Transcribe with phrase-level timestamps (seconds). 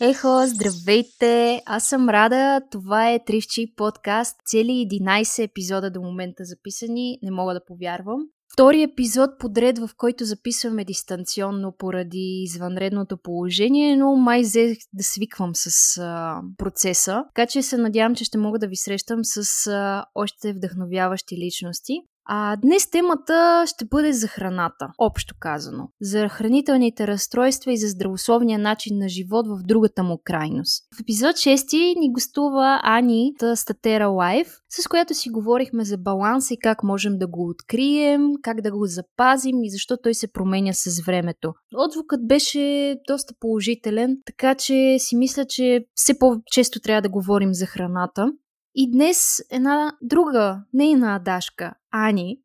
[0.00, 1.62] Ехо, здравейте!
[1.66, 4.36] Аз съм Рада, това е Тривчи подкаст.
[4.46, 8.20] Цели 11 епизода до момента записани, не мога да повярвам.
[8.52, 15.50] Втори епизод подред, в който записваме дистанционно поради извънредното положение, но май взех да свиквам
[15.54, 20.04] с а, процеса, така че се надявам, че ще мога да ви срещам с а,
[20.14, 21.94] още вдъхновяващи личности.
[22.26, 25.88] А днес темата ще бъде за храната, общо казано.
[26.00, 30.84] За хранителните разстройства и за здравословния начин на живот в другата му крайност.
[30.96, 36.50] В епизод 6 ни гостува Ани от Статера Лайф, с която си говорихме за баланс
[36.50, 40.72] и как можем да го открием, как да го запазим и защо той се променя
[40.72, 41.52] с времето.
[41.76, 47.66] Отзвукът беше доста положителен, така че си мисля, че все по-често трябва да говорим за
[47.66, 48.32] храната.
[48.74, 51.14] И днес една друга, нейна
[51.94, 52.42] Дашка, Ани,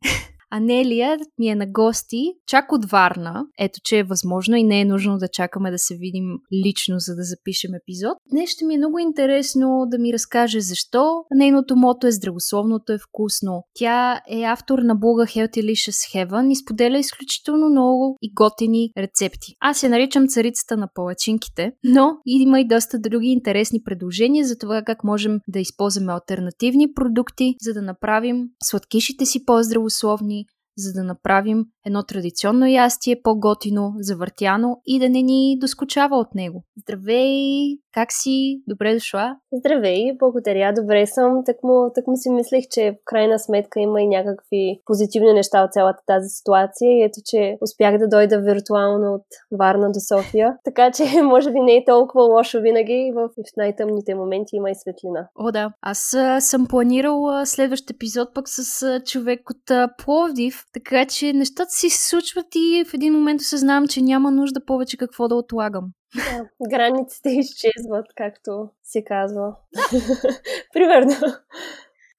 [0.52, 3.46] Анелия ми е на гости чак от Варна.
[3.60, 6.26] Ето, че е възможно и не е нужно да чакаме да се видим
[6.66, 8.18] лично, за да запишем епизод.
[8.32, 11.24] Днес ще ми е много интересно да ми разкаже защо.
[11.32, 13.64] Нейното мото е здравословното е вкусно.
[13.74, 19.56] Тя е автор на блога Healthy Licious Heaven и споделя изключително много и готини рецепти.
[19.60, 24.82] Аз я наричам царицата на палачинките, но има и доста други интересни предложения за това
[24.86, 30.39] как можем да използваме альтернативни продукти, за да направим сладкишите си по-здравословни
[30.80, 36.64] за да направим едно традиционно ястие по-готино, завъртяно и да не ни доскочава от него.
[36.78, 37.78] Здравей!
[37.94, 38.62] Как си?
[38.68, 39.36] Добре дошла?
[39.54, 40.18] Здравей!
[40.20, 40.74] Благодаря!
[40.74, 41.42] Добре съм.
[41.46, 45.64] Так му, так му си мислех, че в крайна сметка има и някакви позитивни неща
[45.64, 49.26] от цялата тази ситуация и ето, че успях да дойда виртуално от
[49.60, 50.58] Варна до София.
[50.64, 54.76] Така че може би не е толкова лошо винаги в, в най-тъмните моменти има и
[54.76, 55.28] светлина.
[55.36, 55.72] О, да.
[55.82, 62.10] Аз съм планирал следващ епизод пък с човек от Пловдив, така че нещата си се
[62.10, 65.92] случват и в един момент осъзнавам, че няма нужда повече какво да отлагам.
[66.16, 69.56] Да, границите изчезват, както се казва.
[70.74, 71.16] Примерно.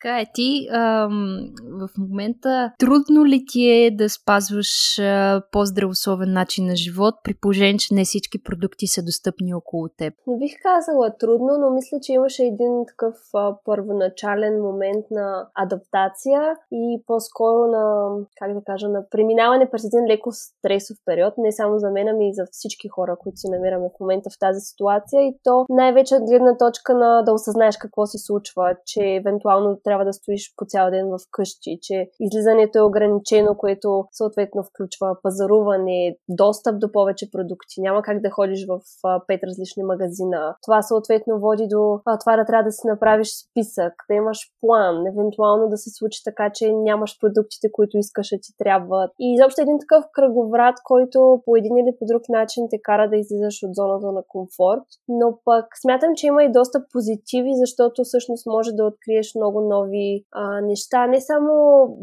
[0.02, 1.40] Така е, ти ам,
[1.80, 7.78] в момента трудно ли ти е да спазваш а, по-здравословен начин на живот, при положение,
[7.78, 10.14] че не всички продукти са достъпни около теб?
[10.26, 16.56] Не бих казала трудно, но мисля, че имаше един такъв а, първоначален момент на адаптация
[16.72, 21.78] и по-скоро на, как да кажа, на преминаване през един леко стресов период, не само
[21.78, 25.22] за мен, ами и за всички хора, които се намираме в момента в тази ситуация
[25.22, 30.04] и то най-вече от гледна точка на да осъзнаеш какво се случва, че евентуално трябва
[30.04, 36.16] да стоиш по цял ден в къщи, че излизането е ограничено, което съответно включва пазаруване,
[36.28, 37.80] достъп до повече продукти.
[37.86, 38.80] Няма как да ходиш в
[39.26, 40.56] пет различни магазина.
[40.66, 41.82] Това съответно води до
[42.20, 46.50] това да трябва да си направиш списък, да имаш план, евентуално да се случи така,
[46.54, 49.10] че нямаш продуктите, които искаш да ти трябват.
[49.20, 53.16] И изобщо един такъв кръговрат, който по един или по друг начин те кара да
[53.16, 54.86] излизаш от зоната на комфорт.
[55.08, 59.79] Но пък смятам, че има и доста позитиви, защото всъщност може да откриеш много нови
[59.80, 61.52] нови а, неща, не само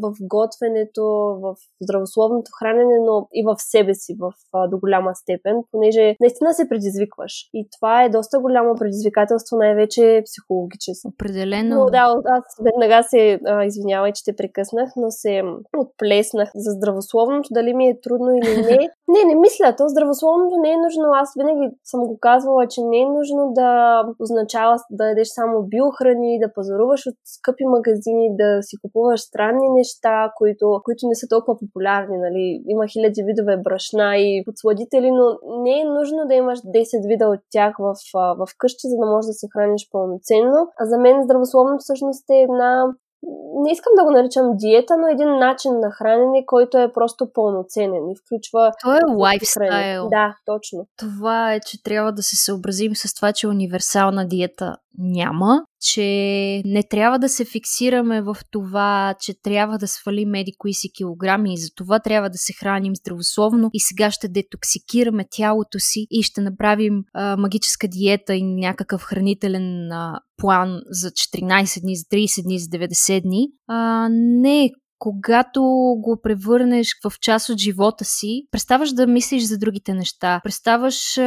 [0.04, 1.06] в готвенето,
[1.44, 6.54] в здравословното хранене, но и в себе си в а, до голяма степен, понеже наистина
[6.54, 7.34] се предизвикваш.
[7.54, 11.08] И това е доста голямо предизвикателство, най-вече психологически.
[11.14, 11.76] Определено.
[11.76, 15.42] Но да, аз веднага се а, извинявай, че те прекъснах, но се
[15.78, 18.78] отплеснах за здравословното, дали ми е трудно или не.
[19.14, 21.06] не, не мисля, то здравословното не е нужно.
[21.14, 26.40] Аз винаги съм го казвала, че не е нужно да означава да ядеш само биохрани,
[26.40, 31.60] да пазаруваш от скъпи магазини, да си купуваш странни неща, които, които не са толкова
[31.60, 32.18] популярни.
[32.18, 32.64] Нали?
[32.68, 35.26] Има хиляди видове брашна и подсладители, но
[35.64, 39.28] не е нужно да имаш 10 вида от тях в, в къщи, за да можеш
[39.28, 40.60] да се храниш пълноценно.
[40.80, 42.94] А за мен здравословното всъщност е една
[43.64, 48.10] не искам да го наричам диета, но един начин на хранене, който е просто пълноценен
[48.10, 48.72] и включва...
[48.84, 50.10] То е лайфстайл.
[50.10, 50.88] Да, точно.
[50.98, 56.04] Това е, че трябва да се съобразим с това, че универсална диета няма, че
[56.66, 61.54] не трябва да се фиксираме в това, че трябва да свалим меди кои си килограми
[61.54, 66.24] и за това трябва да се храним здравословно и сега ще детоксикираме тялото си и
[66.24, 72.44] ще направим а, магическа диета и някакъв хранителен а, план за 14 дни, за 30
[72.44, 73.48] дни, за 90 дни.
[73.68, 75.62] А, не, когато
[75.98, 81.18] го превърнеш в част от живота си, преставаш да мислиш за другите неща, преставаш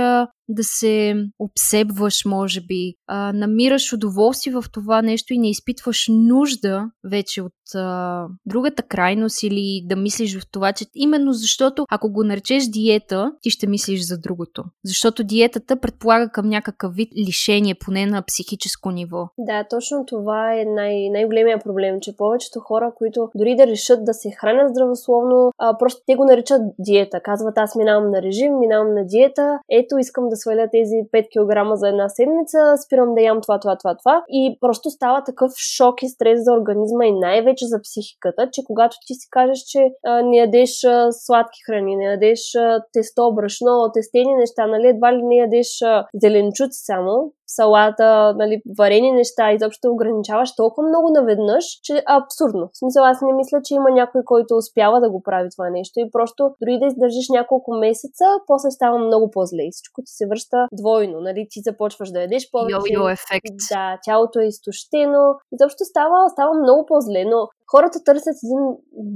[0.51, 6.91] да се обсебваш, може би, а, намираш удоволствие в това нещо и не изпитваш нужда
[7.11, 12.25] вече от а, другата крайност или да мислиш в това, че именно защото ако го
[12.25, 14.65] наречеш диета, ти ще мислиш за другото.
[14.85, 19.29] Защото диетата предполага към някакъв вид лишение, поне на психическо ниво.
[19.39, 24.15] Да, точно това е най- най-големия проблем, че повечето хора, които дори да решат да
[24.15, 27.21] се хранят здравословно, а, просто те го наричат диета.
[27.21, 31.77] Казват, аз минавам на режим, минавам на диета, ето искам да сваля тези 5 кг
[31.77, 34.25] за една седмица, спирам да ям това, това, това, това.
[34.29, 38.97] И просто става такъв шок и стрес за организма и най-вече за психиката, че когато
[39.07, 43.91] ти си кажеш, че а, не ядеш а, сладки храни, не ядеш а, тесто, брашно,
[43.95, 49.93] тестени неща, нали, едва ли не ядеш а, зеленчуци само, салата, нали, варени неща, изобщо
[49.93, 52.69] ограничаваш толкова много наведнъж, че е абсурдно.
[52.73, 56.01] В смисъл, аз не мисля, че има някой, който успява да го прави това нещо
[56.01, 60.27] и просто дори да издържиш няколко месеца, после става много по-зле и всичко ти се
[60.27, 61.21] връща двойно.
[61.21, 62.77] Нали, ти започваш да ядеш повече.
[62.77, 63.57] Йо-йо ефект.
[63.73, 65.25] Да, тялото е изтощено.
[65.55, 68.63] Изобщо става, става много по-зле, но хората търсят един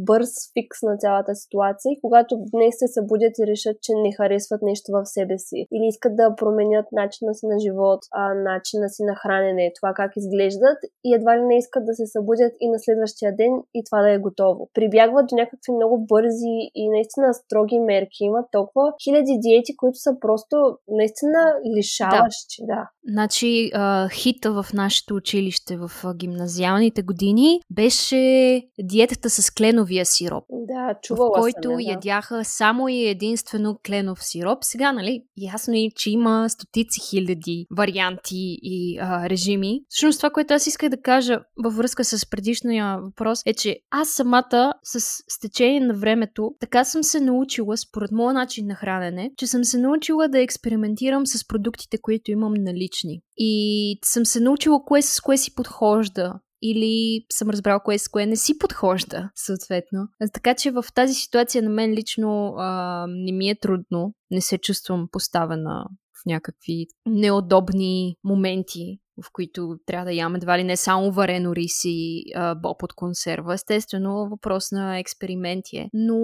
[0.09, 4.63] бърз фикс на цялата ситуация и когато днес се събудят и решат, че не харесват
[4.63, 9.03] нещо в себе си или искат да променят начина си на живот, а, начина си
[9.03, 12.79] на хранене, това как изглеждат и едва ли не искат да се събудят и на
[12.79, 14.71] следващия ден и това да е готово.
[14.75, 18.21] Прибягват до някакви много бързи и наистина строги мерки.
[18.21, 20.57] Има толкова хиляди диети, които са просто
[20.89, 21.41] наистина
[21.77, 22.57] лишаващи.
[22.61, 22.75] Да.
[22.75, 22.91] да.
[23.09, 23.71] Значи
[24.13, 30.45] хита в нашето училище в гимназиалните години беше диетата с кленовия сироп.
[30.51, 31.83] Да, чувала в който съм, да.
[31.83, 34.59] ядяха само и единствено кленов сироп.
[34.63, 38.14] Сега, нали, ясно е, че има стотици хиляди варианти
[38.63, 39.81] и а, режими.
[39.89, 44.09] Всъщност това, което аз исках да кажа във връзка с предишния въпрос е, че аз
[44.09, 49.31] самата с, с течение на времето така съм се научила, според моя начин на хранене,
[49.37, 53.21] че съм се научила да експериментирам с продуктите, които имам налични.
[53.37, 56.33] И съм се научила кое с кое си подхожда
[56.63, 60.09] или съм разбрал кое с кое не си подхожда, съответно.
[60.33, 64.59] Така че в тази ситуация на мен лично а, не ми е трудно, не се
[64.59, 65.85] чувствам поставена
[66.27, 72.25] някакви неудобни моменти в които трябва да ям едва ли не само варено рис и
[72.35, 73.55] а, боб от консерва.
[73.55, 75.89] Естествено, въпрос на експерименти е.
[75.93, 76.19] Но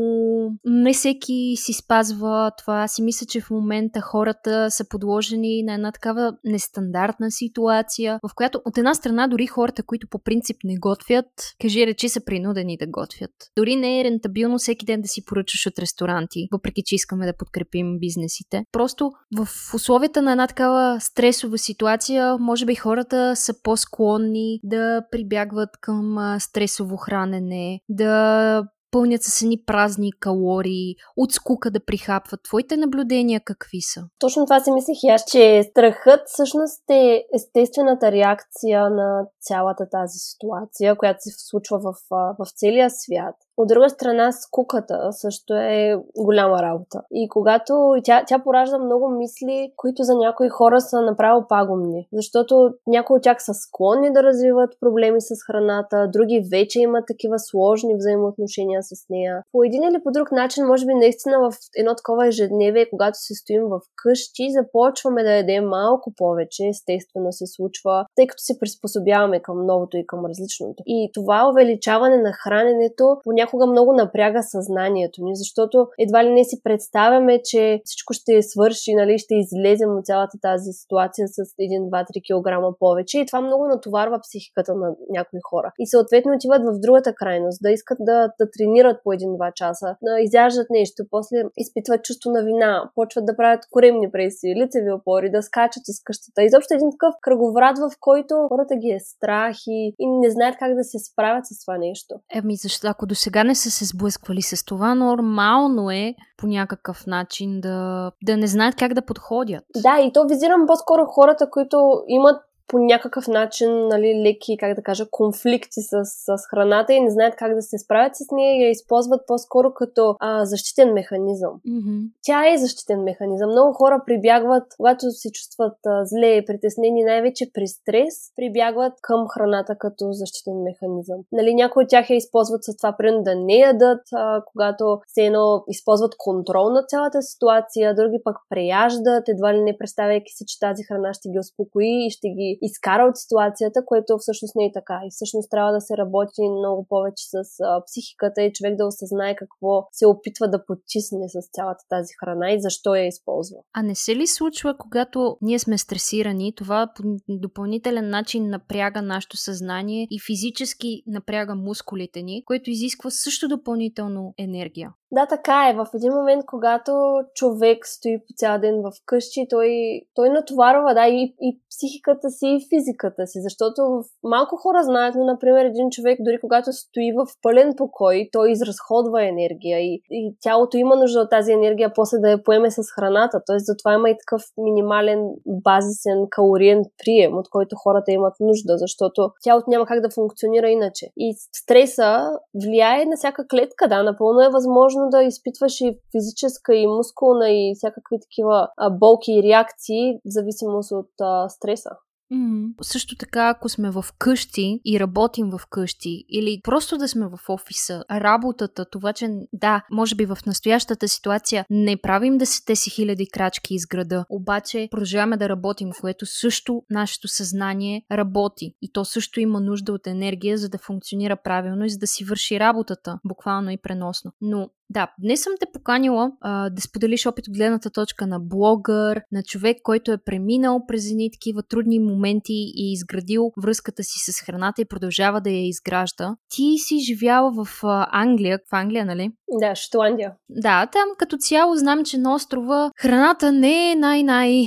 [0.65, 2.89] не всеки си спазва това.
[2.89, 8.63] Си мисля, че в момента хората са подложени на една такава нестандартна ситуация, в която
[8.65, 11.27] от една страна дори хората, които по принцип не готвят,
[11.61, 13.31] кажи речи са принудени да готвят.
[13.57, 17.37] Дори не е рентабилно всеки ден да си поръчаш от ресторанти, въпреки че искаме да
[17.37, 18.65] подкрепим бизнесите.
[18.73, 25.71] Просто в условията на една такава стресова ситуация, може би хората са по-склонни да прибягват
[25.81, 32.41] към стресово хранене, да пълнят с едни празни калории, от скука да прихапват.
[32.43, 34.01] Твоите наблюдения какви са?
[34.19, 40.19] Точно това си мислех и аз, че страхът всъщност е естествената реакция на цялата тази
[40.19, 43.35] ситуация, която се случва в, в целия свят.
[43.61, 47.03] От друга страна, скуката също е голяма работа.
[47.13, 52.09] И когато тя, тя поражда много мисли, които за някои хора са направо пагубни.
[52.13, 57.39] Защото някои от тях са склонни да развиват проблеми с храната, други вече имат такива
[57.39, 59.43] сложни взаимоотношения с нея.
[59.53, 63.35] По един или по друг начин, може би наистина в едно такова ежедневие, когато се
[63.35, 69.41] стоим в къщи, започваме да ядем малко повече, естествено се случва, тъй като се приспособяваме
[69.41, 70.83] към новото и към различното.
[70.87, 76.45] И това увеличаване на храненето понякога понякога много напряга съзнанието ни, защото едва ли не
[76.45, 82.05] си представяме, че всичко ще свърши, нали, ще излезем от цялата тази ситуация с 1-2-3
[82.27, 85.73] кг повече и това много натоварва психиката на някои хора.
[85.79, 90.21] И съответно отиват в другата крайност, да искат да, да тренират по 1-2 часа, да
[90.21, 95.43] изяждат нещо, после изпитват чувство на вина, почват да правят коремни преси, лицеви опори, да
[95.43, 96.43] скачат из къщата.
[96.43, 100.75] Изобщо един такъв кръговрат, в който хората ги е страх и, и не знаят как
[100.75, 102.15] да се справят с това нещо.
[102.35, 107.07] Еми, защо ако до сега не са се сблъсквали с това, нормално е по някакъв
[107.07, 109.65] начин да, да не знаят как да подходят.
[109.77, 111.77] Да, и то визирам по-скоро хората, които
[112.09, 117.11] имат по някакъв начин нали, леки, как да кажа, конфликти с, с храната и не
[117.11, 121.51] знаят как да се справят с нея и я използват по-скоро като а, защитен механизъм.
[121.69, 122.11] Mm-hmm.
[122.23, 123.51] Тя е защитен механизъм.
[123.51, 129.77] Много хора прибягват, когато се чувстват а, зле, притеснени, най-вече при стрес, прибягват към храната
[129.79, 131.19] като защитен механизъм.
[131.33, 135.23] Нали, някои от тях я използват с това, примерно да не ядат, а, когато се
[135.23, 140.61] едно използват контрол на цялата ситуация, други пък преяждат, едва ли не представяйки си, че
[140.61, 144.73] тази храна ще ги успокои и ще ги изкара от ситуацията, което всъщност не е
[144.73, 145.01] така.
[145.07, 149.37] И всъщност трябва да се работи много повече с а, психиката и човек да осъзнае
[149.37, 153.57] какво се опитва да потисне с цялата тази храна и защо я използва.
[153.73, 159.37] А не се ли случва, когато ние сме стресирани, това по допълнителен начин напряга нашето
[159.37, 164.93] съзнание и физически напряга мускулите ни, което изисква също допълнително енергия?
[165.13, 165.75] Да, така е.
[165.75, 166.93] В един момент, когато
[167.35, 169.71] човек стои по цял ден в къщи, той,
[170.15, 173.39] той натоварва да, и, и психиката си, и физиката си.
[173.43, 178.51] Защото малко хора знаят, но, например, един човек, дори когато стои в пълен покой, той
[178.51, 182.83] изразходва енергия и, и тялото има нужда от тази енергия после да я поеме с
[182.95, 183.43] храната.
[183.47, 189.31] Тоест, затова има и такъв минимален базисен калориен прием, от който хората имат нужда, защото
[189.43, 191.07] тялото няма как да функционира иначе.
[191.17, 192.31] И стреса
[192.65, 197.75] влияе на всяка клетка, да, напълно е възможно да изпитваш и физическа, и мускулна, и
[197.77, 201.91] всякакви такива а, болки и реакции, в зависимост от а, стреса.
[202.33, 202.83] Mm.
[202.83, 207.39] Също така, ако сме в къщи и работим в къщи, или просто да сме в
[207.49, 213.27] офиса, работата, това, че да, може би в настоящата ситуация не правим десете си хиляди
[213.33, 218.75] крачки из града, обаче продължаваме да работим, което също нашето съзнание работи.
[218.83, 222.25] И то също има нужда от енергия, за да функционира правилно и за да си
[222.25, 224.33] върши работата, буквално и преносно.
[224.41, 229.23] Но да, днес съм те поканила а, да споделиш опит от гледната точка на блогър,
[229.33, 234.41] на човек, който е преминал през едни такива трудни моменти и изградил връзката си с
[234.41, 236.37] храната и продължава да я изгражда.
[236.49, 239.31] Ти си живяла в а, Англия, в Англия, нали?
[239.61, 240.33] Да, Шотландия.
[240.49, 244.67] Да, там като цяло знам, че на острова храната не е най-най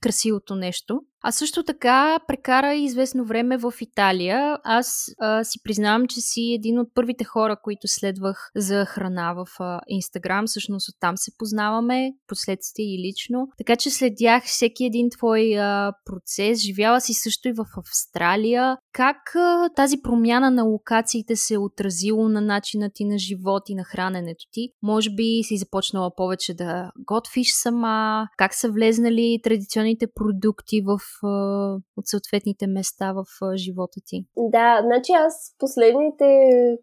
[0.00, 1.00] красивото нещо.
[1.22, 4.58] А също така прекара известно време в Италия.
[4.64, 9.46] Аз а, си признавам, че си един от първите хора, които следвах за храна в
[9.88, 10.46] Инстаграм.
[10.46, 13.48] Всъщност оттам се познаваме, последствие и лично.
[13.58, 16.58] Така че следях всеки един твой а, процес.
[16.58, 18.76] Живяла си също и в Австралия.
[18.92, 23.74] Как а, тази промяна на локациите се е отразило на начина ти на живот и
[23.74, 24.68] на храненето ти?
[24.82, 28.28] Може би си започнала повече да готвиш сама?
[28.38, 31.00] Как са влезнали традиционните продукти в
[31.96, 33.24] от съответните места в
[33.56, 34.24] живота ти?
[34.36, 36.24] Да, значи аз последните,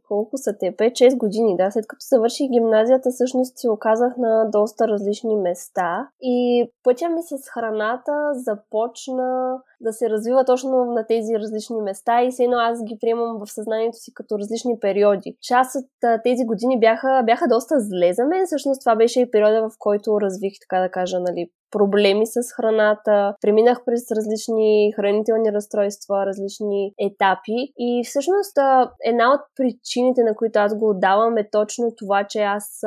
[0.08, 4.88] колко са те, 5-6 години, да, след като завърших гимназията, всъщност се оказах на доста
[4.88, 11.82] различни места и пътя ми с храната започна да се развива точно на тези различни
[11.82, 15.38] места и все едно аз ги приемам в съзнанието си като различни периоди.
[15.42, 19.70] Част от тези години бяха, бяха доста зле за мен, всъщност това беше и периода,
[19.70, 26.26] в който развих, така да кажа, нали, проблеми с храната, преминах през различни хранителни разстройства,
[26.26, 27.74] различни етапи.
[27.78, 28.58] И всъщност
[29.04, 32.82] една от причините, на които аз го отдавам е точно това, че аз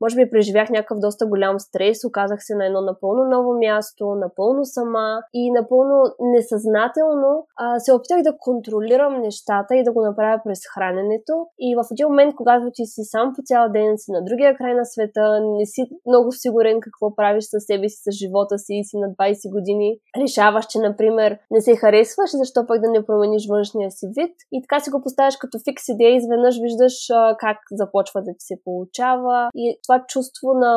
[0.00, 4.64] може би преживях някакъв доста голям стрес, оказах се на едно напълно ново място, напълно
[4.64, 7.46] сама и напълно несъзнателно
[7.78, 11.46] се опитах да контролирам нещата и да го направя през храненето.
[11.58, 14.74] И в един момент, когато ти си сам по цял ден, си на другия край
[14.74, 18.84] на света, не си много сигурен какво правиш със себе си, с живота си и
[18.84, 23.48] си на 20 години, решаваш, че, например, не се харесваш, защо пък да не промениш
[23.48, 24.34] външния си вид.
[24.52, 28.44] И така си го поставяш като фикс идея изведнъж виждаш а, как започва да ти
[28.50, 29.48] се получава.
[29.54, 30.74] И това чувство на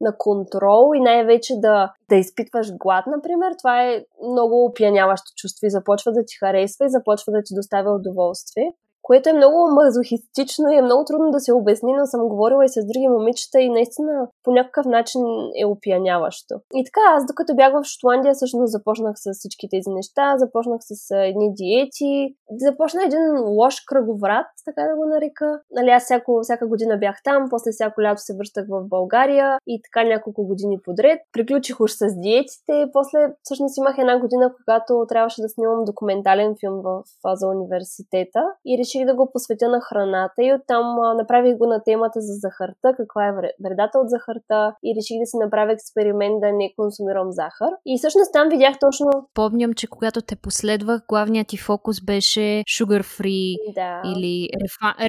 [0.00, 5.70] на контрол и най-вече да, да изпитваш глад, например, това е много опияняващо чувство и
[5.70, 10.76] започва да ти харесва и започва да ти доставя удоволствие което е много мазохистично и
[10.76, 14.28] е много трудно да се обясни, но съм говорила и с други момичета и наистина
[14.44, 15.22] по някакъв начин
[15.62, 16.54] е опияняващо.
[16.74, 21.14] И така, аз докато бях в Шотландия, всъщност започнах с всички тези неща, започнах с
[21.14, 25.60] едни диети, започна един лош кръговрат, така да го нарека.
[25.70, 29.80] Нали, аз всяко, всяка година бях там, после всяко лято се връщах в България и
[29.84, 31.20] така няколко години подред.
[31.32, 36.80] Приключих уж с диетите, после всъщност имах една година, когато трябваше да снимам документален филм
[36.84, 37.02] в,
[37.34, 41.82] за университета и реших да го посветя на храната и оттам а, направих го на
[41.84, 43.32] темата за захарта, каква е
[43.64, 47.72] вредата от захарта и реших да си направя експеримент да не консумирам захар.
[47.86, 49.06] И всъщност там видях точно...
[49.34, 54.02] Помням, че когато те последвах, главният ти фокус беше sugar free да.
[54.04, 54.48] или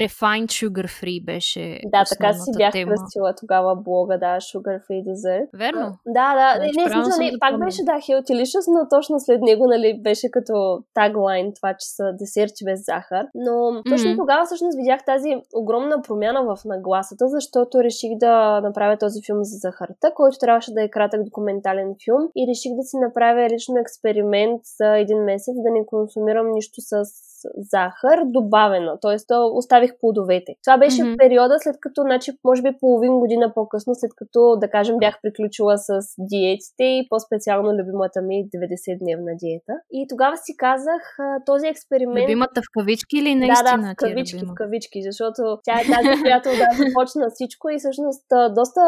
[0.04, 2.92] refined sugar free беше Да, така си бях тема.
[2.92, 5.48] кръстила тогава блога, да, sugar free dessert.
[5.58, 5.98] Верно?
[6.08, 7.66] Да, да, значи, не, не, смисъл, не, пак помня.
[7.66, 12.04] беше да, healthy delicious, но точно след него, нали, беше като таглайн това, че са
[12.20, 13.26] десерти без захар.
[13.36, 14.18] Но точно mm-hmm.
[14.18, 19.58] тогава всъщност видях тази огромна промяна в нагласата, защото реших да направя този филм за
[19.58, 24.62] захарта, който трябваше да е кратък документален филм и реших да си направя лично експеримент
[24.78, 27.04] за един месец да не консумирам нищо с
[27.58, 29.36] захар, добавена, т.е.
[29.53, 30.55] оставих плодовете.
[30.65, 31.17] Това беше mm-hmm.
[31.17, 35.77] периода след като, значи, може би половин година по-късно, след като, да кажем, бях приключила
[35.77, 39.74] с диетите и по-специално любимата ми 90-дневна диета.
[39.91, 41.03] И тогава си казах,
[41.46, 42.24] този експеримент...
[42.24, 43.77] Любимата в кавички или наистина?
[43.77, 47.79] Да, да, в кавички, в кавички, защото тя е тази, която да започна всичко и
[47.79, 48.81] всъщност доста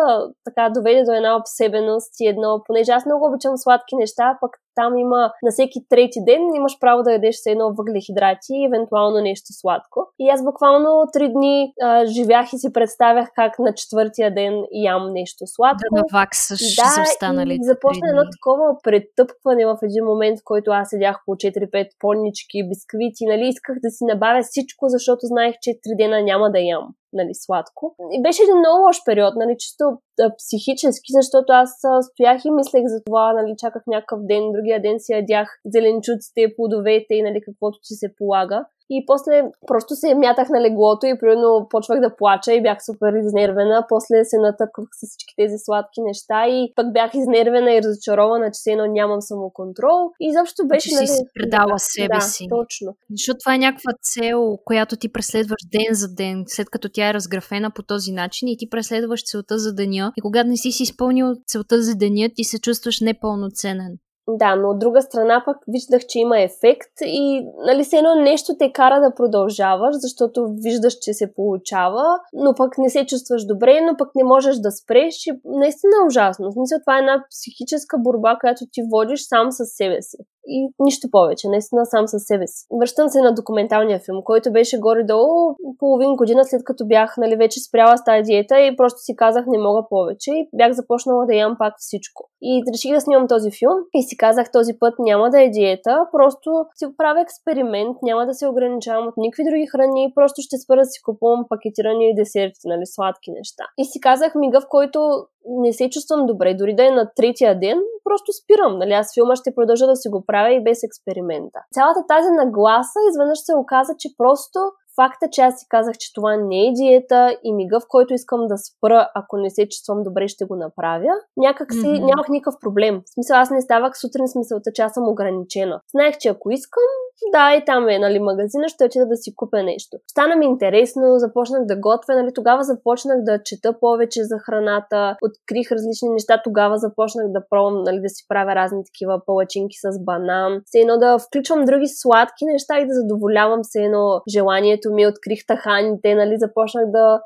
[0.45, 4.97] така доведе до една обсебеност и едно, понеже аз много обичам сладки неща, пък там
[4.97, 9.47] има на всеки трети ден имаш право да ядеш се едно въглехидрати и евентуално нещо
[9.61, 10.07] сладко.
[10.19, 15.13] И аз буквално три дни а, живях и си представях как на четвъртия ден ям
[15.13, 15.83] нещо сладко.
[15.91, 17.59] Да наваксаш да, за останалите.
[17.61, 22.67] И започна едно такова претъпкване в един момент, в който аз седях по 4-5 понички,
[22.69, 26.87] бисквити, нали, исках да си набавя всичко, защото знаех, че три дена няма да ям
[27.13, 27.95] нали, сладко.
[28.11, 29.83] И беше един много лош период, нали, чисто
[30.21, 34.81] а, психически, защото аз а, стоях и мислех за това, нали, чаках някакъв ден, другия
[34.81, 38.65] ден си ядях зеленчуците, плодовете и нали, каквото си се полага.
[38.95, 43.13] И после просто се мятах на леглото и примерно почвах да плача и бях супер
[43.13, 43.85] изнервена.
[43.89, 48.59] После се натъпках с всички тези сладки неща и пък бях изнервена и разочарована, че
[48.59, 49.99] се едно нямам самоконтрол.
[50.19, 50.89] И изобщо беше...
[50.89, 51.07] Че нали...
[51.07, 52.47] си предала себе да, си.
[52.49, 52.95] точно.
[53.11, 57.13] Защото това е някаква цел, която ти преследваш ден за ден, след като тя е
[57.13, 60.11] разграфена по този начин и ти преследваш целта за деня.
[60.17, 63.97] И когато не си си изпълнил целта за деня, ти се чувстваш непълноценен.
[64.27, 68.55] Да, но от друга страна пък виждах, че има ефект и нали се едно нещо
[68.59, 73.81] те кара да продължаваш, защото виждаш, че се получава, но пък не се чувстваш добре,
[73.81, 76.49] но пък не можеш да спреш и наистина е ужасно.
[76.49, 80.17] В смисъл това е една психическа борба, която ти водиш сам с себе си
[80.47, 82.65] и нищо повече, наистина сам със себе си.
[82.79, 87.59] Връщам се на документалния филм, който беше горе-долу половин година след като бях нали, вече
[87.59, 91.35] спряла с тази диета и просто си казах не мога повече и бях започнала да
[91.35, 92.29] ям пак всичко.
[92.41, 96.05] И реших да снимам този филм и си казах този път няма да е диета,
[96.11, 100.77] просто си правя експеримент, няма да се ограничавам от никакви други храни, просто ще спра
[100.77, 103.63] да си купувам пакетирани десерти, нали, сладки неща.
[103.77, 104.99] И си казах мига, в който
[105.45, 108.77] не се чувствам добре, дори да е на третия ден, просто спирам.
[108.77, 108.91] Нали?
[108.91, 111.59] Аз филма ще продължа да си го правя и без експеримента.
[111.73, 114.59] Цялата тази нагласа изведнъж се оказа, че просто
[114.95, 118.47] факта, че аз си казах, че това не е диета и мига, в който искам
[118.47, 122.05] да спра, ако не се чувствам добре, ще го направя, някак си mm-hmm.
[122.05, 123.01] нямах никакъв проблем.
[123.05, 125.81] В смисъл, аз не ставах сутрин с мисълта, че аз съм ограничена.
[125.91, 126.83] Знаех, че ако искам,
[127.31, 129.97] да, и там е, нали, магазина, ще отида да си купя нещо.
[130.07, 135.71] Стана ми интересно, започнах да готвя, нали, тогава започнах да чета повече за храната, открих
[135.71, 140.61] различни неща, тогава започнах да пробвам, нали, да си правя разни такива палачинки с банан,
[140.65, 145.45] се едно да включвам други сладки неща и да задоволявам се едно желанието ми, открих
[145.47, 147.21] таханите, нали, започнах да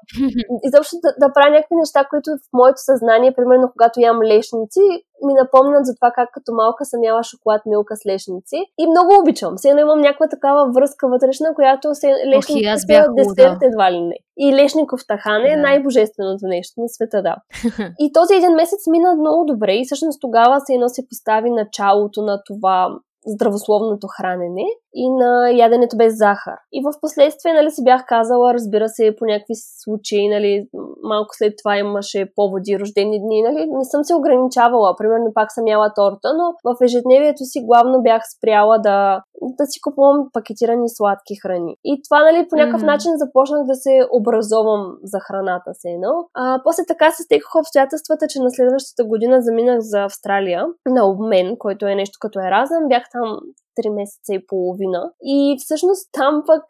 [0.67, 4.85] изобщо да, да правя някакви неща, които в моето съзнание, примерно когато ям лешници,
[5.25, 8.57] ми напомнят за това как като малка съм яла шоколад, милка с лешници.
[8.81, 9.53] И много обичам.
[9.57, 14.17] Все имам някаква такава връзка вътрешна, която се лешници okay, са десерт едва ли не.
[14.37, 15.61] И лешников тахан е да.
[15.61, 17.35] най-божественото нещо на света, да.
[17.99, 22.21] и този един месец мина много добре и всъщност тогава се едно се постави началото
[22.21, 22.89] на това
[23.27, 26.57] здравословното хранене и на яденето без захар.
[26.73, 29.53] И в последствие, нали, си бях казала, разбира се, по някакви
[29.83, 30.67] случаи, нали,
[31.03, 34.95] малко след това имаше поводи, рождени дни, нали, не съм се ограничавала.
[34.97, 39.81] Примерно пак съм яла торта, но в ежедневието си главно бях спряла да, да си
[39.81, 41.75] купувам пакетирани сладки храни.
[41.83, 42.85] И това, нали, по някакъв mm-hmm.
[42.85, 46.13] начин започнах да се образовам за храната се едно.
[46.33, 51.55] А, после така се стекоха обстоятелствата, че на следващата година заминах за Австралия на обмен,
[51.59, 52.87] който е нещо като еразъм.
[52.89, 53.39] Бях там
[53.79, 55.11] 3 месеца и половина.
[55.23, 56.63] И всъщност там пък,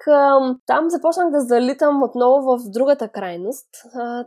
[0.67, 3.69] там започнах да залитам отново в другата крайност,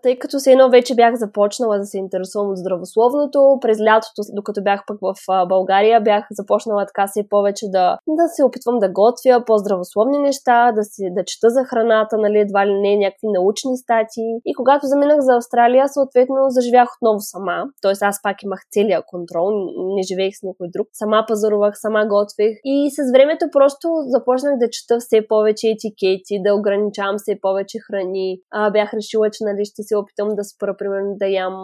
[0.02, 3.58] тъй като се едно вече бях започнала да се интересувам от здравословното.
[3.60, 5.14] През лятото, докато бях пък в
[5.48, 10.84] България, бях започнала така се повече да, да се опитвам да готвя по-здравословни неща, да,
[10.84, 14.32] си, да чета за храната, нали, едва ли не някакви научни статии.
[14.46, 17.64] И когато заминах за Австралия, съответно заживях отново сама.
[17.82, 19.50] Тоест аз пак имах целия контрол,
[19.96, 20.86] не живеех с никой друг.
[20.92, 26.54] Сама пазарувах, сама готвех и с времето просто започнах да чета все повече етикети, да
[26.54, 28.40] ограничавам все повече храни.
[28.50, 31.56] А, бях решила, че нали, ще се опитам да спра, примерно, да ям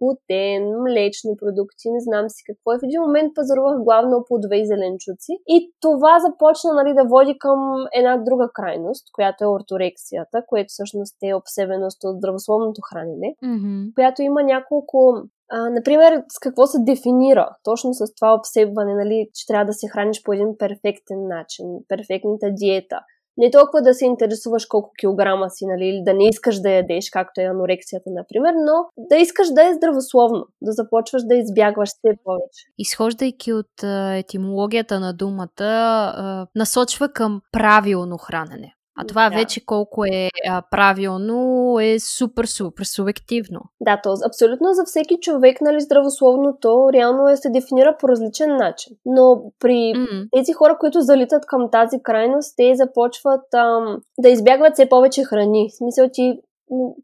[0.00, 2.68] глутен, млечни продукти, не знам си какво.
[2.72, 5.32] И в един момент пазарувах главно плодове и зеленчуци.
[5.54, 7.60] И това започна нали, да води към
[7.98, 13.94] една друга крайност, която е орторексията, което всъщност е обсебеност от здравословното хранене, mm-hmm.
[13.94, 14.98] която има няколко
[15.50, 19.88] а, например, с какво се дефинира точно с това обсебване, нали, че трябва да се
[19.88, 23.00] храниш по един перфектен начин, перфектната диета.
[23.40, 27.10] Не толкова да се интересуваш колко килограма си, нали, или да не искаш да ядеш,
[27.10, 32.16] както е анорексията, например, но да искаш да е здравословно, да започваш да избягваш все
[32.24, 32.64] повече.
[32.78, 33.82] Изхождайки от
[34.12, 38.74] етимологията на думата, насочва към правилно хранене.
[39.00, 39.36] А това да.
[39.36, 43.60] вече колко е а, правилно е супер, супер субективно.
[43.80, 48.96] Да, то абсолютно за всеки човек, нали, здравословното реално е се дефинира по различен начин.
[49.06, 50.28] Но при mm-hmm.
[50.36, 55.68] тези хора, които залитат към тази крайност, те започват ам, да избягват все повече храни.
[55.72, 56.40] В смисъл ти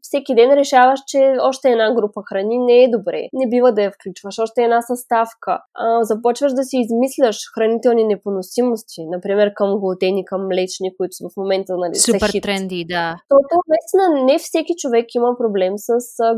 [0.01, 3.21] всеки ден решаваш, че още една група храни не е добре.
[3.33, 4.39] Не бива да я включваш.
[4.39, 5.59] Още една съставка.
[5.73, 11.77] А, започваш да си измисляш хранителни непоносимости, например към глутени, към млечни, които в момента
[11.77, 12.43] нали, Супер са хит.
[12.43, 13.15] тренди, да.
[13.31, 15.89] Защото наистина не всеки човек има проблем с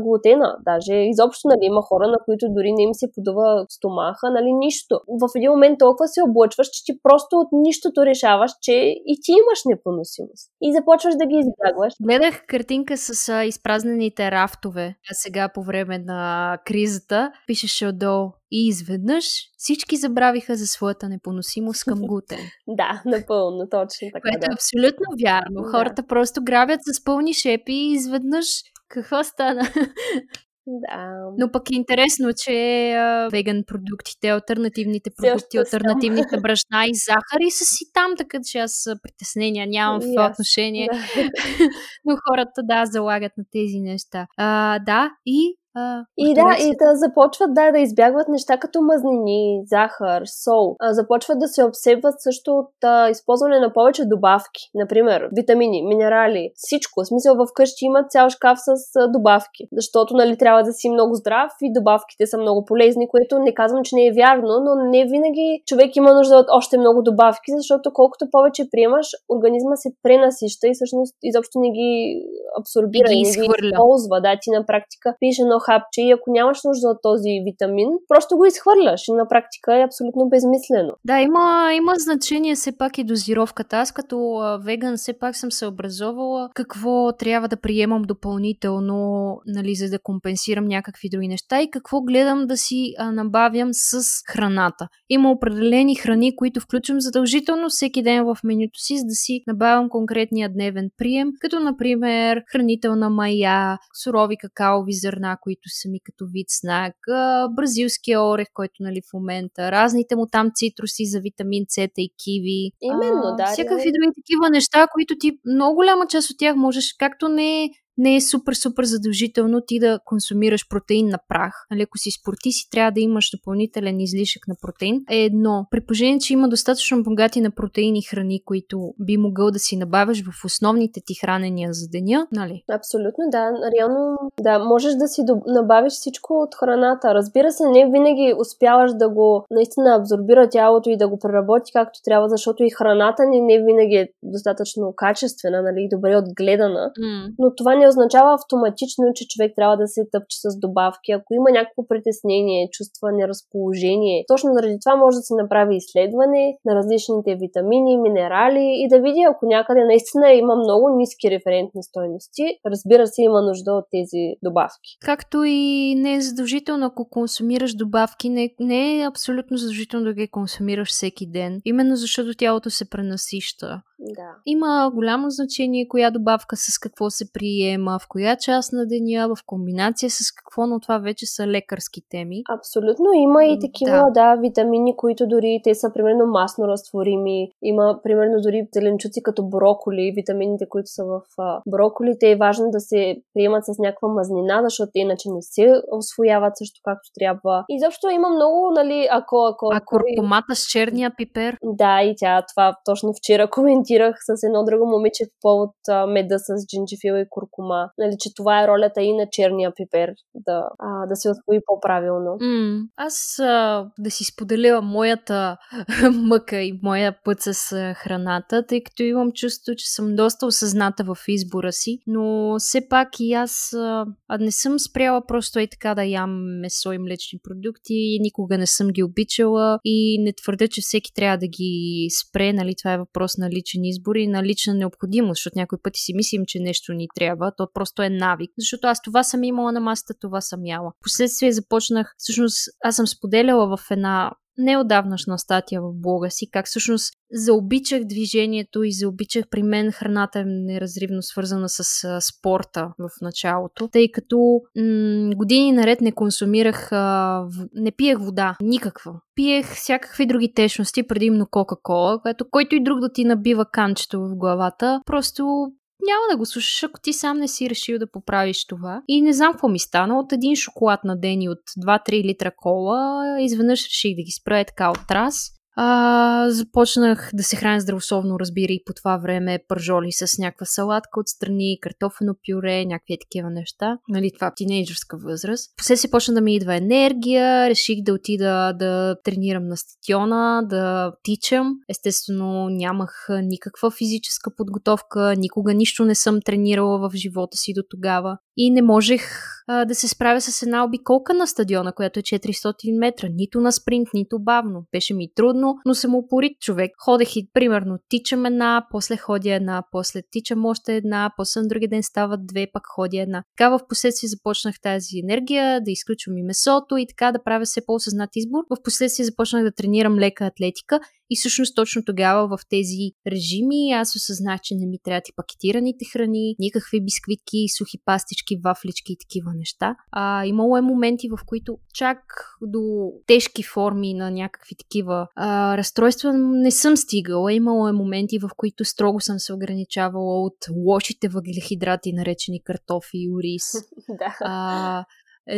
[0.04, 0.56] глутена.
[0.64, 5.00] Даже изобщо нали, има хора, на които дори не им се подува стомаха, нали, нищо.
[5.22, 8.72] В един момент толкова се облъчваш, че ти просто от нищото решаваш, че
[9.12, 10.44] и ти имаш непоносимост.
[10.62, 11.92] И започваш да ги избягваш.
[12.02, 14.96] Гледах картинка с а, изпразнените рафтове.
[15.10, 19.24] А сега по време на кризата пишеше отдолу и изведнъж
[19.56, 22.38] всички забравиха за своята непоносимост към глутен.
[22.66, 24.20] да, напълно, точно така.
[24.20, 24.46] Което да.
[24.46, 25.62] е абсолютно вярно.
[25.62, 25.70] Да.
[25.70, 28.46] Хората просто грабят с пълни шепи и изведнъж
[28.88, 29.62] какво стана?
[30.68, 31.30] Да.
[31.38, 37.64] Но пък е интересно, че а, веган продуктите, альтернативните продукти, альтернативните брашна и захари са
[37.64, 40.88] си там, така че аз притеснения нямам в И това отношение.
[40.92, 40.98] Да.
[42.04, 44.26] Но хората, да, залагат на тези неща.
[44.36, 49.62] А, да, и а, И да, и да започват да, да избягват неща като мазнини,
[49.66, 50.76] захар, сол.
[50.80, 54.70] А, започват да се обсебват също от а, използване на повече добавки.
[54.74, 57.00] Например, витамини, минерали, всичко.
[57.00, 59.68] В смисъл в къщи имат цял шкаф с а, добавки.
[59.72, 63.84] Защото нали, трябва да си много здрав и добавките са много полезни, което не казвам,
[63.84, 67.92] че не е вярно, но не винаги човек има нужда от още много добавки, защото
[67.92, 72.22] колкото повече приемаш, организма се пренасища и всъщност изобщо не ги
[72.60, 74.20] абсорбира И ги не ги използва.
[74.20, 78.36] Да, ти на практика пиеш едно хапче и ако нямаш нужда от този витамин, просто
[78.36, 80.92] го изхвърляш и на практика е абсолютно безмислено.
[81.04, 83.76] Да, има, има значение все пак и дозировката.
[83.76, 88.98] Аз като веган все пак съм се образовала какво трябва да приемам допълнително,
[89.46, 94.00] нали, за да компенсирам някакви други неща и какво гледам да си а, набавям с
[94.32, 94.88] храната.
[95.08, 99.88] Има определени храни, които включвам задължително всеки ден в менюто си, за да си набавям
[99.88, 106.46] конкретния дневен прием, като например хранителна мая, сурови какаови зърна, които са ми като вид
[106.60, 111.78] знак, а, бразилския орех, който нали в момента, разните му там цитруси за витамин С
[111.98, 112.70] и киви.
[112.82, 117.28] Именно, да, Всякакви други такива неща, които ти много голяма част от тях можеш, както
[117.28, 121.66] не не е супер, супер задължително ти да консумираш протеин на прах.
[121.70, 125.66] Нали, ако си спортист и трябва да имаш допълнителен излишък на протеин, е едно.
[125.70, 130.22] При положение, че има достатъчно богати на протеини храни, които би могъл да си набавяш
[130.22, 132.62] в основните ти хранения за деня, нали?
[132.72, 133.50] Абсолютно, да.
[133.78, 137.14] Реално, да, можеш да си набавиш всичко от храната.
[137.14, 141.98] Разбира се, не винаги успяваш да го наистина абсорбира тялото и да го преработи както
[142.04, 146.90] трябва, защото и храната ни не винаги е достатъчно качествена, нали, добре отгледана.
[147.00, 147.34] Mm.
[147.38, 151.12] Но това не означава автоматично, че човек трябва да се тъпче с добавки.
[151.12, 156.74] Ако има някакво притеснение, чувства неразположение, точно заради това може да се направи изследване на
[156.74, 163.06] различните витамини, минерали и да види, ако някъде наистина има много ниски референтни стойности, разбира
[163.06, 164.90] се, има нужда от тези добавки.
[165.04, 170.28] Както и не е задължително, ако консумираш добавки, не, не е абсолютно задължително да ги
[170.28, 171.60] консумираш всеки ден.
[171.64, 173.82] Именно защото тялото се пренасища.
[174.00, 174.36] Да.
[174.46, 179.38] Има голямо значение коя добавка с какво се приема, в коя част на деня, в
[179.46, 182.42] комбинация с какво, но това вече са лекарски теми.
[182.58, 183.12] Абсолютно.
[183.12, 184.34] Има и такива, да.
[184.34, 184.40] да.
[184.40, 187.50] витамини, които дори те са примерно масно разтворими.
[187.62, 191.20] Има примерно дори зеленчуци като броколи, витамините, които са в
[191.66, 192.30] броколите.
[192.30, 196.80] Е важно да се приемат с някаква мазнина, защото те иначе не се освояват също
[196.84, 197.64] както трябва.
[197.68, 199.36] И защо има много, нали, ако...
[199.46, 201.58] ако А куркумата с черния пипер?
[201.64, 203.50] Да, и тя това точно вчера
[203.88, 207.90] коментирах с едно друго момиче по повод а, меда с джинджифил и куркума.
[207.98, 212.36] Нали, че това е ролята и на черния пипер да, а, да се освои по-правилно.
[212.40, 215.56] М, аз а, да си споделя моята
[216.12, 217.54] мъка и моя път с
[217.94, 223.08] храната, тъй като имам чувство, че съм доста осъзната в избора си, но все пак
[223.20, 224.06] и аз а,
[224.40, 228.88] не съм спряла просто и така да ям месо и млечни продукти никога не съм
[228.88, 233.36] ги обичала и не твърдя, че всеки трябва да ги спре, нали, това е въпрос
[233.36, 237.08] на личен избор и на лична необходимост, защото някой пъти си мислим, че нещо ни
[237.14, 240.92] трябва, то просто е навик, защото аз това съм имала на масата, това съм яла.
[241.02, 247.12] Последствие започнах, всъщност аз съм споделяла в една неодавнашна статия в блога си, как всъщност
[247.32, 253.88] заобичах движението и заобичах при мен храната е неразривно свързана с а, спорта в началото,
[253.88, 256.98] тъй като м- години наред не консумирах, а,
[257.40, 257.66] в...
[257.74, 259.12] не пиех вода, никаква.
[259.34, 264.36] Пиех всякакви други течности, предимно Кока-Кола, което който и друг да ти набива канчето в
[264.36, 265.72] главата, просто
[266.06, 269.02] няма да го слушаш, ако ти сам не си решил да поправиш това.
[269.08, 270.18] И не знам какво ми стана.
[270.18, 274.64] От един шоколад на ден и от 2-3 литра кола, изведнъж реших да ги спра
[274.64, 275.57] така от раз.
[275.80, 281.20] А, започнах да се храня здравословно, разбира и по това време пържоли с някаква салатка
[281.20, 283.98] отстрани, картофено пюре, някакви такива неща.
[284.08, 285.72] Нали, това тинейджърска възраст.
[285.76, 291.12] После се почна да ми идва енергия, реших да отида да тренирам на стадиона, да
[291.22, 291.74] тичам.
[291.88, 298.38] Естествено, нямах никаква физическа подготовка, никога нищо не съм тренирала в живота си до тогава
[298.60, 299.22] и не можех
[299.68, 303.28] а, да се справя с една обиколка на стадиона, която е 400 метра.
[303.28, 304.84] Нито на спринт, нито бавно.
[304.92, 306.90] Беше ми трудно, но съм упорит човек.
[307.04, 311.88] Ходех и примерно тичам една, после ходя една, после тичам още една, после на другия
[311.88, 313.42] ден стават две, пак ходя една.
[313.56, 317.86] Така в последствие започнах тази енергия, да изключвам и месото и така да правя все
[317.86, 318.64] по-осъзнат избор.
[318.70, 324.16] В последствие започнах да тренирам лека атлетика и всъщност точно тогава в тези режими аз
[324.16, 329.52] осъзнах, че не ми трябват и пакетираните храни, никакви бисквитки, сухи пастички, вафлички и такива
[329.54, 329.96] неща.
[330.12, 332.18] А, имало е моменти, в които чак
[332.62, 337.52] до тежки форми на някакви такива а, разстройства не съм стигала.
[337.52, 343.30] Имало е моменти, в които строго съм се ограничавала от лошите въглехидрати, наречени картофи и
[343.30, 343.64] ориз.
[344.08, 344.36] да.
[344.40, 345.04] А,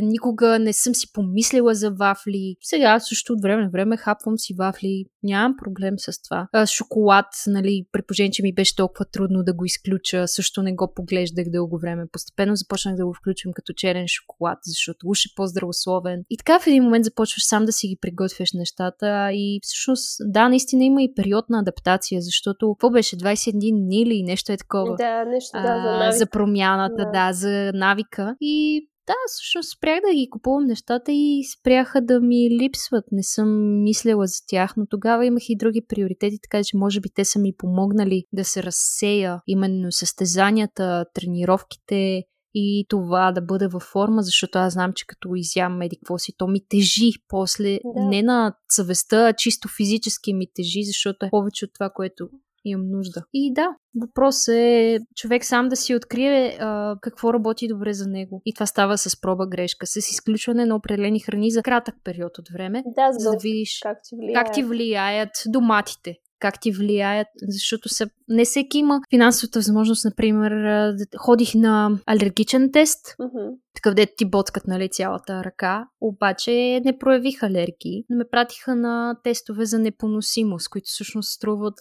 [0.03, 2.57] никога не съм си помислила за вафли.
[2.61, 5.05] Сега също от време на време хапвам си вафли.
[5.23, 6.49] Нямам проблем с това.
[6.53, 10.75] А, шоколад, нали, при положение, че ми беше толкова трудно да го изключа, също не
[10.75, 12.05] го поглеждах дълго време.
[12.13, 16.25] Постепенно започнах да го включвам като черен шоколад, защото уж е по-здравословен.
[16.31, 20.49] И така в един момент започваш сам да си ги приготвяш нещата и всъщност, да,
[20.49, 24.97] наистина има и период на адаптация, защото какво беше 21 дни или нещо е такова?
[24.97, 26.19] Да, нещо, да, за, навика.
[26.19, 27.11] за промяната, да.
[27.11, 28.37] да, за навика.
[28.41, 33.05] И да, всъщност спрях да ги купувам нещата и спряха да ми липсват.
[33.13, 37.09] Не съм мислила за тях, но тогава имах и други приоритети, така че може би
[37.15, 42.23] те са ми помогнали да се разсея именно състезанията, тренировките,
[42.55, 46.33] и това да бъде във форма, защото аз знам, че като изям меди какво си,
[46.39, 48.05] то ми тежи после, да.
[48.09, 52.29] не на съвестта, а чисто физически ми тежи, защото е повече от това, което
[52.65, 53.25] имам нужда.
[53.33, 53.69] И да,
[54.01, 58.43] въпрос е човек сам да си открие а, какво работи добре за него.
[58.45, 62.49] И това става с проба грешка, с изключване на определени храни за кратък период от
[62.53, 67.29] време, да, за да видиш как ти влияят, как ти влияят доматите как ти влияят,
[67.43, 70.53] защото са, не всеки има финансовата възможност, например,
[71.17, 73.57] ходих на алергичен тест, mm-hmm.
[73.75, 79.17] Такъв дето ти боткат нали, цялата ръка, обаче не проявих алергии, но ме пратиха на
[79.25, 81.75] тестове за непоносимост, които всъщност струват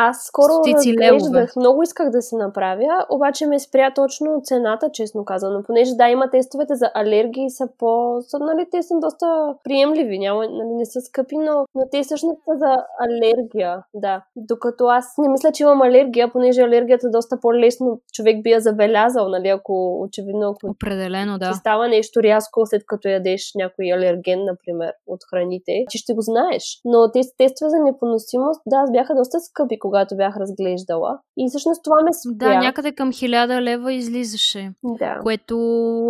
[0.00, 5.62] аз скоро разглеждах, много исках да се направя, обаче ме спря точно цената, честно казано,
[5.66, 8.16] понеже да, има тестовете за алергии са по...
[8.20, 9.26] Са, нали, те са доста
[9.64, 14.24] приемливи, няма, нали, не са скъпи, но, но те всъщност са за алергия, да.
[14.36, 18.60] Докато аз не мисля, че имам алергия, понеже алергията е доста по-лесно човек би я
[18.60, 21.52] забелязал, нали, ако очевидно ако Определено, да.
[21.54, 26.80] става нещо рязко, след като ядеш някой алерген, например, от храните, че ще го знаеш.
[26.84, 31.18] Но тези тестове за непоносимост, да, бяха доста скъпи, когато бях разглеждала.
[31.36, 32.54] И всъщност това ме спря.
[32.54, 34.72] Да, някъде към 1000 лева излизаше.
[34.84, 35.18] Да.
[35.22, 35.54] Което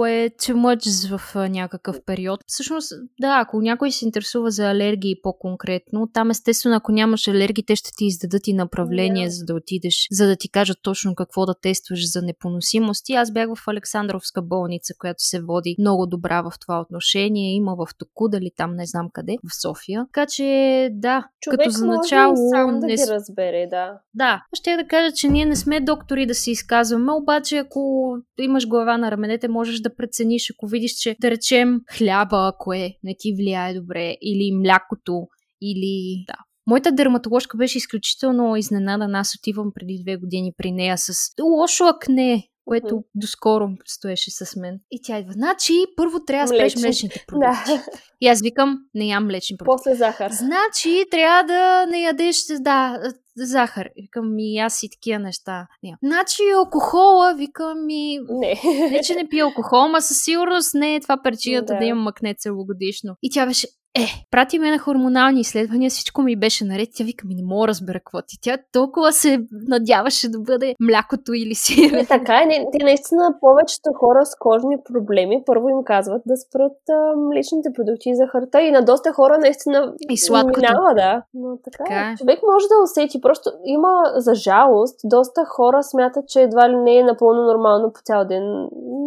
[0.09, 2.40] е too much в някакъв период.
[2.46, 7.76] Всъщност, да, ако някой се интересува за алергии по-конкретно, там естествено, ако нямаш алергии, те
[7.76, 9.31] ще ти издадат и направление, yeah.
[9.31, 13.09] за да отидеш, за да ти кажат точно какво да тестваш за непоносимост.
[13.09, 17.55] И аз бях в Александровска болница, която се води много добра в това отношение.
[17.55, 20.07] Има в Току, дали там не знам къде, в София.
[20.12, 22.37] Така че, да, Човек като за начало...
[22.37, 22.94] сам да не...
[22.94, 23.99] ги разбере, да.
[24.14, 28.68] Да, ще да кажа, че ние не сме доктори да се изказваме, обаче ако имаш
[28.68, 33.14] глава на раменете, можеш да прецениш, ако видиш, че да речем хляба, ако е, не
[33.18, 35.27] ти влияе добре, или млякото,
[35.62, 36.35] или да,
[36.68, 39.18] Моята дерматоложка беше изключително изненадана.
[39.18, 43.04] Аз отивам преди две години при нея с лошо акне, което mm-hmm.
[43.14, 44.81] доскоро стоеше с мен.
[44.90, 45.33] И тя идва.
[45.33, 47.70] Значи, първо трябва да спреш млечните продукти.
[47.70, 47.85] Да.
[48.20, 49.83] И аз викам, не ям млечни продукти.
[49.85, 50.31] После захар.
[50.31, 52.98] Значи, трябва да не ядеш, да,
[53.37, 53.88] захар.
[54.02, 55.66] Викам ми, аз и такива неща.
[55.83, 55.96] Не.
[56.02, 58.18] Значи, алкохола, викам ми...
[58.28, 58.61] Не.
[58.90, 62.02] Не, че не пия алкохол, ма със сигурност не е това причината да, да имам
[62.04, 63.16] макне целогодишно.
[63.22, 66.88] И тя беше, е, прати ме на хормонални изследвания, всичко ми беше наред.
[66.94, 68.37] Тя вика ми, не мога разбера какво ти.
[68.42, 71.90] Тя толкова се надяваше да бъде млякото или си.
[71.92, 72.46] Не, така е.
[72.46, 77.68] Не, те наистина повечето хора с кожни проблеми първо им казват да спрат а, млечните
[77.77, 78.61] продукти и захарта.
[78.61, 80.61] И на доста хора наистина и сладкото.
[80.61, 81.22] минава, да.
[81.35, 82.16] Но така, така е.
[82.16, 83.20] Човек може да усети.
[83.20, 88.01] Просто има, за жалост, доста хора смятат, че едва ли не е напълно нормално по
[88.05, 88.42] цял ден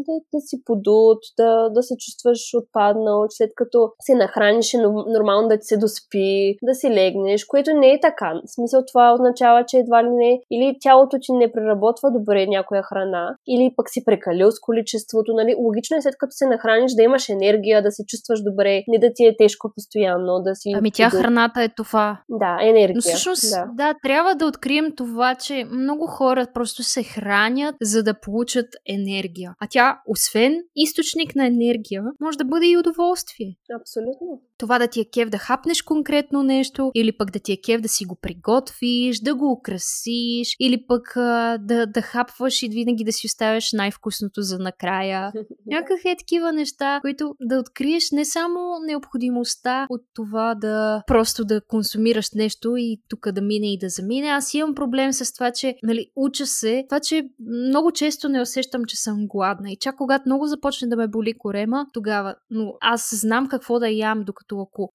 [0.07, 4.73] да, да си подут, да, да се чувстваш отпаднал, след като се нахраниш
[5.07, 8.33] нормално да ти се доспи, да си легнеш, което не е така.
[8.45, 12.83] В смисъл това означава, че едва ли не или тялото ти не преработва добре някоя
[12.83, 15.33] храна, или пък си прекалил с количеството.
[15.33, 15.55] Нали?
[15.59, 19.13] Логично е след като се нахраниш да имаш енергия, да се чувстваш добре, не да
[19.13, 20.71] ти е тежко постоянно, да си...
[20.75, 22.21] Ами тя храната е това.
[22.29, 22.95] Да, енергия.
[22.95, 23.69] Но всъщност, да.
[23.73, 29.53] да, трябва да открием това, че много хора просто се хранят, за да получат енергия.
[29.59, 33.55] А тя, освен източник на енергия, може да бъде и удоволствие.
[33.81, 34.41] Абсолютно.
[34.61, 37.81] Това да ти е кев да хапнеш конкретно нещо, или пък да ти е кев
[37.81, 43.03] да си го приготвиш, да го украсиш, или пък а, да, да хапваш и винаги
[43.03, 45.31] да си оставяш най-вкусното за накрая.
[45.65, 51.61] Някакви е такива неща, които да откриеш не само необходимостта от това да просто да
[51.67, 54.27] консумираш нещо и тук да мине и да замине.
[54.27, 58.85] Аз имам проблем с това, че нали, уча се, това, че много често не усещам,
[58.85, 59.71] че съм гладна.
[59.71, 62.35] И чак когато много започне да ме боли корема, тогава.
[62.49, 64.91] Но аз знам какво да ям, докато ако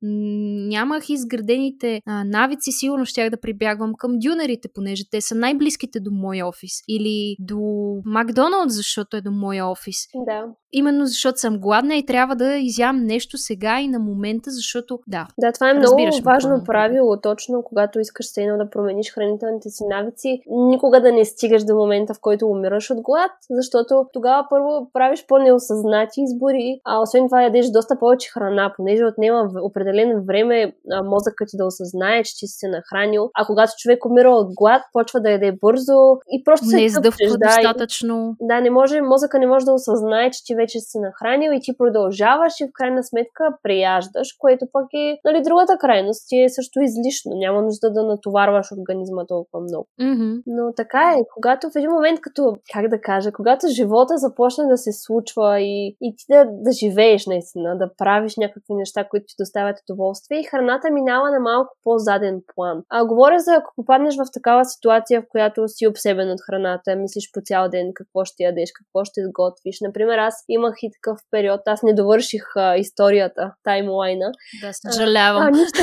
[0.69, 6.11] нямах изградените а, навици, сигурно щях да прибягвам към дюнерите, понеже те са най-близките до
[6.11, 6.73] моя офис.
[6.89, 7.61] Или до
[8.05, 9.97] Макдоналд, защото е до моя офис.
[10.15, 10.45] Да.
[10.73, 15.27] Именно защото съм гладна и трябва да изям нещо сега и на момента, защото да.
[15.39, 20.41] Да, това е много важно правило, точно когато искаш се да промениш хранителните си навици,
[20.51, 25.25] никога да не стигаш до момента, в който умираш от глад, защото тогава първо правиш
[25.29, 30.73] по-неосъзнати избори, а освен това ядеш доста повече храна, понеже отнема определено време
[31.05, 34.83] мозъкът ти да осъзнае, че ти си се нахранил, а когато човек умира от глад,
[34.93, 35.99] почва да яде бързо
[36.31, 38.37] и просто не се издъвква да, достатъчно.
[38.41, 41.61] Да, не може, мозъка не може да осъзнае, че ти вече си се нахранил и
[41.61, 46.29] ти продължаваш и в крайна сметка преяждаш, което пък е нали, другата крайност.
[46.29, 47.33] Ти е също излишно.
[47.35, 49.87] Няма нужда да натоварваш организма толкова много.
[50.01, 50.43] Mm-hmm.
[50.47, 54.77] Но така е, когато в един момент, като, как да кажа, когато живота започне да
[54.77, 59.35] се случва и, и ти да, да живееш наистина, да правиш някакви неща, които ти
[59.39, 62.83] доставят удоволствие и храната минава на малко по-заден план.
[62.91, 67.31] А говоря за ако попаднеш в такава ситуация, в която си обсебен от храната, мислиш
[67.33, 69.77] по цял ден какво ще ядеш, какво ще сготвиш.
[69.81, 74.33] Например, аз имах и такъв период, аз не довърших а, историята, таймлайна.
[74.63, 75.43] Да, съжалявам.
[75.43, 75.81] А, а нищо,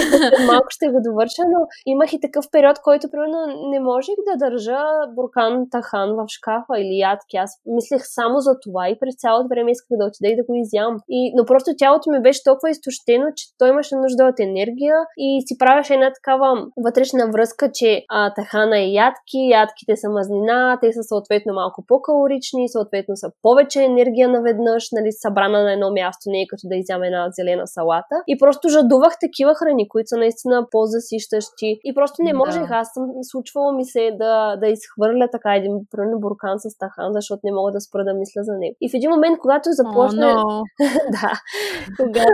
[0.52, 3.39] малко ще го довърша, но имах и такъв период, който примерно
[3.72, 4.80] не можех да държа
[5.16, 7.38] буркан тахан в шкафа или ядки.
[7.38, 10.54] Аз мислех само за това и през цялото време исках да отида и да го
[10.56, 10.94] изям.
[11.10, 15.44] И, но просто тялото ми беше толкова изтощено, че той имаше нужда от енергия и
[15.48, 20.94] си правеше една такава вътрешна връзка, че а, тахана е ядки, ядките са мазнина, те
[20.94, 26.42] са съответно малко по-калорични, съответно са повече енергия наведнъж, нали, събрана на едно място, не
[26.42, 28.16] е като да изям една зелена салата.
[28.28, 31.80] И просто жадувах такива храни, които са наистина по-засищащи.
[31.84, 32.68] И просто не можех.
[32.68, 32.76] Да.
[32.76, 37.42] Аз съм случвало ми се да, да изхвърля така един примерно буркан с тахан, защото
[37.44, 38.76] не мога да спра да мисля за него.
[38.82, 40.26] И в един момент, когато започне.
[40.26, 41.12] Oh, no.
[41.12, 41.32] да.
[41.98, 42.30] Когато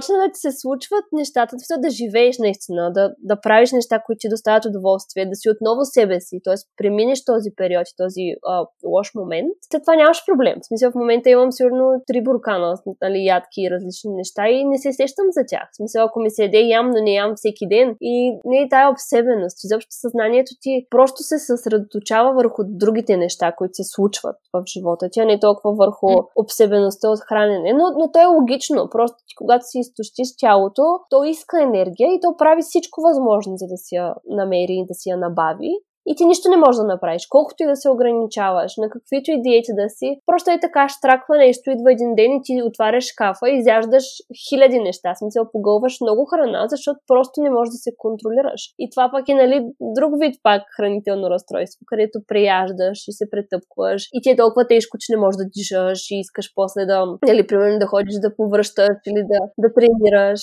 [0.00, 4.28] започне да ти се случват нещата, да живееш наистина, да, да правиш неща, които ти
[4.28, 6.54] доставят удоволствие, да си отново себе си, т.е.
[6.76, 10.56] преминеш този период и този а, лош момент, след това нямаш проблем.
[10.62, 14.78] В смисъл, в момента имам сигурно три буркана, нали, ядки и различни неща и не
[14.78, 15.68] се сещам за тях.
[15.72, 18.68] В смисъл, ако ми се яде ям, но не ям всеки ден и не е
[18.68, 19.64] тая обсебеност.
[19.64, 25.20] Изобщо съзнанието ти просто се съсредоточава върху другите неща, които се случват в живота ти,
[25.20, 27.72] а не толкова върху обсебеността от хранене.
[27.72, 28.88] Но, но то е логично.
[28.90, 33.76] Просто когато си изтощиш тялото, то иска енергия и то прави всичко възможно, за да
[33.76, 35.72] си я намери и да си я набави
[36.10, 37.26] и ти нищо не можеш да направиш.
[37.26, 41.36] Колкото и да се ограничаваш, на каквито и диети да си, просто е така, штраква
[41.36, 44.04] нещо, идва един ден и ти отваряш шкафа и изяждаш
[44.48, 45.14] хиляди неща.
[45.14, 48.62] Смисъл, погълваш много храна, защото просто не можеш да се контролираш.
[48.78, 54.08] И това пък е, нали, друг вид пак хранително разстройство, където преяждаш и се претъпкваш
[54.12, 57.46] и ти е толкова тежко, че не можеш да дишаш и искаш после да, нали,
[57.46, 60.40] примерно да ходиш да повръщаш или да, да тренираш.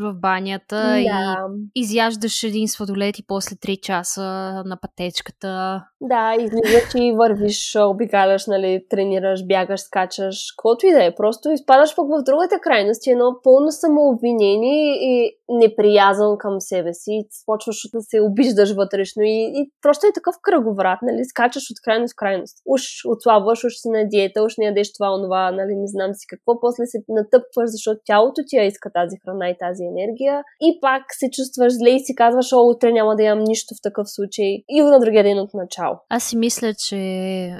[0.00, 0.98] в банята да.
[0.98, 1.08] и
[1.74, 4.22] изяждаш един сладолет и после 3 часа
[4.66, 5.84] на пътечката.
[6.00, 11.14] Да, излизаш и вървиш, обикаляш, нали, тренираш, бягаш, скачаш, каквото и да е.
[11.14, 17.24] Просто изпадаш пък в другата крайност, едно пълно самообвинение и неприязан към себе си.
[17.46, 22.12] Почваш да се обиждаш вътрешно и, и просто е такъв кръговрат, нали, скачаш от крайност
[22.12, 22.56] в крайност.
[22.66, 26.26] Уж отслабваш, уж си на диета, уж не ядеш това, онова, нали, не знам си
[26.28, 30.78] какво, после се натъпваш, защото тялото ти я иска тази храна и тази енергия и
[30.80, 34.10] пак се чувстваш зле и си казваш, о, утре няма да ям нищо в такъв
[34.10, 35.96] случай и на другия ден от начало.
[36.08, 36.96] Аз си мисля, че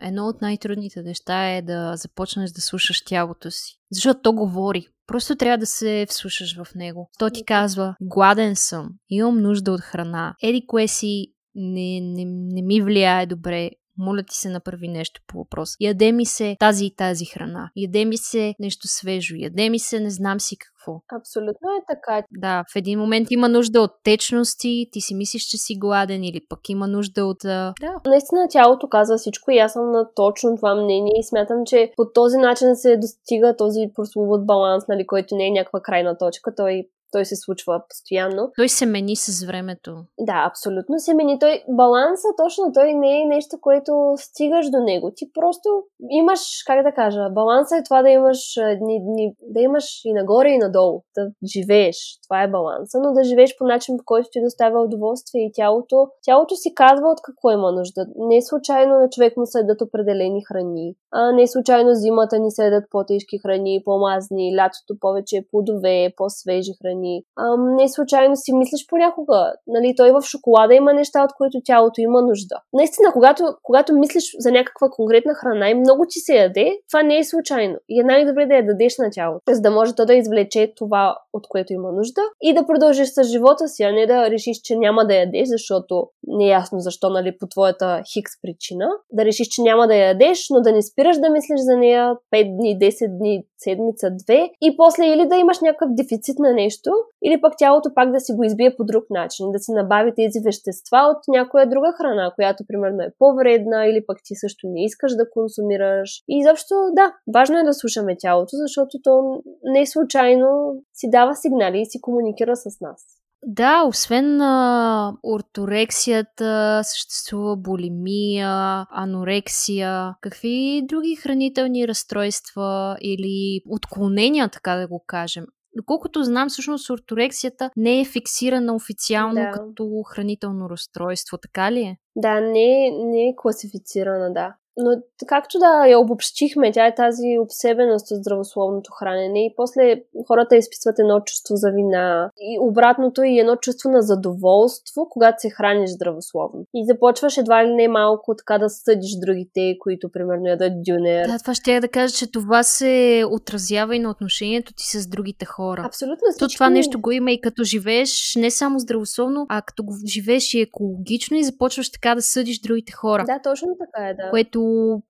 [0.03, 3.77] едно от най-трудните неща е да започнеш да слушаш тялото си.
[3.93, 4.87] Защото то говори.
[5.11, 7.11] Просто трябва да се вслушаш в него.
[7.19, 10.35] То ти казва, гладен съм, имам нужда от храна.
[10.43, 13.71] Еди кое си не, не, не ми влияе добре,
[14.01, 15.71] моля ти се направи нещо по въпрос.
[15.81, 17.71] Яде ми се тази и тази храна.
[17.77, 19.35] Яде ми се нещо свежо.
[19.39, 21.01] Яде ми се не знам си какво.
[21.19, 22.23] Абсолютно е така.
[22.31, 26.41] Да, в един момент има нужда от течности, ти си мислиш, че си гладен или
[26.49, 27.39] пък има нужда от...
[27.43, 27.75] Да.
[28.07, 32.13] Наистина тялото казва всичко и аз съм на точно това мнение и смятам, че по
[32.15, 36.55] този начин се достига този прословут баланс, нали, който не е някаква крайна точка.
[36.55, 38.51] Той той се случва постоянно.
[38.57, 39.97] Той се мени с времето.
[40.19, 41.39] Да, абсолютно се мени.
[41.39, 45.13] Той, баланса точно той не е нещо, което стигаш до него.
[45.17, 45.69] Ти просто
[46.11, 50.49] имаш, как да кажа, баланса е това да имаш, дни, дни, да имаш и нагоре
[50.49, 51.97] и надолу, да живееш.
[52.29, 56.09] Това е баланса, но да живееш по начин, по който ти доставя удоволствие и тялото.
[56.23, 58.07] Тялото си казва от какво има нужда.
[58.17, 60.95] Не е случайно на човек му следят определени храни.
[61.13, 67.00] А не е случайно зимата ни следят по-тежки храни, по-мазни, лятото повече плодове, по-свежи храни
[67.01, 67.25] храни.
[67.39, 69.53] Ам, не случайно си мислиш понякога.
[69.67, 72.57] Нали, той в шоколада има неща, от които тялото има нужда.
[72.73, 77.19] Наистина, когато, когато мислиш за някаква конкретна храна и много ти се яде, това не
[77.19, 77.77] е случайно.
[77.89, 81.17] И е най-добре да я дадеш на тялото, за да може то да извлече това,
[81.33, 84.77] от което има нужда и да продължиш с живота си, а не да решиш, че
[84.77, 88.89] няма да ядеш, защото не е ясно защо, нали, по твоята хикс причина.
[89.13, 92.57] Да решиш, че няма да ядеш, но да не спираш да мислиш за нея 5
[92.57, 96.90] дни, 10 дни, седмица, две и после или да имаш някакъв дефицит на нещо,
[97.25, 100.41] или пък тялото пак да си го избие по друг начин, да си набави тези
[100.45, 105.13] вещества от някоя друга храна, която примерно е по-вредна или пък ти също не искаш
[105.13, 106.11] да консумираш.
[106.29, 111.81] И изобщо, да, важно е да слушаме тялото, защото то не случайно си дава сигнали
[111.81, 113.21] и си комуникира с нас.
[113.47, 120.15] Да, освен а, орторексията, съществува булимия, анорексия.
[120.21, 128.01] Какви други хранителни разстройства или отклонения, така да го кажем, Доколкото знам, всъщност орторексията не
[128.01, 129.51] е фиксирана официално да.
[129.51, 131.97] като хранително разстройство, така ли е?
[132.17, 134.55] Да, не, не е класифицирана, да.
[134.77, 134.91] Но
[135.27, 140.99] както да я обобщихме, тя е тази обсебеност от здравословното хранене и после хората изписват
[140.99, 146.65] едно чувство за вина и обратното и едно чувство на задоволство, когато се храниш здравословно.
[146.75, 151.27] И започваш едва ли не малко така да съдиш другите, които примерно ядат дюнер.
[151.27, 155.09] Да, това ще я да кажа, че това се отразява и на отношението ти с
[155.09, 155.83] другите хора.
[155.87, 156.31] Абсолютно.
[156.31, 156.39] Всички...
[156.39, 160.61] То това нещо го има и като живееш не само здравословно, а като живееш и
[160.61, 163.25] екологично и започваш така да съдиш другите хора.
[163.27, 164.31] Да, точно така е, да.
[164.31, 164.60] Което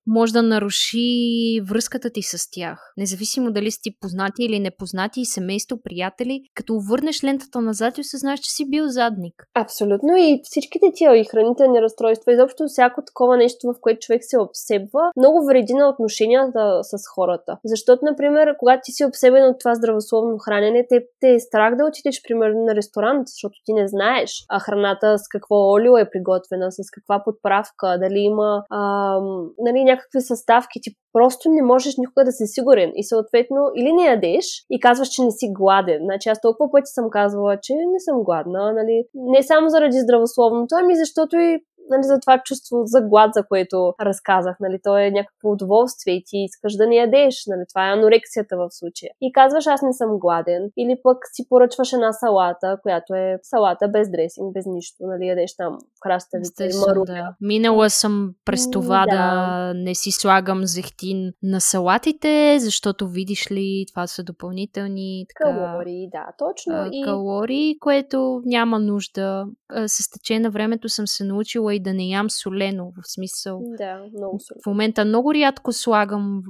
[0.07, 2.93] може да наруши връзката ти с тях.
[2.97, 8.51] Независимо дали си познати или непознати, семейство, приятели, като върнеш лентата назад и осъзнаеш, че
[8.51, 9.33] си бил задник.
[9.55, 14.39] Абсолютно и всичките тия и хранителни разстройства, изобщо всяко такова нещо, в което човек се
[14.39, 17.57] обсебва, много вреди на отношенията с хората.
[17.65, 21.85] Защото, например, когато ти си обсебен от това здравословно хранене, те, те е страх да
[21.85, 26.71] отидеш, примерно, на ресторант, защото ти не знаеш а храната с какво олио е приготвена,
[26.71, 32.31] с каква подправка, дали има ам, нали, някакви съставки, ти просто не можеш никога да
[32.31, 32.91] си сигурен.
[32.95, 35.99] И съответно, или не ядеш и казваш, че не си гладен.
[36.03, 39.03] Значи аз толкова пъти съм казвала, че не съм гладна, нали?
[39.13, 41.59] Не само заради здравословното, ами защото и
[41.91, 44.55] нали, за това чувство за глад, за което разказах.
[44.59, 47.43] Нали, то е някакво удоволствие и ти искаш да не ядеш.
[47.47, 49.11] Нали, това е анорексията в случая.
[49.21, 50.71] И казваш, аз не съм гладен.
[50.77, 54.97] Или пък си поръчваш една салата, която е салата без дресинг, без нищо.
[54.99, 57.05] Нали, ядеш там краставица и маруля.
[57.05, 57.35] Да.
[57.41, 59.15] Минала съм през това да.
[59.15, 66.09] да не си слагам зехтин на салатите, защото видиш ли, това са допълнителни така, калории,
[66.11, 66.73] да, точно.
[66.75, 67.03] А, и...
[67.03, 69.45] Калории, което няма нужда.
[69.87, 73.61] С течение на времето съм се научила и да не ям солено, в смисъл.
[73.77, 74.61] Да, много солено.
[74.63, 76.43] В момента много рядко слагам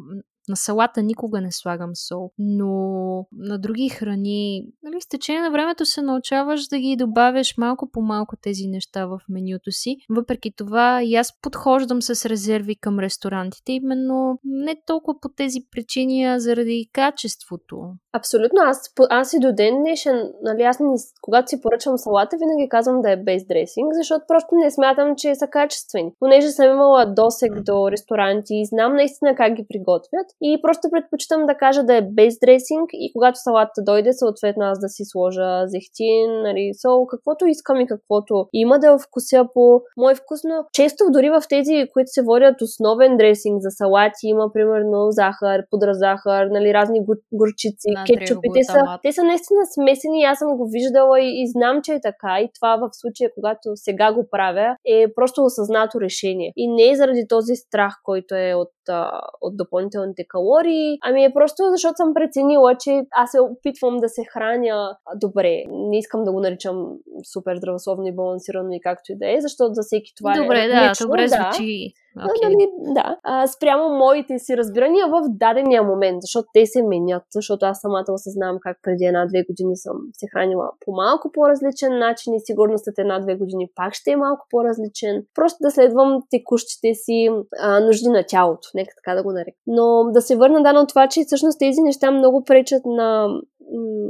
[0.50, 2.72] на салата никога не слагам сол, но
[3.32, 8.02] на други храни, нали, с течение на времето се научаваш да ги добавяш малко по
[8.02, 9.98] малко тези неща в менюто си.
[10.10, 16.26] Въпреки това и аз подхождам с резерви към ресторантите, именно не толкова по тези причини,
[16.26, 17.78] а заради качеството.
[18.14, 18.62] Абсолютно.
[18.62, 20.88] Аз, аз и до ден днешен, нали, аз не,
[21.22, 25.36] когато си поръчвам салата, винаги казвам да е без дресинг, защото просто не смятам, че
[25.36, 26.12] са качествени.
[26.20, 31.46] Понеже съм имала досег до ресторанти и знам наистина как ги приготвят, и просто предпочитам
[31.46, 35.64] да кажа да е без дресинг и когато салатата дойде, съответно аз да си сложа
[35.66, 41.04] зехтин, нали, сол, каквото искам и каквото има да вкуся по мой вкус, но често
[41.14, 46.48] дори в тези, които се водят основен дресинг за салати, има примерно захар, пудра захар,
[46.52, 47.00] нали, разни
[47.34, 48.48] горчици, кетчупи.
[48.54, 52.02] Те са, те са наистина смесени, аз съм го виждала и, и знам, че е
[52.02, 52.40] така.
[52.42, 56.54] И това в случая, когато сега го правя, е просто осъзнато решение.
[56.56, 58.70] И не е заради този страх, който е от
[59.42, 64.22] от допълнителните калории, ами е просто защото съм преценила, че аз се опитвам да се
[64.34, 65.63] храня добре.
[65.69, 66.97] Не искам да го наричам
[67.34, 70.67] супер здравословно и балансирано и както и да е, защото за всеки това добре, е
[70.67, 71.28] да, лично, добре да.
[71.28, 71.93] звучи.
[72.18, 72.43] Okay.
[72.43, 77.66] Нали, да, а, спрямо моите си разбирания в дадения момент, защото те се менят, защото
[77.66, 82.39] аз самата осъзнавам как преди една-две години съм се хранила по малко по-различен начин и
[82.39, 85.24] сигурно след една-две години пак ще е малко по-различен.
[85.36, 89.57] Просто да следвам текущите си а, нужди на тялото, нека така да го нарека.
[89.68, 93.28] Но да се върна да на това, че всъщност тези неща много пречат на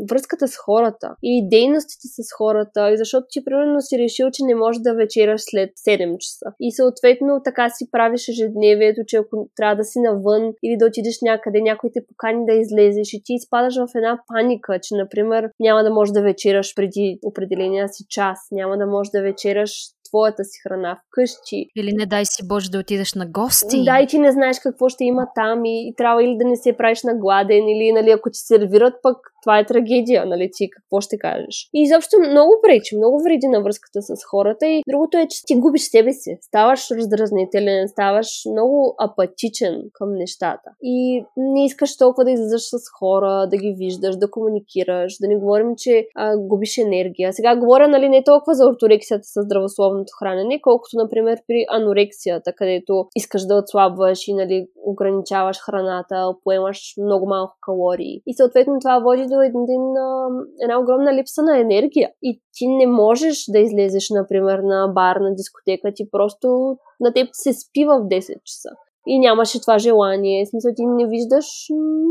[0.09, 4.55] връзката с хората и дейностите с хората, и защото ти примерно си решил, че не
[4.55, 6.45] можеш да вечераш след 7 часа.
[6.59, 11.17] И съответно така си правиш ежедневието, че ако трябва да си навън или да отидеш
[11.21, 15.83] някъде, някой те покани да излезеш и ти изпадаш в една паника, че например няма
[15.83, 19.71] да можеш да вечераш преди определения си час, няма да можеш да вечераш
[20.11, 21.67] твоята си храна вкъщи.
[21.75, 23.83] Или не дай си Боже да отидеш на гости.
[23.83, 26.55] Да, и ти не знаеш какво ще има там и, и трябва или да не
[26.55, 30.69] се правиш на гладен, или нали, ако ти сервират пък това е трагедия, нали, ти
[30.69, 31.69] какво ще кажеш.
[31.73, 35.55] И изобщо много пречи, много вреди на връзката с хората и другото е, че ти
[35.55, 40.69] губиш себе си, ставаш раздразнителен, ставаш много апатичен към нещата.
[40.81, 45.37] И не искаш толкова да излизаш с хора, да ги виждаш, да комуникираш, да не
[45.37, 47.33] говорим, че а, губиш енергия.
[47.33, 53.05] Сега говоря, нали, не толкова за орторексията с здравословното хранене, колкото, например, при анорексията, където
[53.15, 58.21] искаш да отслабваш и, нали, ограничаваш храната, поемаш много малко калории.
[58.27, 59.65] И съответно това води до един,
[60.63, 62.09] една огромна липса на енергия.
[62.21, 67.27] И ти не можеш да излезеш, например, на бар, на дискотека, ти просто на теб
[67.31, 68.69] се спива в 10 часа
[69.07, 70.45] и нямаше това желание.
[70.45, 71.45] В смисъл, ти не виждаш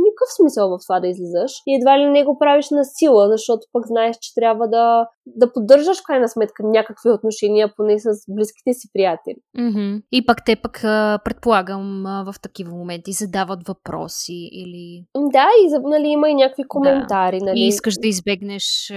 [0.04, 1.52] никакъв смисъл в това да излизаш.
[1.66, 5.52] И едва ли не го правиш на сила, защото пък знаеш, че трябва да, да
[5.52, 9.36] поддържаш в крайна сметка някакви отношения, поне с близките си приятели.
[9.58, 10.02] Mm-hmm.
[10.12, 10.80] И пък те пък,
[11.24, 15.04] предполагам, в такива моменти задават въпроси или...
[15.16, 17.38] Да, и нали, има и някакви коментари.
[17.38, 17.44] Да.
[17.44, 17.60] Нали.
[17.60, 18.92] И искаш да избегнеш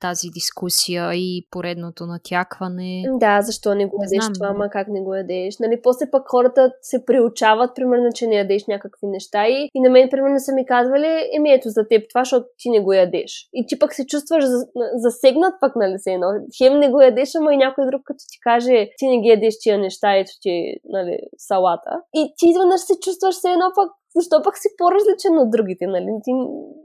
[0.00, 3.02] тази дискусия и поредното натякване.
[3.20, 5.54] Да, защо не го ядеш това, ама как не го ядеш.
[5.60, 9.90] Нали, после пък хората се приучават, примерно, че не ядеш някакви неща и, и на
[9.90, 13.48] мен, примерно, са ми казвали, еми ето за теб това, защото ти не го ядеш.
[13.52, 14.44] И ти пък се чувстваш
[14.94, 16.26] засегнат пък, нали се едно.
[16.58, 19.54] Хем не го ядеш, ама и някой друг, като ти каже, ти не ги ядеш
[19.60, 21.90] тия неща, ето ти, нали, салата.
[22.14, 26.10] И ти изведнъж се чувстваш се едно пък защо пък си по-различен от другите, нали?
[26.24, 26.30] Ти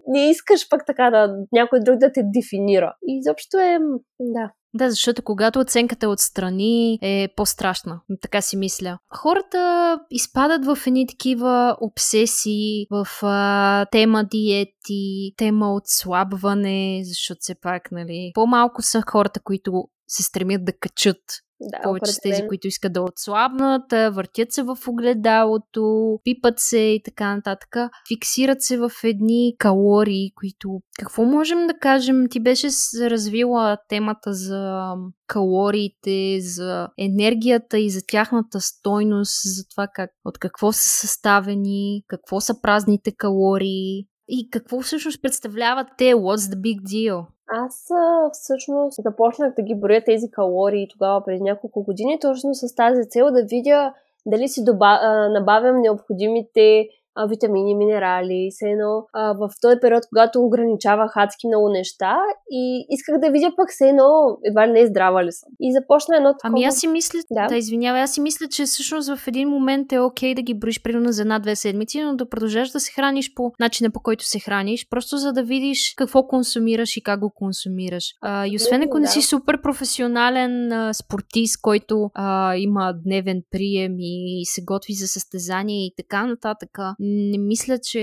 [0.08, 2.96] не искаш пък така да някой друг да те дефинира.
[3.08, 3.80] И изобщо е,
[4.20, 8.02] да, да, защото когато оценката отстрани е по-страшна.
[8.22, 8.98] Така си мисля.
[9.16, 17.92] Хората изпадат в едни такива обсесии, в а, тема диети, тема отслабване, защото все пак,
[17.92, 21.22] нали, по-малко са хората, които се стремят да качат
[21.62, 27.02] да, повече с тези, които искат да отслабнат, въртят се в огледалото, пипат се и
[27.04, 27.76] така нататък.
[28.08, 30.82] Фиксират се в едни калории, които...
[31.00, 32.26] Какво можем да кажем?
[32.30, 32.68] Ти беше
[33.02, 34.94] развила темата за
[35.28, 42.42] калориите, за енергията и за тяхната стойност, за това как, от какво са съставени, какво
[42.42, 46.14] са празните калории и какво всъщност представляват те?
[46.14, 47.26] What's the big deal?
[47.48, 47.90] Аз
[48.32, 53.32] всъщност започнах да ги броя тези калории тогава през няколко години, точно с тази цел
[53.32, 53.94] да видя
[54.26, 55.00] дали си доба,
[55.30, 61.70] набавям необходимите а, витамини, минерали, все едно а, в този период, когато ограничавах адски много
[61.70, 62.18] неща
[62.52, 65.50] и исках да видя пък все едно едва ли не е здрава ли съм.
[65.60, 66.48] И започна едно такова...
[66.48, 69.92] Ами аз си мисля, да, да извинявай, аз си мисля, че всъщност в един момент
[69.92, 73.34] е окей да ги броиш примерно за една-две седмици, но да продължаш да се храниш
[73.34, 77.30] по начина по който се храниш, просто за да видиш какво консумираш и как го
[77.36, 78.04] консумираш.
[78.22, 79.00] А, и освен ако да.
[79.00, 85.08] не си супер професионален а, спортист, който а, има дневен прием и се готви за
[85.08, 86.70] състезание и така нататък,
[87.02, 88.02] не мисля, че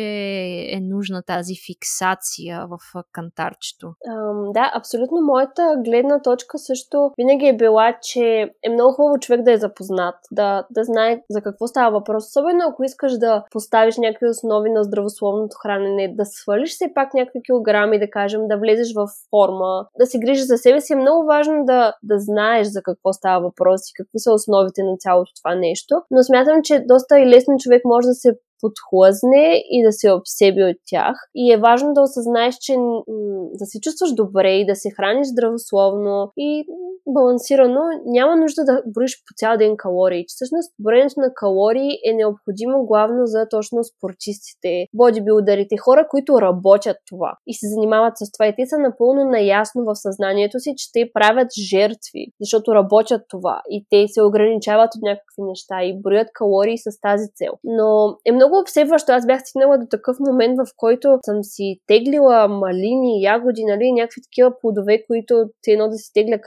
[0.73, 3.87] е нужна тази фиксация в кантарчето.
[3.87, 5.21] Um, да, абсолютно.
[5.21, 10.15] Моята гледна точка също винаги е била, че е много хубаво човек да е запознат,
[10.31, 12.27] да, да знае за какво става въпрос.
[12.27, 17.41] Особено ако искаш да поставиш някакви основи на здравословното хранене, да свалиш все пак някакви
[17.45, 21.27] килограми, да кажем, да влезеш в форма, да си грижиш за себе си, е много
[21.27, 25.55] важно да, да знаеш за какво става въпрос и какви са основите на цялото това
[25.55, 25.95] нещо.
[26.11, 30.63] Но смятам, че доста и лесно човек може да се подхлъзне и да се обсеби
[30.65, 31.17] от тях.
[31.35, 32.75] И е важно да осъзнаеш, че
[33.55, 36.67] да се чувстваш добре и да се храниш здравословно и
[37.07, 40.25] балансирано, няма нужда да броиш по цял ден калории.
[40.29, 47.33] Всъщност, броенето на калории е необходимо главно за точно спортистите, бодибилдерите, хора, които работят това
[47.47, 48.47] и се занимават с това.
[48.47, 53.61] И те са напълно наясно в съзнанието си, че те правят жертви, защото работят това
[53.71, 57.53] и те се ограничават от някакви неща и броят калории с тази цел.
[57.65, 59.13] Но е много обсебващо.
[59.13, 64.21] Аз бях стигнала до такъв момент, в който съм си теглила малини, ягоди, нали, някакви
[64.23, 66.39] такива плодове, които те едно да си тегля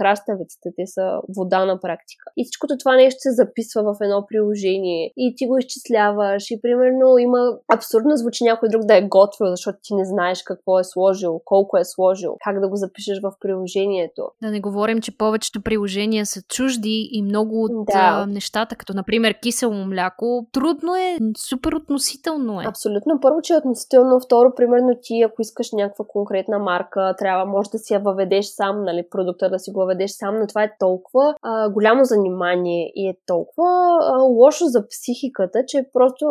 [0.51, 0.69] краставиците.
[0.75, 2.25] Те са вода на практика.
[2.37, 7.17] И всичкото това нещо се записва в едно приложение и ти го изчисляваш и примерно
[7.17, 11.41] има абсурдно звучи някой друг да е готвил, защото ти не знаеш какво е сложил,
[11.45, 14.29] колко е сложил, как да го запишеш в приложението.
[14.41, 18.25] Да не говорим, че повечето приложения са чужди и много от да.
[18.25, 22.65] нещата, като например кисело мляко, трудно е, супер относително е.
[22.67, 23.19] Абсолютно.
[23.21, 24.19] Първо, че е относително.
[24.19, 28.83] Второ, примерно ти, ако искаш някаква конкретна марка, трябва, може да си я въведеш сам,
[28.83, 33.09] нали, продукта да си го въведеш сам, но това е толкова а, голямо занимание и
[33.09, 36.25] е толкова а, лошо за психиката, че просто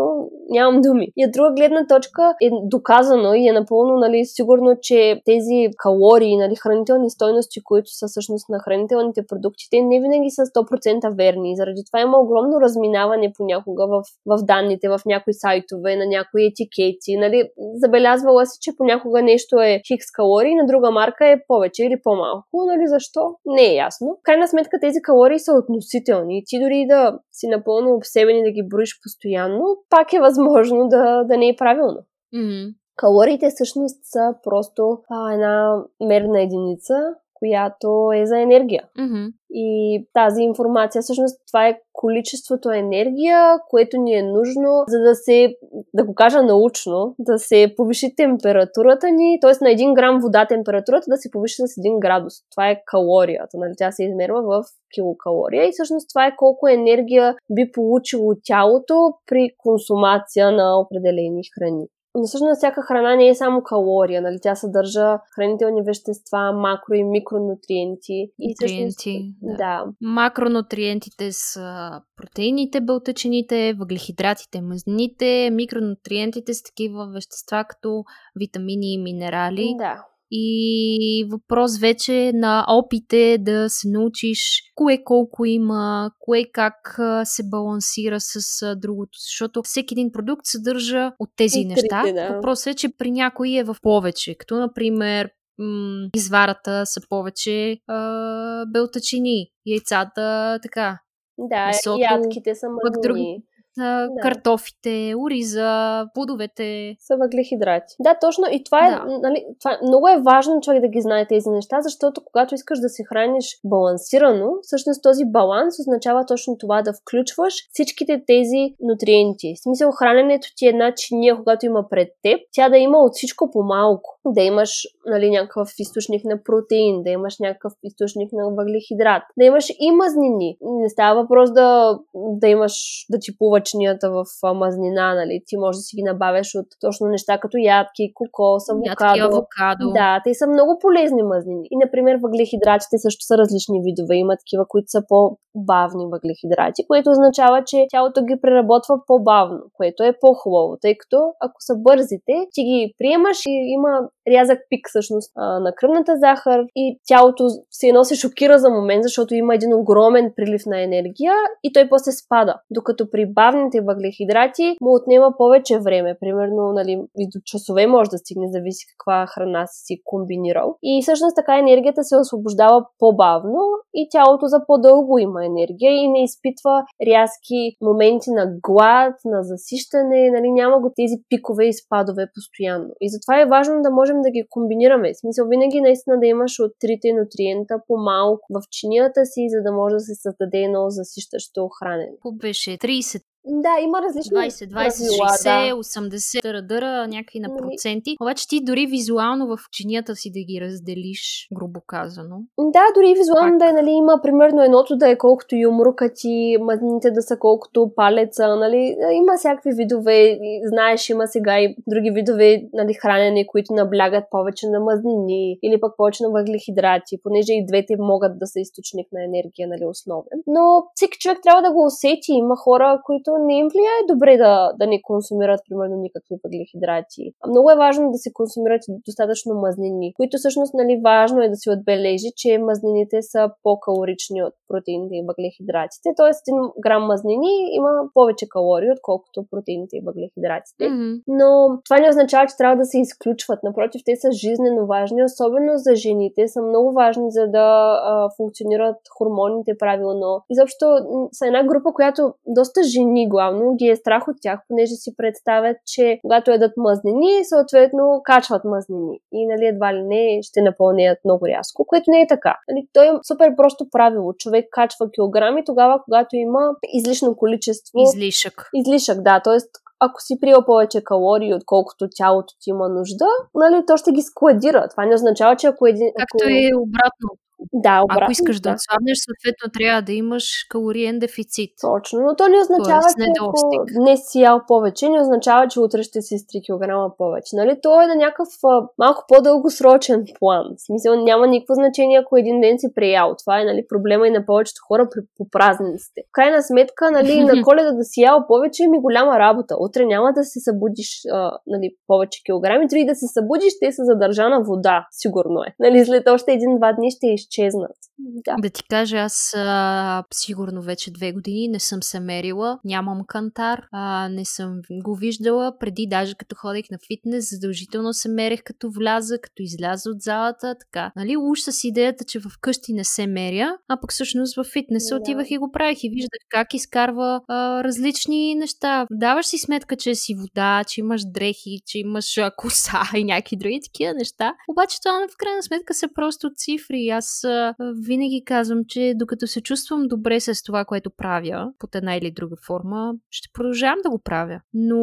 [0.50, 1.08] нямам думи.
[1.16, 6.36] И от друга гледна точка е доказано и е напълно нали, сигурно, че тези калории,
[6.36, 11.56] нали, хранителни стойности, които са всъщност на хранителните продукти, те не винаги са 100% верни.
[11.56, 17.16] Заради това има огромно разминаване понякога в, в данните, в някои сайтове, на някои етикети.
[17.16, 17.48] Нали.
[17.74, 22.46] Забелязвала си, че понякога нещо е хикс калории, на друга марка е повече или по-малко.
[22.66, 23.34] Нали, защо?
[23.46, 23.89] Не е ясно.
[24.22, 26.42] Крайна сметка тези калории са относителни.
[26.46, 31.24] Ти дори да си напълно обсебен и да ги броиш постоянно, пак е възможно да,
[31.24, 31.98] да не е правилно.
[32.34, 32.74] Mm-hmm.
[32.96, 36.94] Калориите всъщност са просто а, една мерна единица,
[37.40, 38.84] която е за енергия.
[38.98, 39.32] Mm-hmm.
[39.52, 45.54] И тази информация, всъщност, това е количеството енергия, което ни е нужно, за да се,
[45.94, 49.50] да го кажа научно, да се повиши температурата ни, т.е.
[49.50, 52.34] на 1 грам вода температурата да се повиши с 1 градус.
[52.50, 53.72] Това е калорията, нали?
[53.78, 54.64] Тя се измерва в
[54.94, 61.86] килокалория и всъщност това е колко енергия би получило тялото при консумация на определени храни.
[62.14, 64.38] Но всъщност всяка храна не е само калория, нали?
[64.42, 68.30] Тя съдържа хранителни вещества, макро и микронутриенти.
[68.38, 69.56] И Нутриенти, да.
[69.56, 69.84] да.
[70.00, 78.04] Макронутриентите са протеините, бълтъчините, въглехидратите, мазнините, микронутриентите са такива вещества като
[78.36, 79.74] витамини и минерали.
[79.78, 87.42] Да и въпрос вече на опите да се научиш кое колко има, кое как се
[87.50, 92.02] балансира с другото, защото всеки един продукт съдържа от тези и неща.
[92.14, 92.34] Да.
[92.34, 98.66] Въпросът е, че при някои е в повече, като например м- изварата са повече а,
[98.66, 100.98] белтачини, яйцата така.
[101.38, 103.02] Да, месото, ядките са мъдни.
[103.02, 103.42] Други,
[103.80, 104.20] да.
[104.22, 106.96] картофите, ориза, плодовете.
[106.98, 107.94] Са въглехидрати.
[108.00, 108.44] Да, точно.
[108.52, 109.18] И това е, да.
[109.22, 112.78] нали, това е, много е важно човек да ги знае тези неща, защото когато искаш
[112.78, 119.54] да се храниш балансирано, всъщност този баланс означава точно това да включваш всичките тези нутриенти.
[119.56, 123.12] В смисъл, храненето ти е една чиния, когато има пред теб, тя да има от
[123.14, 124.18] всичко по-малко.
[124.26, 129.70] Да имаш нали, някакъв източник на протеин, да имаш някакъв източник на въглехидрат, да имаш
[129.80, 130.56] и мазнини.
[130.62, 133.38] Не става въпрос да, да имаш, да ти
[133.70, 135.42] лъчнията в мазнина, нали?
[135.46, 139.24] Ти можеш да си ги набавяш от точно неща като ядки, кокос, авокадо.
[139.24, 139.92] авокадо.
[139.92, 141.66] Да, те са много полезни мазнини.
[141.70, 144.14] И, например, въглехидратите също са различни видове.
[144.16, 150.18] Има такива, които са по-бавни въглехидрати, което означава, че тялото ги преработва по-бавно, което е
[150.20, 153.92] по-хубаво, тъй като ако са бързите, ти ги приемаш и има
[154.28, 159.34] рязък пик всъщност на кръвната захар и тялото се едно се шокира за момент, защото
[159.34, 162.54] има един огромен прилив на енергия и той после спада.
[162.70, 166.16] Докато при бавните въглехидрати му отнема повече време.
[166.20, 170.76] Примерно, нали, и до часове може да стигне, зависи каква храна си комбинирал.
[170.82, 173.60] И всъщност така енергията се освобождава по-бавно
[173.94, 180.30] и тялото за по-дълго има енергия и не изпитва рязки моменти на глад, на засищане,
[180.30, 182.88] нали, няма го тези пикове и спадове постоянно.
[183.00, 185.12] И затова е важно да можем да ги комбинираме.
[185.12, 189.72] В смисъл, винаги наистина да имаш от трите нутриента по-малко в чинията си, за да
[189.72, 192.16] може да се създаде едно засищащо хранене.
[192.32, 196.10] Беше 30 да, има различни 20, 20, правила, 60, да.
[196.10, 197.60] 80, дъра, дъра, някакви на нали?
[197.60, 198.16] проценти.
[198.20, 202.36] Обаче ти дори визуално в чинията си да ги разделиш, грубо казано.
[202.58, 203.58] Да, дори визуално Пак...
[203.58, 207.90] да е, нали, има примерно едното да е колкото юмрука ти, мазнините да са колкото
[207.96, 214.24] палеца, нали, има всякакви видове, знаеш, има сега и други видове, нали, хранене, които наблягат
[214.30, 219.08] повече на мазнини или пък повече на въглехидрати, понеже и двете могат да са източник
[219.12, 220.38] на енергия, нали, основен.
[220.46, 222.32] Но всеки човек трябва да го усети.
[222.32, 227.32] Има хора, които не им влияе добре да, да не консумират, примерно, никакви въглехидрати.
[227.48, 231.70] Много е важно да се консумират достатъчно мазнини, които всъщност, нали, важно е да се
[231.70, 236.08] отбележи, че мазнините са по-калорични от протеините и въглехидратите.
[236.16, 240.84] Тоест, един грам мазнини има повече калории, отколкото протеините и въглехидратите.
[240.84, 241.22] Mm-hmm.
[241.28, 243.62] Но това не означава, че трябва да се изключват.
[243.62, 246.48] Напротив, те са жизненно важни, особено за жените.
[246.48, 247.66] Са много важни, за да
[248.04, 250.42] а, функционират хормоните правилно.
[250.50, 250.86] Изобщо
[251.32, 255.76] са една група, която доста жени главно ги е страх от тях, понеже си представят,
[255.86, 259.20] че когато ядат мъзнини, съответно качват мъзнини.
[259.32, 262.56] И нали, едва ли не ще напълнеят много рязко, което не е така.
[262.70, 264.32] Нали, той е супер просто правило.
[264.38, 266.60] Човек качва килограми тогава, когато има
[266.92, 267.98] излишно количество.
[268.14, 268.70] Излишък.
[268.74, 269.40] Излишък, да.
[269.44, 274.22] Тоест, ако си приел повече калории, отколкото тялото ти има нужда, нали, то ще ги
[274.22, 274.88] складира.
[274.90, 276.12] Това не означава, че ако един...
[276.18, 276.50] Както ако...
[276.50, 277.28] е обратно.
[277.72, 278.22] Да, обратно.
[278.22, 281.70] Ако искаш да, да отслабнеш, съответно трябва да имаш калориен дефицит.
[281.80, 285.80] Точно, но то не означава, Тоест, че ако днес си ял повече, не означава, че
[285.80, 287.56] утре ще си с 3 кг повече.
[287.56, 287.78] Нали?
[287.82, 290.64] То е на някакъв а, малко по-дългосрочен план.
[290.76, 293.34] В смисъл няма никакво значение, ако един ден си преял.
[293.42, 296.20] Това е нали, проблема и на повечето хора при, по празниците.
[296.28, 299.76] В крайна сметка, нали, на коледа да си ял повече ми голяма работа.
[299.80, 304.04] Утре няма да се събудиш а, нали, повече килограми, дори да се събудиш, ще са
[304.04, 305.74] задържана вода, сигурно е.
[305.78, 307.96] Нали, след още един-два дни ще изчезнат.
[308.18, 308.56] Да.
[308.58, 313.82] да ти кажа, аз а, сигурно вече две години не съм се мерила, нямам кантар,
[313.92, 315.78] а, не съм го виждала.
[315.78, 320.76] Преди, даже като ходех на фитнес, задължително се мерех като вляза, като изляза от залата,
[320.80, 321.12] така.
[321.16, 325.20] Нали, уж с идеята, че вкъщи не се меря, а пък всъщност в фитнеса да.
[325.20, 329.06] отивах и го правих и виждах как изкарва а, различни неща.
[329.10, 333.56] Даваш си сметка, че си вода, че имаш дрехи, че имаш а, коса и някакви
[333.56, 334.54] други такива неща.
[334.68, 337.08] Обаче това в крайна сметка са просто цифри.
[337.08, 337.74] Аз а,
[338.06, 342.56] винаги казвам, че докато се чувствам добре с това, което правя, под една или друга
[342.66, 344.60] форма, ще продължавам да го правя.
[344.74, 345.00] Но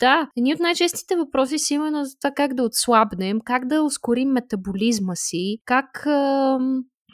[0.00, 4.28] да, едни от най-честите въпроси са именно за това как да отслабнем, как да ускорим
[4.28, 6.06] метаболизма си, как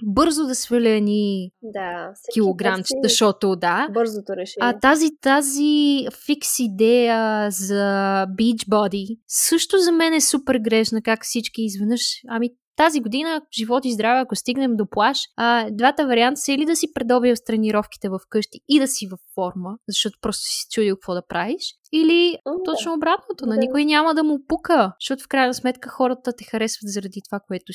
[0.03, 3.89] бързо да сваля ни да, килограмчета, защото да.
[3.93, 4.61] Бързото решение.
[4.61, 11.25] А тази, тази фикс идея за beach body също за мен е супер грешна, как
[11.25, 12.51] всички изведнъж, ами
[12.81, 16.77] тази година, живот и здраве, ако стигнем до плаш, а, двата варианта са или да
[16.77, 20.97] си предобил с тренировките в къщи и да си в форма, защото просто си чудил
[20.97, 21.63] какво да правиш,
[21.93, 26.33] или mm, точно обратното, на никой няма да му пука, защото в крайна сметка хората
[26.33, 27.73] те харесват заради това, което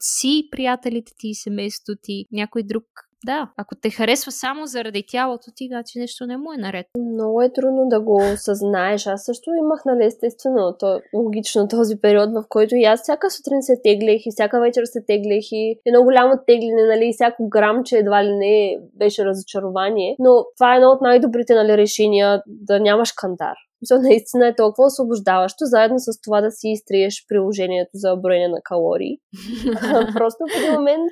[0.00, 2.84] си, приятелите ти, семейството ти, някой друг
[3.26, 6.86] да, ако те харесва само заради тялото ти, значи нещо не му е наред.
[6.98, 9.06] Много е трудно да го осъзнаеш.
[9.06, 13.62] Аз също имах, нали, естествено, то, логично този период, в който и аз всяка сутрин
[13.62, 17.96] се теглех и всяка вечер се теглех и едно голямо тегляне, нали, и всяко грамче
[17.96, 20.16] едва ли не беше разочарование.
[20.18, 23.54] Но това е едно от най-добрите, нали, решения да нямаш кантар.
[23.82, 28.60] Мисля, наистина е толкова освобождаващо, заедно с това да си изтриеш приложението за броене на
[28.64, 29.16] калории.
[30.14, 31.10] Просто в един момент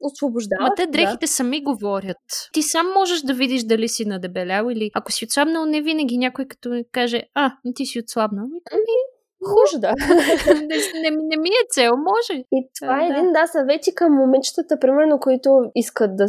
[0.00, 0.62] освобождава.
[0.62, 1.28] Ма те дрехите да.
[1.28, 2.24] сами говорят.
[2.52, 6.44] Ти сам можеш да видиш дали си надебелял или ако си отслабнал, не винаги някой
[6.48, 8.46] като каже, а, ти си отслабнал.
[8.72, 8.96] Ами,
[9.40, 9.94] може да.
[10.54, 12.44] не, не, не ми е цел, може.
[12.52, 13.18] И това е да.
[13.18, 16.26] един, да, съвети към момичетата, примерно, които искат да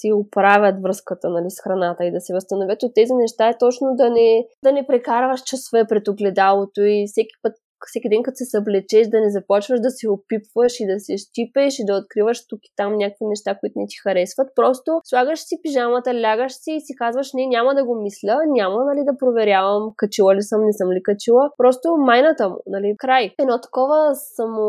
[0.00, 3.88] си оправят връзката нали, с храната и да се възстановят от тези неща е точно
[3.94, 7.52] да не, да не прекарваш часове пред огледалото и всеки път
[7.86, 11.78] всеки ден, като се съблечеш, да не започваш да се опипваш и да се щипеш
[11.78, 14.48] и да откриваш тук и там някакви неща, които не ти харесват.
[14.54, 18.84] Просто слагаш си пижамата, лягаш си и си казваш, не, няма да го мисля, няма
[18.84, 21.50] нали, да проверявам качила ли съм, не съм ли качила.
[21.56, 23.34] Просто майната му, нали, край.
[23.38, 24.62] Едно такова само,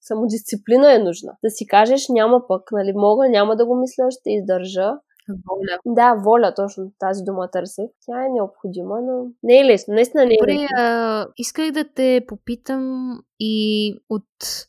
[0.00, 1.32] самодисциплина е нужна.
[1.44, 4.92] Да си кажеш, няма пък, нали, мога, няма да го мисля, ще издържа.
[5.28, 5.78] Воля.
[5.86, 7.82] Да, воля, точно тази дума търси.
[8.06, 9.94] Тя е необходима, но не е лесно.
[9.94, 10.66] Наистина не е Добре, лесно.
[10.76, 14.24] А, исках да те попитам и от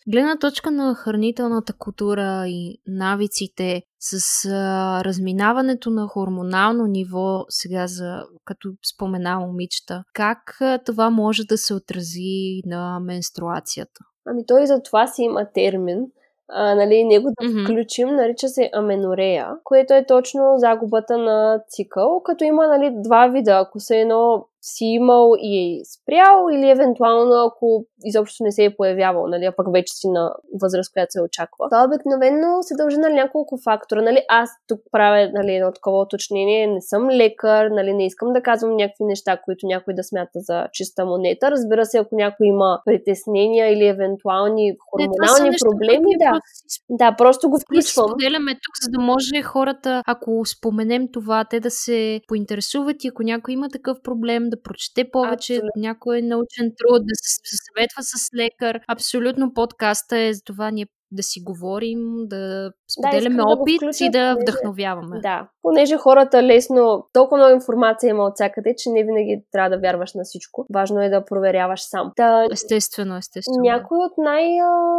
[0.07, 8.24] гледна точка на хранителната култура и навиците с а, разминаването на хормонално ниво, сега за,
[8.45, 13.99] като спомена момичета, как а, това може да се отрази на менструацията?
[14.26, 16.05] Ами той за това си има термин,
[16.50, 17.64] а, нали, него да mm-hmm.
[17.64, 23.58] включим, нарича се аменорея, което е точно загубата на цикъл, като има нали, два вида.
[23.58, 28.76] Ако са едно си имал и е спрял или евентуално ако изобщо не се е
[28.76, 31.70] появявал, нали, а пък вече си на възраст, която се очаква.
[31.70, 34.01] Това обикновено се дължи на няколко фактора.
[34.01, 34.22] Нали.
[34.30, 38.76] Аз тук правя нали, едно такова уточнение, не съм лекар, нали, не искам да казвам
[38.76, 41.51] някакви неща, които някой да смята за чиста монета.
[41.51, 46.32] Разбира се, ако някой има притеснения или евентуални хормонални не, проблеми, да.
[46.32, 46.86] Просто...
[46.89, 48.07] Да, просто го включвам.
[48.10, 53.24] Споделяме тук, за да може хората, ако споменем това, те да се поинтересуват и ако
[53.24, 55.82] някой има такъв проблем, да прочете повече, Абсолютно.
[55.82, 58.80] някой научен труд, да се съветва с лекар.
[58.88, 64.10] Абсолютно подкаста е за това ние да си говорим, да споделяме да, опит да и
[64.10, 65.20] да вдъхновяваме.
[65.20, 69.82] Да, понеже хората лесно, толкова много информация има от всякъде, че не винаги трябва да
[69.82, 70.66] вярваш на всичко.
[70.74, 72.12] Важно е да проверяваш сам.
[72.16, 73.62] Та, естествено, естествено.
[73.62, 74.57] Някои от най-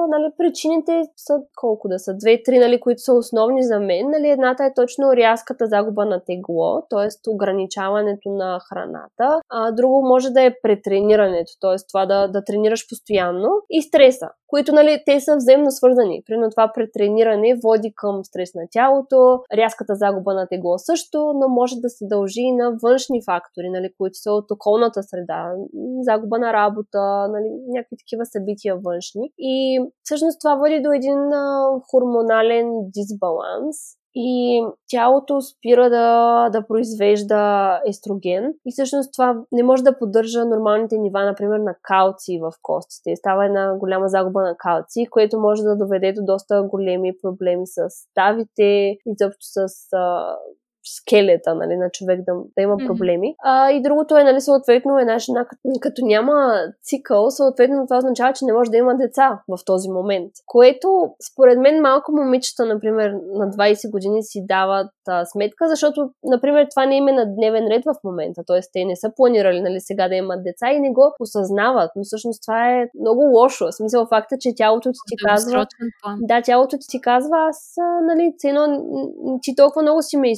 [0.08, 2.14] нали, причините са колко да са?
[2.14, 4.10] Две-три, нали, които са основни за мен.
[4.10, 7.30] Нали, едната е точно рязката загуба на тегло, т.е.
[7.30, 9.40] ограничаването на храната.
[9.48, 11.76] А друго може да е претренирането, т.е.
[11.88, 15.99] това да, да тренираш постоянно и стреса, които нали, те са взаимно свързани.
[16.26, 21.74] Примерно това претрениране води към стрес на тялото, рязката загуба на тегло също, но може
[21.76, 25.52] да се дължи и на външни фактори, нали, които са от околната среда,
[26.00, 29.32] загуба на работа, нали, някакви такива събития външни.
[29.38, 31.18] И всъщност това води до един
[31.90, 33.76] хормонален дисбаланс,
[34.14, 40.98] и тялото спира да, да произвежда естроген и всъщност това не може да поддържа нормалните
[40.98, 43.16] нива, например, на калци в костите.
[43.16, 47.90] Става една голяма загуба на калци, което може да доведе до доста големи проблеми с
[47.90, 50.36] ставите, изобщо с а,
[50.96, 53.28] скелета нали, на човек да, да има проблеми.
[53.28, 53.44] Mm-hmm.
[53.44, 58.32] А, и другото е, нали, съответно, една жена, като, като няма цикъл, съответно това означава,
[58.32, 60.32] че не може да има деца в този момент.
[60.46, 66.66] Което, според мен, малко момичета, например, на 20 години си дават а, сметка, защото, например,
[66.70, 68.42] това не има е на дневен ред в момента.
[68.46, 68.60] Т.е.
[68.72, 71.90] те не са планирали нали, сега да имат деца и не го осъзнават.
[71.96, 73.66] Но всъщност това е много лошо.
[73.66, 75.66] В смисъл факта, че тялото ти ти казва...
[76.20, 78.84] Да, тялото ти ти казва, аз, нали, цено,
[79.42, 80.30] ти толкова много си ме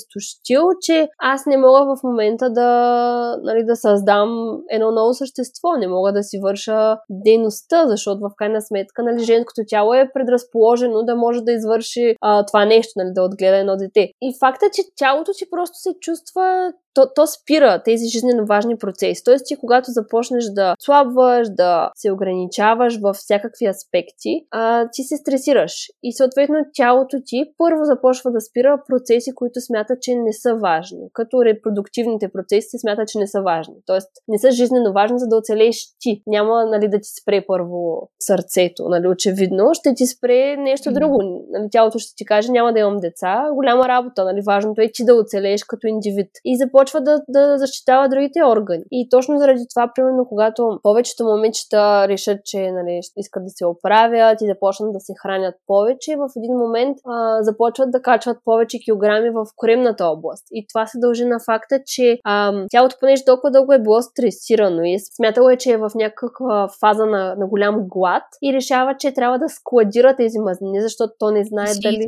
[0.42, 5.72] изтощил, че аз не мога в момента да, нали, да създам едно ново същество.
[5.72, 11.02] Не мога да си върша дейността, защото в крайна сметка нали, женското тяло е предразположено
[11.02, 14.10] да може да извърши а, това нещо, нали, да отгледа едно дете.
[14.22, 18.78] И факт факта, че тялото ти просто се чувства то, то спира тези жизненно важни
[18.78, 19.24] процеси.
[19.24, 25.16] Тоест, ти когато започнеш да слабваш, да се ограничаваш във всякакви аспекти, а, ти се
[25.16, 25.72] стресираш.
[26.02, 31.08] И съответно тялото ти първо започва да спира процеси, които смята, че не са важни.
[31.12, 33.74] Като репродуктивните процеси се смята, че не са важни.
[33.86, 36.22] Тоест, не са жизненно важни, за да оцелееш ти.
[36.26, 39.74] Няма нали, да ти спре първо сърцето, нали, очевидно.
[39.74, 40.94] Ще ти спре нещо mm-hmm.
[40.94, 41.44] друго.
[41.50, 43.48] Нали, тялото ще ти каже, няма да имам деца.
[43.54, 44.24] Голяма работа.
[44.24, 46.30] Нали, важното е ти да оцелееш като индивид.
[46.44, 48.82] И започва започва да, да защитава другите органи.
[48.90, 54.40] И точно заради това, примерно, когато повечето момичета решат, че нали, искат да се оправят
[54.40, 59.30] и започнат да се хранят повече, в един момент а, започват да качват повече килограми
[59.30, 60.44] в коремната област.
[60.52, 64.82] И това се дължи на факта, че а, тялото, понеже толкова дълго е било стресирано
[64.82, 69.14] и смятало е, че е в някаква фаза на, на голям глад и решава, че
[69.14, 72.06] трябва да складира тези мазнини, защото то не знае дали...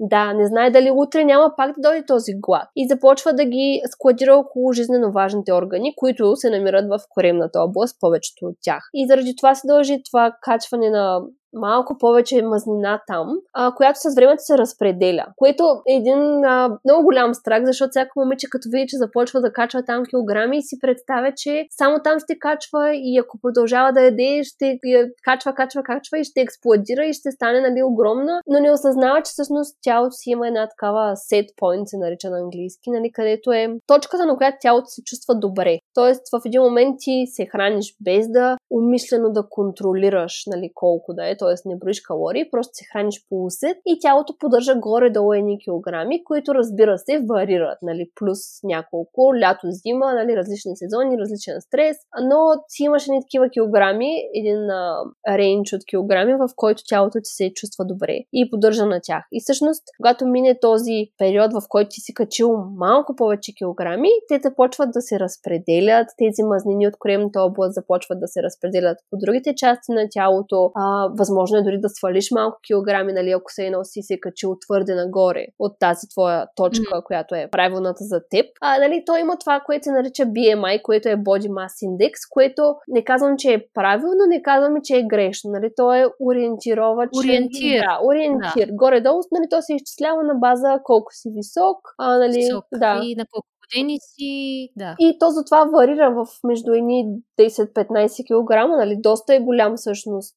[0.00, 2.68] Да, не знае дали утре няма пак да дойде този глад.
[2.76, 7.96] И започва да ги складира около жизненно важните органи, които се намират в коремната област,
[8.00, 8.82] повечето от тях.
[8.94, 11.20] И заради това се дължи това качване на
[11.52, 15.26] малко повече мазнина там, а, която с времето се разпределя.
[15.36, 19.52] Което е един а, много голям страх, защото всяко момиче като види, че започва да
[19.52, 24.40] качва там килограми си представя, че само там ще качва и ако продължава да яде,
[24.44, 28.72] ще я качва, качва, качва и ще експлодира и ще стане нали, огромна, но не
[28.72, 33.12] осъзнава, че всъщност тялото си има една такава set point, се нарича на английски, нали,
[33.12, 35.78] където е точката, на която тялото се чувства добре.
[35.94, 41.30] Тоест в един момент ти се храниш без да умишлено да контролираш нали, колко да
[41.30, 41.68] е т.е.
[41.68, 46.54] не броиш калории, просто се храниш по усет и тялото поддържа горе-долу едни килограми, които
[46.54, 52.36] разбира се варират, нали, плюс няколко, лято, зима, нали, различни сезони, различен стрес, но
[52.68, 57.52] си имаш едни такива килограми, един а, рейндж от килограми, в който тялото ти се
[57.54, 59.24] чувства добре и поддържа на тях.
[59.32, 64.40] И всъщност, когато мине този период, в който ти си качил малко повече килограми, те
[64.42, 69.54] започват да се разпределят, тези мазнини от коремната област започват да се разпределят по другите
[69.54, 74.02] части на тялото, а, възможно е дори да свалиш малко килограми, нали, ако се носи
[74.02, 77.04] се качил твърде нагоре от тази твоя точка, mm.
[77.04, 78.46] която е правилната за теб.
[78.60, 82.62] А, нали, то има това, което се нарича BMI, което е Body Mass Index, което
[82.88, 85.50] не казвам, че е правилно, не казвам, че е грешно.
[85.50, 87.20] Нали, то е ориентировачен.
[87.20, 87.80] Ориентир.
[87.80, 88.66] Да, ориентир.
[88.66, 88.72] Да.
[88.72, 91.78] Горе-долу, нали, то се изчислява на база колко си висок.
[91.98, 92.64] А, нали, висок.
[92.74, 93.00] Да.
[93.04, 94.96] И на колко Платени си, да.
[94.98, 97.04] И то затова варира в между едни
[97.40, 98.96] 10-15 кг, нали?
[99.00, 100.36] Доста е голям всъщност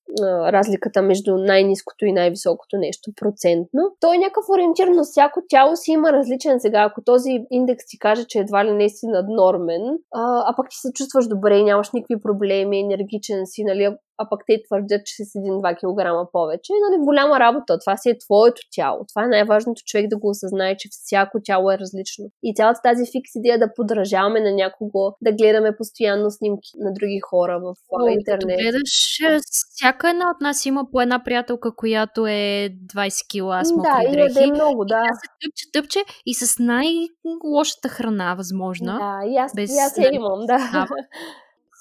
[0.54, 3.82] разликата между най-низкото и най-високото нещо процентно.
[4.00, 6.82] Той е някакъв ориентир, но всяко тяло си има различен сега.
[6.84, 9.82] Ако този индекс ти каже, че едва ли не си наднормен,
[10.14, 13.96] а, а пък ти се чувстваш добре нямаш никакви проблеми, енергичен си, нали?
[14.18, 16.72] А пък те твърдят, че си с 1-2 кг повече.
[16.90, 17.80] Нали, голяма работа.
[17.80, 19.06] Това си е твоето тяло.
[19.14, 22.26] Това е най-важното човек да го осъзнае, че всяко тяло е различно.
[22.44, 27.20] И цялата тази фикс идея да подражаваме на някого, да гледаме постоянно снимки на други
[27.30, 28.58] хора в О, интернет.
[28.58, 33.72] Като гледаш, всяка една от нас има по една приятелка, която е 20 кг с
[33.72, 34.34] мокри да, дрехи.
[34.34, 34.96] Да, много, да.
[34.96, 38.86] И тя се тъпче, тъпче и с най-лошата храна, възможно.
[38.86, 40.88] Да, и аз, без, и аз я имам, да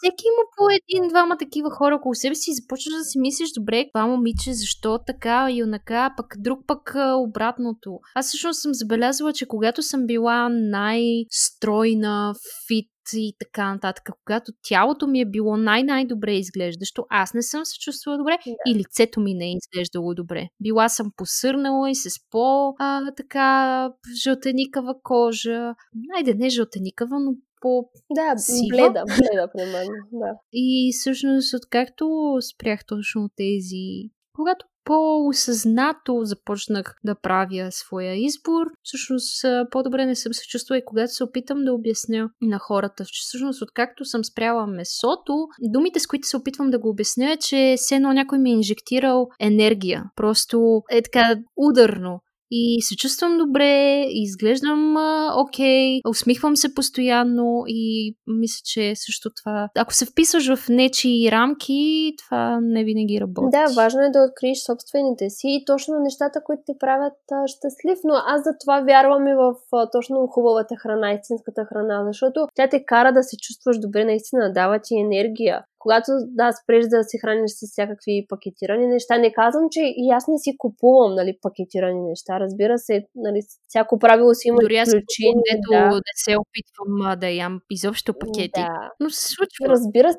[0.02, 3.86] всеки има по един-двама такива хора около себе си и започваш да си мислиш, добре,
[3.94, 7.98] това момиче, защо така и онака, пък друг пък обратното.
[8.14, 12.34] Аз всъщност съм забелязала, че когато съм била най-стройна,
[12.68, 14.08] фит, и така нататък.
[14.24, 18.52] Когато тялото ми е било най-най-добре изглеждащо, аз не съм се чувствала добре да.
[18.70, 20.48] и лицето ми не е изглеждало добре.
[20.62, 22.74] Била съм посърнала и с по
[23.16, 23.90] така
[24.22, 25.74] жълтеникава кожа.
[26.14, 27.32] Найде не жълтеникава, но
[27.62, 28.34] по Да,
[28.70, 30.30] бледа, бледа, примерно, да.
[30.52, 34.10] И всъщност, откакто спрях точно тези...
[34.34, 38.66] Когато по-осъзнато започнах да правя своя избор.
[38.82, 43.20] Всъщност по-добре не съм се чувствала и когато се опитам да обясня на хората, че
[43.22, 47.74] всъщност откакто съм спряла месото, думите с които се опитвам да го обясня е, че
[47.76, 50.04] все едно някой ми е инжектирал енергия.
[50.16, 52.20] Просто е така ударно
[52.54, 54.96] и се чувствам добре, изглеждам
[55.36, 59.68] окей, okay, усмихвам се постоянно и мисля, че също това...
[59.78, 63.56] Ако се вписваш в нечи рамки, това не винаги работи.
[63.58, 67.98] Да, важно е да откриеш собствените си и точно нещата, които ти правят а, щастлив,
[68.04, 72.68] но аз за това вярвам и в а, точно хубавата храна, истинската храна, защото тя
[72.68, 77.18] те кара да се чувстваш добре, наистина дава ти енергия когато да, спреш да се
[77.18, 82.02] храниш с всякакви пакетирани неща, не казвам, че и аз не си купувам нали, пакетирани
[82.02, 82.40] неща.
[82.40, 85.88] Разбира се, нали, всяко правило си има Дори аз купувам, да.
[85.94, 88.60] не се опитвам да ям изобщо пакети.
[88.60, 88.90] Да.
[89.00, 89.62] Но се случва.
[89.68, 90.18] Разбира се,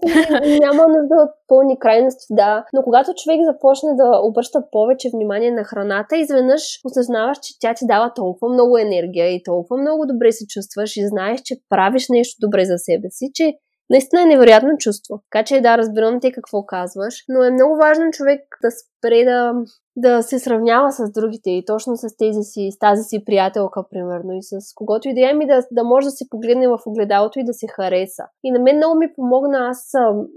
[0.66, 2.66] няма нужда от пълни крайности, да.
[2.74, 7.86] Но когато човек започне да обръща повече внимание на храната, изведнъж осъзнаваш, че тя ти
[7.88, 12.38] дава толкова много енергия и толкова много добре се чувстваш и знаеш, че правиш нещо
[12.40, 13.54] добре за себе си, че
[13.94, 15.24] Наистина е невероятно чувство.
[15.32, 18.72] Така че да, разбирам ти какво казваш, но е много важно човек да
[19.04, 19.54] спре да
[19.96, 24.34] да се сравнява с другите и точно с тези си, с тази си приятелка, примерно,
[24.34, 27.40] и с когото и да е, ми да, да може да се погледне в огледалото
[27.40, 28.24] и да се хареса.
[28.44, 29.92] И на мен много ми помогна аз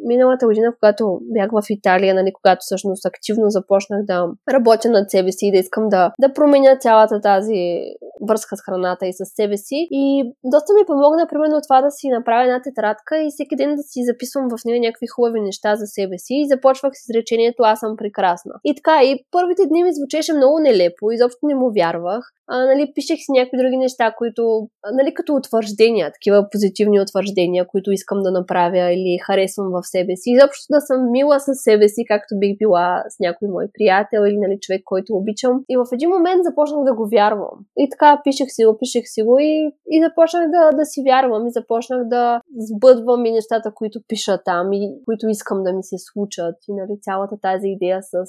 [0.06, 5.32] миналата година, когато бях в Италия, нали, когато всъщност активно започнах да работя над себе
[5.32, 7.80] си и да искам да, да променя цялата тази
[8.28, 9.88] връзка с храната и с себе си.
[9.90, 13.82] И доста ми помогна, примерно, това да си направя една тетрадка и всеки ден да
[13.82, 17.80] си записвам в нея някакви хубави неща за себе си и започвах с изречението Аз
[17.80, 18.52] съм прекрасна.
[18.64, 22.92] И така, и първите дни ми звучеше много нелепо, изобщо не му вярвах а, нали,
[22.94, 28.30] пишех си някакви други неща, които, нали, като утвърждения, такива позитивни утвърждения, които искам да
[28.30, 30.30] направя или харесвам в себе си.
[30.30, 34.38] Изобщо да съм мила с себе си, както бих била с някой мой приятел или
[34.38, 35.64] нали, човек, който обичам.
[35.68, 37.57] И в един момент започнах да го вярвам.
[37.78, 41.46] И така пишех си го, пишех си го и, и започнах да, да си вярвам
[41.46, 45.96] и започнах да сбъдвам и нещата, които пиша там и които искам да ми се
[45.98, 46.57] случат.
[46.68, 48.24] И нали, цялата тази идея с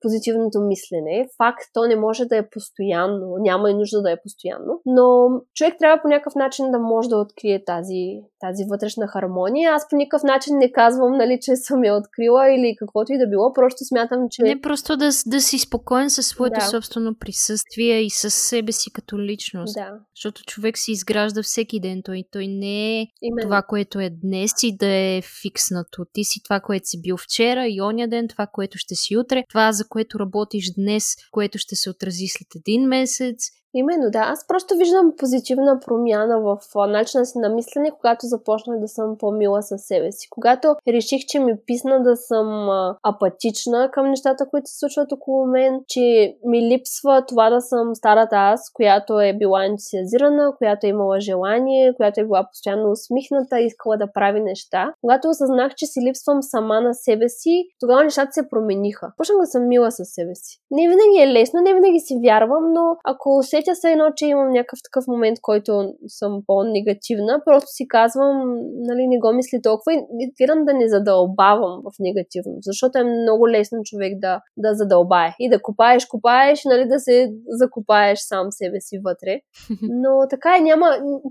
[0.00, 1.28] позитивното мислене.
[1.36, 3.36] Факт, то не може да е постоянно.
[3.38, 4.80] Няма и нужда да е постоянно.
[4.86, 9.72] Но човек трябва по някакъв начин да може да открие тази, тази вътрешна хармония.
[9.72, 13.26] Аз по никакъв начин не казвам, нали, че съм я открила или каквото и да
[13.26, 13.52] било.
[13.52, 14.42] Просто смятам, че.
[14.42, 16.66] Не просто да, да си спокоен със своето да.
[16.66, 19.74] собствено присъствие и със себе си като личност.
[19.74, 19.90] Да.
[20.16, 22.02] Защото човек се изгражда всеки ден.
[22.04, 23.42] Той, той не е Именно.
[23.42, 26.04] това, което е днес и да е фикснато.
[26.12, 29.44] Ти си това, което си бил вчера и оня ден, това, което ще си утре,
[29.54, 34.18] това, за което работиш днес, което ще се отрази след един месец Именно, да.
[34.18, 36.58] Аз просто виждам позитивна промяна в
[36.88, 40.28] начина си на мислене, когато започнах да съм по-мила със себе си.
[40.30, 42.68] Когато реших, че ми писна да съм
[43.02, 48.36] апатична към нещата, които се случват около мен, че ми липсва това да съм старата
[48.36, 53.96] аз, която е била ентусиазирана, която е имала желание, която е била постоянно усмихната, искала
[53.96, 54.92] да прави неща.
[55.00, 59.12] Когато осъзнах, че си липсвам сама на себе си, тогава нещата се промениха.
[59.16, 60.58] Почнах да съм мила със себе си.
[60.70, 64.26] Не винаги е лесно, не винаги си вярвам, но ако се усетя се едно, че
[64.26, 67.42] имам някакъв такъв момент, който съм по-негативна.
[67.44, 72.56] Просто си казвам, нали, не го мисли толкова и гледам да не задълбавам в негативно,
[72.60, 77.32] защото е много лесно човек да, да задълбае и да копаеш, копаеш, нали, да се
[77.48, 79.40] закопаеш сам себе си вътре.
[79.82, 80.86] Но така е, няма,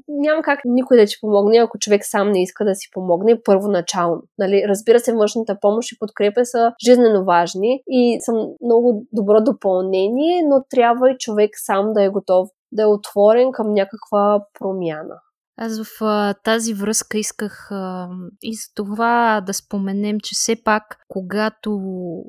[0.08, 4.22] няма как никой да ти помогне, ако човек сам не иска да си помогне първоначално.
[4.38, 8.32] Нали, разбира се, външната помощ и подкрепа са жизненно важни и са
[8.62, 12.23] много добро допълнение, но трябва и човек сам да е готов
[12.72, 15.16] да е отворен към някаква промяна.
[15.58, 18.10] Аз в а, тази връзка исках а,
[18.42, 21.80] и за това да споменем, че все пак, когато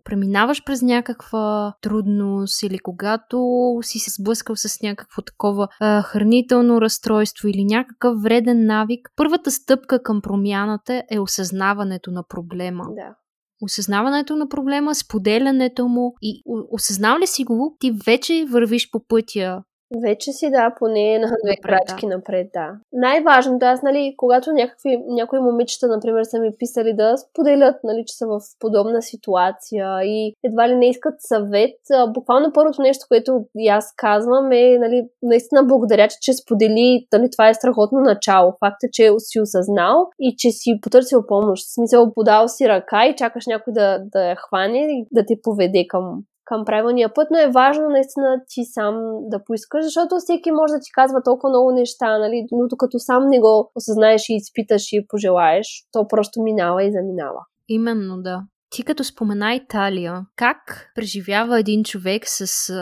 [0.04, 3.38] преминаваш през някаква трудност или когато
[3.82, 10.02] си се сблъскал с някакво такова а, хранително разстройство или някакъв вреден навик, първата стъпка
[10.02, 12.84] към промяната е осъзнаването на проблема.
[12.88, 13.14] Да
[13.62, 19.62] осъзнаването на проблема, споделянето му и осъзнал ли си го, ти вече вървиш по пътя
[20.02, 22.16] вече си, да, поне на две крачки да.
[22.16, 22.70] напред, да.
[22.92, 28.16] Най-важното, аз, нали, когато някакви, някои момичета, например, са ми писали да споделят, нали, че
[28.16, 31.76] са в подобна ситуация и едва ли не искат съвет,
[32.08, 37.28] буквално първото нещо, което и аз казвам е, нали, наистина благодаря, че, че сподели, нали,
[37.30, 38.52] това е страхотно начало.
[38.60, 41.66] Факта, че си осъзнал и че си потърсил помощ.
[41.66, 45.34] В смисъл, подал си ръка и чакаш някой да, да я хване и да те
[45.42, 50.50] поведе към към правилния път, но е важно наистина ти сам да поискаш, защото всеки
[50.52, 52.46] може да ти казва толкова много неща, нали?
[52.52, 57.40] но докато сам не го осъзнаеш и изпиташ и пожелаеш, то просто минава и заминава.
[57.68, 58.42] Именно, да.
[58.70, 62.72] Ти като спомена Италия, как преживява един човек с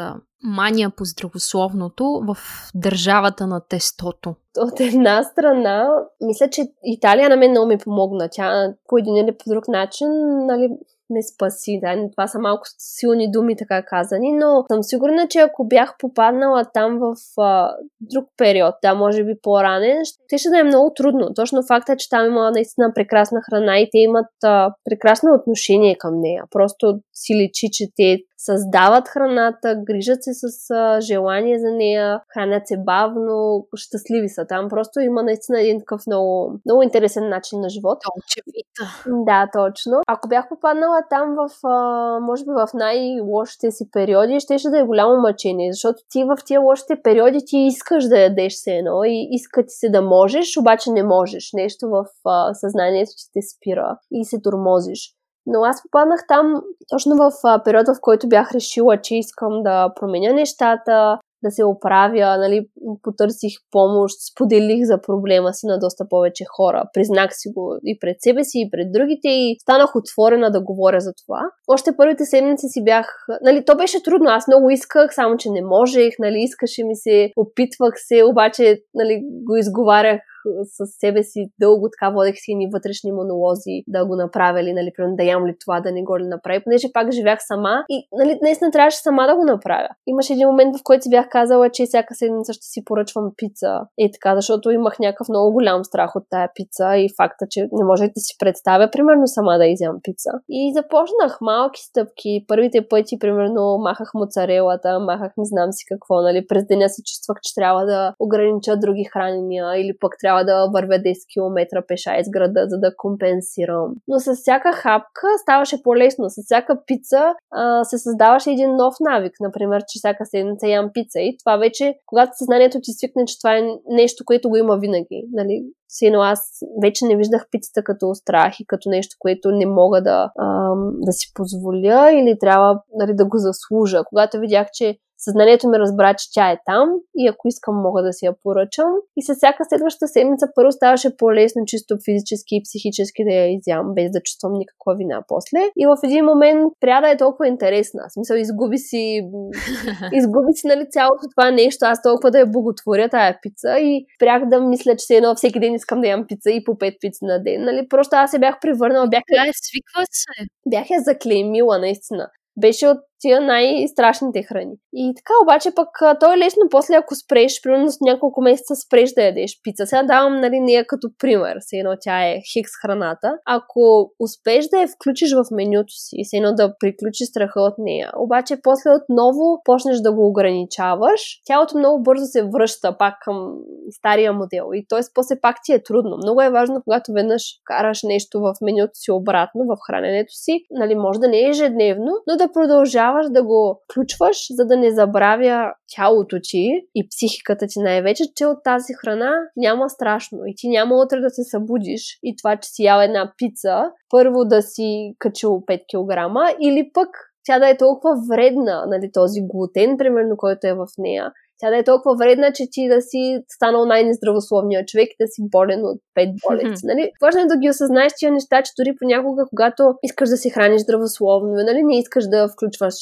[0.43, 2.37] мания по здравословното в
[2.75, 4.35] държавата на тестото?
[4.59, 5.89] От една страна,
[6.21, 8.29] мисля, че Италия на мен много ми помогна.
[8.33, 10.09] Тя по един или по друг начин
[10.47, 10.69] нали,
[11.13, 11.81] ме спаси.
[11.83, 16.65] Да, това са малко силни думи, така казани, но съм сигурна, че ако бях попаднала
[16.75, 21.35] там в а, друг период, да, може би по-ранен, ще, ще да е много трудно.
[21.35, 26.21] Точно факта, че там има наистина прекрасна храна и те имат а, прекрасно отношение към
[26.21, 26.45] нея.
[26.51, 32.67] Просто си личи, че те създават храната, грижат се с а, желание за нея, хранят
[32.67, 34.69] се бавно, щастливи са там.
[34.69, 37.99] Просто има наистина един такъв много, много интересен начин на живот.
[38.19, 39.25] Очевидно.
[39.25, 40.01] Да, точно.
[40.07, 44.79] Ако бях попаднала там в, а, може би в най-лошите си периоди, ще ще да
[44.79, 49.05] е голямо мъчение, защото ти в тия лошите периоди ти искаш да ядеш се едно
[49.05, 51.51] и иска ти се да можеш, обаче не можеш.
[51.53, 55.22] Нещо в а, съзнанието ти те спира и се тормозиш.
[55.47, 57.33] Но аз попаднах там точно в
[57.65, 62.67] периода, в който бях решила, че искам да променя нещата, да се оправя, нали,
[63.03, 68.17] потърсих помощ, споделих за проблема си на доста повече хора, признах си го и пред
[68.21, 71.41] себе си, и пред другите и станах отворена да говоря за това.
[71.69, 73.07] Още първите седмици си бях,
[73.43, 77.31] нали, то беше трудно, аз много исках, само че не можех, нали, искаше ми се,
[77.37, 80.21] опитвах се, обаче, нали, го изговарях
[80.65, 84.93] с себе си дълго така водех си ни вътрешни монолози да го направя ли, нали,
[84.97, 88.09] примерно да ям ли това, да не го ли направя, понеже пак живях сама и
[88.13, 89.89] нали, наистина трябваше сама да го направя.
[90.07, 93.81] Имаше един момент, в който си бях казала, че всяка седмица ще си поръчвам пица.
[93.99, 97.85] И така, защото имах някакъв много голям страх от тая пица и факта, че не
[97.85, 100.31] може да си представя, примерно, сама да изям пица.
[100.49, 102.45] И започнах малки стъпки.
[102.49, 106.47] Първите пъти, примерно, махах моцарелата, махах не знам си какво, нали.
[106.47, 110.71] През деня се чувствах, че трябва да огранича други хранения или пък трябва трябва да
[110.73, 113.95] вървя 10 км пеша из града, за да компенсирам.
[114.09, 116.25] Но с всяка хапка ставаше по-лесно.
[116.29, 119.33] С всяка пица а, се създаваше един нов навик.
[119.41, 121.21] Например, че всяка седмица ям пица.
[121.21, 125.25] И това вече, когато съзнанието ти свикне, че това е нещо, което го има винаги.
[125.33, 125.65] Нали?
[125.89, 126.41] Сино аз
[126.83, 131.13] вече не виждах пицата като страх и като нещо, което не мога да, ам, да
[131.13, 134.03] си позволя или трябва нали, да го заслужа.
[134.09, 138.13] Когато видях, че Съзнанието ми разбра, че тя е там и ако искам, мога да
[138.13, 138.91] си я поръчам.
[139.17, 143.95] И с всяка следваща седмица първо ставаше по-лесно, чисто физически и психически да я изям,
[143.95, 145.59] без да чувствам никаква вина после.
[145.77, 148.03] И в един момент пря да е толкова интересна.
[148.09, 149.21] В смисъл, изгуби си,
[150.19, 151.85] изгуби си нали, цялото това нещо.
[151.85, 155.75] Аз толкова да я боготворя тая пица и прях да мисля, че едно всеки ден
[155.75, 157.65] искам да ям пица и по пет пици на ден.
[157.65, 157.89] Нали?
[157.89, 159.07] Просто аз се бях превърнала.
[159.09, 159.23] Бях...
[159.31, 160.47] Да, свиква се.
[160.71, 164.75] Бях я заклеймила, наистина беше от тия най-страшните храни.
[164.93, 165.89] И така обаче пък
[166.21, 169.87] то е лесно после ако спреш, примерно с няколко месеца спреш да ядеш пица.
[169.87, 173.39] Сега давам нали, нея като пример, се едно тя е хикс храната.
[173.47, 178.11] Ако успеш да я включиш в менюто си, се едно да приключи страха от нея,
[178.17, 183.55] обаче после отново почнеш да го ограничаваш, тялото много бързо се връща пак към
[183.99, 184.67] стария модел.
[184.75, 185.01] И т.е.
[185.15, 186.17] после пак ти е трудно.
[186.17, 190.95] Много е важно, когато веднъж караш нещо в менюто си обратно, в храненето си, нали,
[190.95, 194.91] може да не е ежедневно, но да продължава продължаваш да го включваш, за да не
[194.91, 200.69] забравя тялото ти и психиката ти най-вече, че от тази храна няма страшно и ти
[200.69, 205.15] няма утре да се събудиш и това, че си ял една пица, първо да си
[205.19, 207.09] качил 5 кг или пък
[207.45, 211.79] тя да е толкова вредна, нали, този глутен, примерно, който е в нея, тя да
[211.79, 216.01] е толкова вредна, че ти да си станал най-нездравословния човек и да си болен от
[216.15, 216.87] пет болести.
[216.87, 216.95] Mm-hmm.
[216.95, 217.11] Нали?
[217.23, 220.81] Важно е да ги осъзнаеш тия неща, че дори понякога, когато искаш да се храниш
[220.81, 222.95] здравословно, нали, не искаш да включваш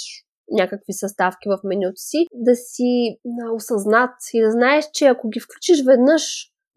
[0.51, 3.16] някакви съставки в менюто си, да си
[3.55, 6.22] осъзнат и да знаеш, че ако ги включиш веднъж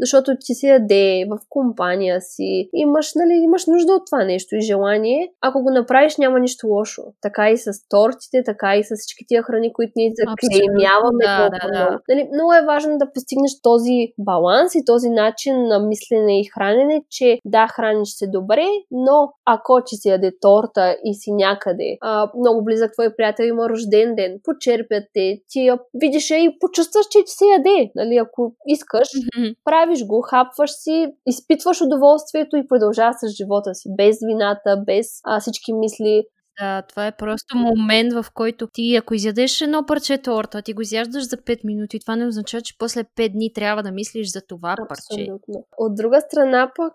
[0.03, 4.61] защото ти си яде в компания си, имаш, нали, имаш нужда от това нещо и
[4.61, 5.31] желание.
[5.41, 7.01] Ако го направиш, няма нищо лошо.
[7.21, 11.23] Така и с тортите, така и с всички тия храни, които ние заклеймяваме.
[11.23, 11.99] Да, да, да.
[12.09, 17.01] Нали, много е важно да постигнеш този баланс и този начин на мислене и хранене,
[17.09, 22.31] че да, храниш се добре, но ако ти си яде торта и си някъде, а,
[22.39, 27.19] много близък твой приятел има рожден ден, почерпят те, ти я видиш и почувстваш, че
[27.19, 27.91] ти се яде.
[27.95, 29.53] Нали, ако искаш, mm-hmm
[29.93, 35.39] правиш го, хапваш си, изпитваш удоволствието и продължаваш с живота си, без вината, без а,
[35.39, 36.23] всички мисли.
[36.59, 40.81] Да, това е просто момент, в който ти, ако изядеш едно парче торта, ти го
[40.81, 44.41] изяждаш за 5 минути, това не означава, че после 5 дни трябва да мислиш за
[44.41, 45.21] това парче.
[45.21, 45.65] Абсолютно.
[45.77, 46.93] От друга страна пък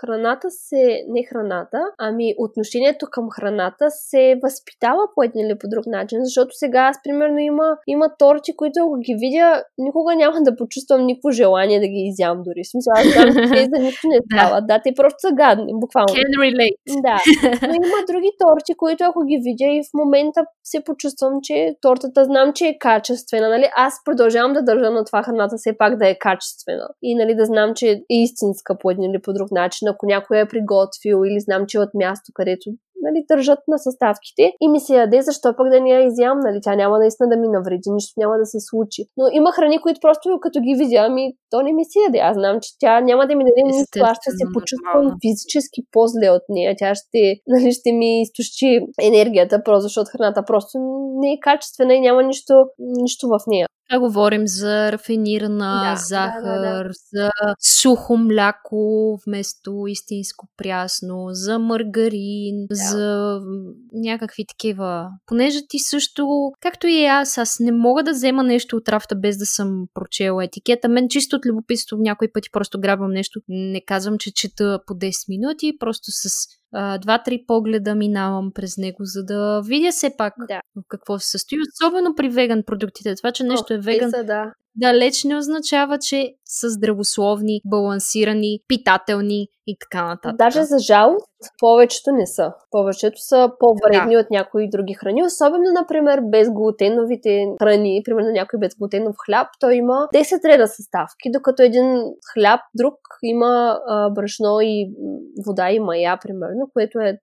[0.00, 5.86] храната се, не храната, ами отношението към храната се възпитава по един или по друг
[5.86, 10.56] начин, защото сега аз примерно има, има торти, които ако ги видя, никога няма да
[10.56, 12.64] почувствам никакво желание да ги изям дори.
[12.64, 14.60] Смисъл, аз знам, че за нищо не става.
[14.60, 16.14] да, те просто са гадни, буквално.
[16.14, 16.76] Can relate.
[17.06, 17.16] Да.
[17.68, 21.74] Но има други торти, торти, които ако ги видя и в момента се почувствам, че
[21.80, 23.70] тортата знам, че е качествена, нали?
[23.76, 26.88] Аз продължавам да държа на това храната все пак да е качествена.
[27.02, 30.40] И нали, да знам, че е истинска по един или по друг начин, ако някой
[30.40, 32.70] е приготвил или знам, че е от място, където
[33.02, 36.58] нали, държат на съставките и ми се яде, защо пък да ни я изям, нали,
[36.62, 39.02] тя няма наистина да ми навреди, нищо няма да се случи.
[39.16, 42.18] Но има храни, които просто като ги видя, ми то не ми се яде.
[42.18, 46.28] Аз знам, че тя няма да ми даде нищо, аз ще се почувствам физически по-зле
[46.30, 46.74] от нея.
[46.78, 50.74] Тя ще, нали, ще ми изтощи енергията, просто защото храната просто
[51.20, 53.66] не е качествена и няма нищо, нищо в нея.
[53.92, 56.90] Сега говорим за рафинирана да, захар, да, да, да.
[57.12, 57.30] за
[57.80, 62.74] сухо мляко вместо истинско прясно, за маргарин, да.
[62.74, 63.40] за
[63.92, 65.08] някакви такива.
[65.26, 69.38] Понеже ти също, както и аз, аз не мога да взема нещо от рафта без
[69.38, 70.88] да съм прочела етикета.
[70.88, 73.40] Мен чисто от любопитство някои пъти просто грабвам нещо.
[73.48, 76.46] Не казвам, че чета по 10 минути, просто с
[77.00, 80.60] два-три погледа минавам през него, за да видя все пак да.
[80.76, 81.58] в какво се състои.
[81.82, 83.14] Особено при веган продуктите.
[83.14, 88.58] Това, че нещо О, е веган, са, да далеч не означава, че са здравословни, балансирани,
[88.68, 90.38] питателни и така нататък.
[90.38, 91.26] Даже за жалост,
[91.60, 92.52] повечето не са.
[92.70, 94.20] Повечето са по-вредни да.
[94.20, 95.24] от някои други храни.
[95.24, 98.02] Особено, например, безглутеновите храни.
[98.04, 104.10] Примерно някой безглутенов хляб, той има 10 реда съставки, докато един хляб друг има а,
[104.10, 104.92] брашно и
[105.46, 107.18] вода и мая, примерно, което е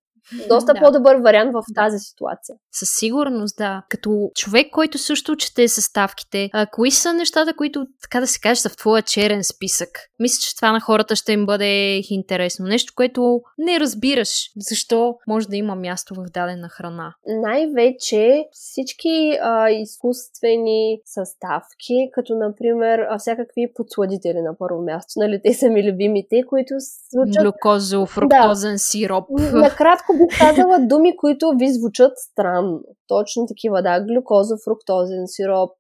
[0.48, 0.80] доста да.
[0.80, 2.56] по-добър вариант в тази ситуация.
[2.72, 3.84] Със сигурност, да.
[3.90, 8.62] Като човек, който също чете съставките, а, кои са нещата, които, така да се каже,
[8.62, 9.90] са в твоя черен списък?
[10.20, 12.66] Мисля, че това на хората ще им бъде интересно.
[12.66, 14.52] Нещо, което не разбираш.
[14.58, 17.14] Защо може да има място в дадена храна?
[17.28, 25.14] Най-вече всички а, изкуствени съставки, като например всякакви подсладители на първо място.
[25.18, 26.74] Нали, те са ми любимите, които
[27.12, 27.44] звучат...
[27.44, 28.80] Глюкозо, фруктозен да.
[28.80, 29.30] сироп.
[29.54, 32.80] Накратко бих казала думи, които ви звучат странно.
[33.08, 34.00] Точно такива, да.
[34.00, 35.72] Глюкоза, фруктозен сироп,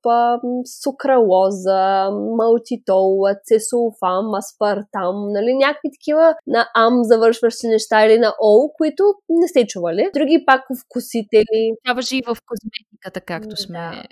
[0.83, 9.03] сукралоза, малтитол, цесулфам, аспартам, нали, някакви такива на ам завършващи неща или на ол, които
[9.29, 10.09] не сте чували.
[10.13, 11.73] Други пак вкусители.
[11.83, 14.03] Това въжи и в козметиката, както сме да.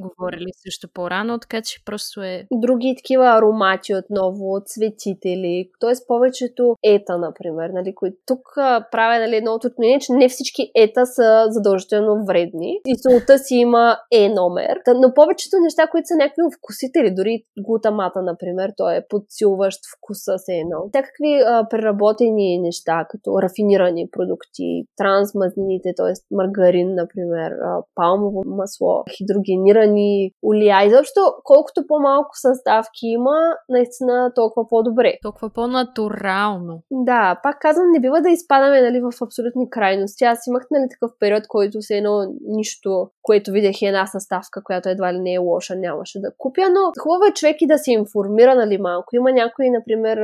[0.00, 2.46] говорили също по-рано, така че просто е...
[2.52, 5.92] Други такива аромати отново, цветители, т.е.
[6.08, 8.42] повечето ета, например, нали, които тук
[8.90, 13.54] правя нали, едно от мнение, че не всички ета са задължително вредни и солта си
[13.54, 19.06] има е номер, но повечето неща, които са някакви вкусители, дори глутамата, например, той е
[19.08, 20.78] подсилващ вкуса се едно.
[20.88, 26.12] Всякакви а, преработени неща, като рафинирани продукти, трансмазнините, т.е.
[26.30, 30.84] маргарин, например, а, палмово масло, хидрогениран рафинирани олия.
[30.86, 33.36] Изобщо, колкото по-малко съставки има,
[33.68, 35.14] наистина толкова по-добре.
[35.22, 36.82] Толкова по-натурално.
[36.90, 39.12] Да, пак казвам, не бива да изпадаме нали, в
[39.56, 40.24] абсолютни крайности.
[40.24, 45.14] Аз имах нали, такъв период, който се едно нищо, което видях една съставка, която едва
[45.14, 48.54] ли не е лоша, нямаше да купя, но хубаво е човек и да се информира
[48.54, 49.16] нали, малко.
[49.16, 50.18] Има някои, например,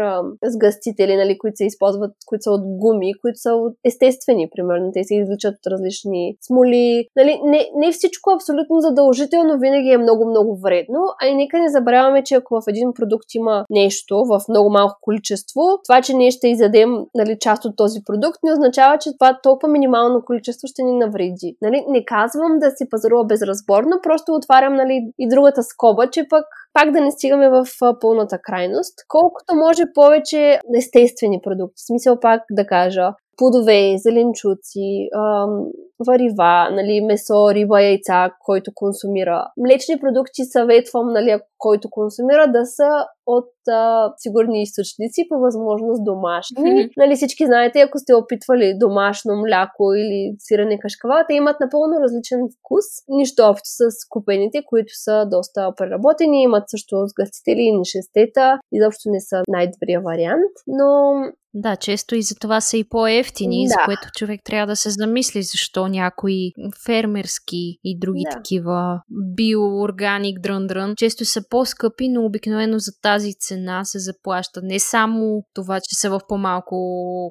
[0.45, 3.51] сгъстители, нали, които се използват, които са от гуми, които са
[3.85, 4.91] естествени, примерно.
[4.95, 7.09] Те се извличат от различни смоли.
[7.17, 12.25] Нали, не, не всичко абсолютно задължително винаги е много-много вредно, а и нека не забравяме,
[12.25, 16.49] че ако в един продукт има нещо в много малко количество, това, че ние ще
[16.49, 20.93] изядем нали, част от този продукт, не означава, че това толкова минимално количество ще ни
[20.93, 21.57] навреди.
[21.63, 26.45] Нали, не казвам да си пазарува безразборно, просто отварям нали, и другата скоба, че пък
[26.73, 27.67] пак да не стигаме в
[28.01, 28.95] пълната крайност.
[29.09, 31.83] Колкото може повече естествени продукти.
[31.83, 35.65] В смисъл пак да кажа, плодове, зеленчуци, ам,
[36.07, 39.47] варива, нали, месо, риба, яйца, който консумира.
[39.57, 42.89] Млечни продукти съветвам, нали, който консумира, да са
[43.27, 46.57] от а, сигурни източници, по възможност домашни.
[46.57, 46.91] Mm-hmm.
[46.97, 52.41] Нали, всички знаете, ако сте опитвали домашно мляко или сирене кашкава, те имат напълно различен
[52.59, 52.85] вкус.
[53.09, 58.59] Нищо общо с купените, които са доста преработени, имат също сгъстители и нишестета.
[58.73, 61.15] Изобщо не са най-добрия вариант, но
[61.55, 63.69] да, често и за това са и по-ефтини, да.
[63.69, 66.53] за което човек трябва да се замисли защо някои
[66.87, 68.37] фермерски и други да.
[68.37, 75.45] такива биоорганик дрън-дрън често са по-скъпи, но обикновено за тази цена се заплаща не само
[75.55, 76.77] това, че са в по-малко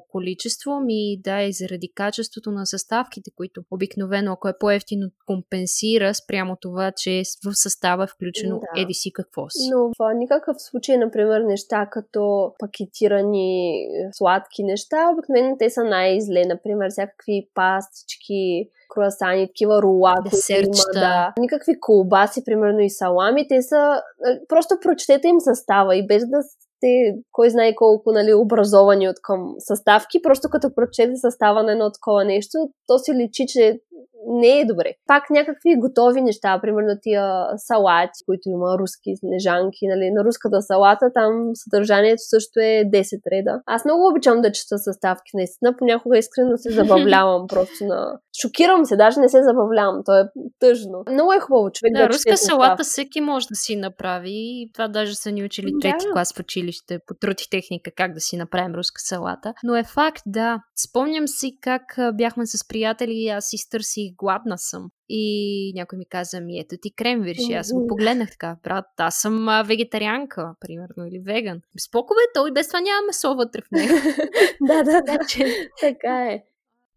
[0.08, 6.56] количество, ми да и заради качеството на съставките, които обикновено, ако е по-ефтино, компенсира спрямо
[6.60, 8.82] това, че в състава е включено да.
[8.82, 9.70] еди си какво си.
[9.70, 16.44] Но в никакъв случай, например, неща като пакетирани сладки неща, обикновено те са най-зле.
[16.46, 20.36] Например, всякакви пастички, круасани, такива рула, които
[20.66, 21.32] има, да.
[21.38, 24.02] Никакви колбаси, примерно и салами, те са...
[24.48, 29.54] Просто прочетете им състава и без да сте, кой знае колко нали, образовани от към
[29.58, 33.80] съставки, просто като прочете състава на едно такова нещо, то си личи, че
[34.26, 34.92] не е добре.
[35.06, 41.10] Пак някакви готови неща, примерно тия салати, които има руски снежанки, нали, на руската салата,
[41.14, 43.60] там съдържанието също е 10 реда.
[43.66, 48.18] Аз много обичам да чета съставки, наистина, понякога искрено се забавлявам просто на...
[48.42, 50.24] Шокирам се, даже не се забавлявам, то е
[50.58, 51.04] тъжно.
[51.10, 54.88] Много е хубаво човек да, да руска салата всеки може да си направи и това
[54.88, 56.12] даже са ни учили трети да.
[56.12, 59.54] клас в училище по труд и техника как да си направим руска салата.
[59.64, 60.58] Но е факт, да.
[60.88, 61.82] Спомням си как
[62.14, 64.90] бяхме с приятели и аз изтърсих гладна съм.
[65.08, 67.52] И някой ми каза, ми ето ти кремвирши.
[67.52, 71.60] Аз го погледнах така, брат, аз съм а, вегетарианка, примерно, или веган.
[71.86, 73.94] Споко бе, той без това няма месо вътре в него.
[74.60, 76.42] да, да, да, че така е.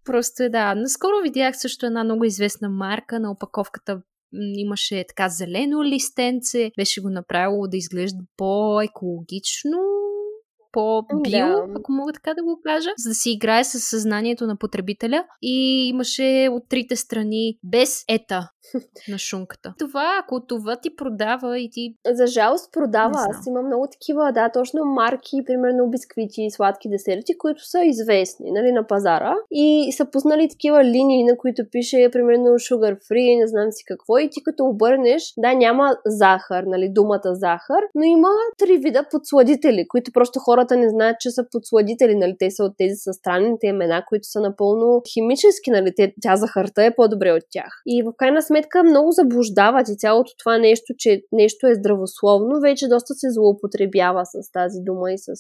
[0.06, 0.76] Просто е, да.
[0.76, 4.02] Наскоро видях също една много известна марка на опаковката
[4.58, 9.78] имаше така зелено листенце, беше го направило да изглежда по-екологично,
[10.76, 11.68] по-био, да.
[11.80, 15.88] ако мога така да го кажа, за да си играе с съзнанието на потребителя и
[15.88, 18.50] имаше от трите страни без ета
[19.10, 19.74] на шунката.
[19.80, 21.96] Това, ако това ти продава и ти...
[22.12, 23.26] За жалост продава.
[23.30, 28.52] Аз имам много такива, да, точно марки, примерно бисквити и сладки десерти, които са известни,
[28.52, 29.36] нали, на пазара.
[29.52, 34.18] И са пуснали такива линии, на които пише, примерно, sugar free, не знам си какво.
[34.18, 39.88] И ти като обърнеш, да, няма захар, нали, думата захар, но има три вида подсладители,
[39.88, 43.68] които просто хората не знаят, че са подсладители, нали, те са от тези с странните
[43.68, 47.82] имена, които са напълно химически, нали, те, тя захарта е по-добре от тях.
[47.86, 48.55] И в крайна сметка
[48.86, 54.52] много заблуждават и цялото това нещо, че нещо е здравословно, вече доста се злоупотребява с
[54.52, 55.32] тази дума и с,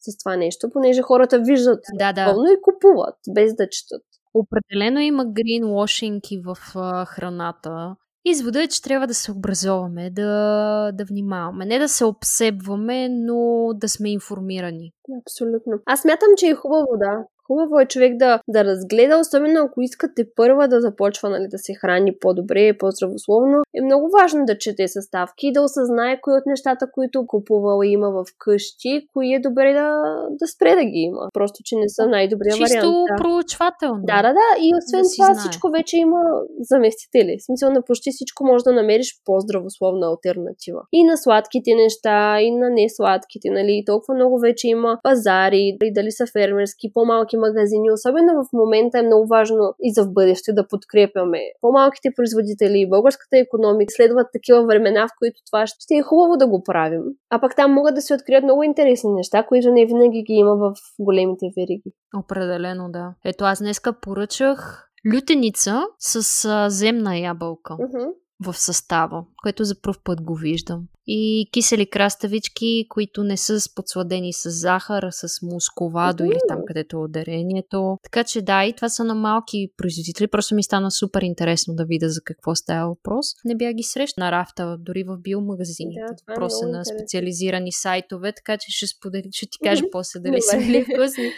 [0.00, 2.34] с това нещо, понеже хората виждат да, да.
[2.58, 4.02] и купуват, без да четат.
[4.34, 7.96] Определено има гринвошинг в а, храната.
[8.24, 11.66] Извода е, че трябва да се образоваме, да, да внимаваме.
[11.66, 14.92] Не да се обсебваме, но да сме информирани.
[15.22, 15.72] Абсолютно.
[15.86, 17.24] Аз смятам, че е хубаво, да.
[17.50, 21.74] Хубаво е човек да, да разгледа, особено ако искате първа да започва нали, да се
[21.74, 23.62] храни по-добре, по-здравословно.
[23.74, 28.10] Е много важно да чете съставки и да осъзнае кои от нещата, които купувала има
[28.10, 29.88] в къщи, кои е добре да,
[30.30, 31.28] да спре да ги има.
[31.32, 32.82] Просто, че не са най-добрия Чисто вариант.
[32.82, 33.22] Чисто да.
[33.22, 34.02] проучвателно.
[34.06, 34.48] Да, да, да.
[34.64, 36.20] И освен да това всичко вече има
[36.60, 37.36] заместители.
[37.40, 40.80] В смисъл на почти всичко може да намериш по-здравословна альтернатива.
[40.92, 43.72] И на сладките неща, и на несладките, нали.
[43.80, 47.90] И толкова много вече има пазари, и дали са фермерски, по-малки магазини.
[47.90, 53.38] Особено в момента е много важно и за в бъдеще да подкрепяме по-малките производители, българската
[53.38, 53.94] економика.
[53.96, 57.02] Следват такива времена, в които това ще е хубаво да го правим.
[57.30, 60.56] А пък там могат да се открият много интересни неща, които не винаги ги има
[60.56, 61.92] в големите вериги.
[62.16, 63.14] Определено, да.
[63.24, 67.74] Ето аз днеска поръчах лютеница с а, земна ябълка.
[67.74, 68.12] Uh-huh.
[68.46, 70.82] в състава, което за първ път го виждам.
[71.12, 76.96] И кисели краставички, които не са подсладени с захар, а с мусковадо или там където
[76.96, 77.98] е ударението.
[78.02, 80.28] Така че да, и това са на малки производители.
[80.28, 83.26] Просто ми стана супер интересно да видя за какво става въпрос.
[83.44, 86.00] Не бях ги срещна на рафта, дори в биомагазините.
[86.00, 90.42] Да, просто е на специализирани сайтове, така че ще сподели, ще ти кажа после дали
[90.42, 91.30] са били вкусни,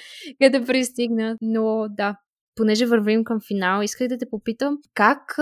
[0.43, 1.36] къде пристигна.
[1.40, 2.16] Но да,
[2.56, 5.38] понеже вървим към финал, исках да те попитам как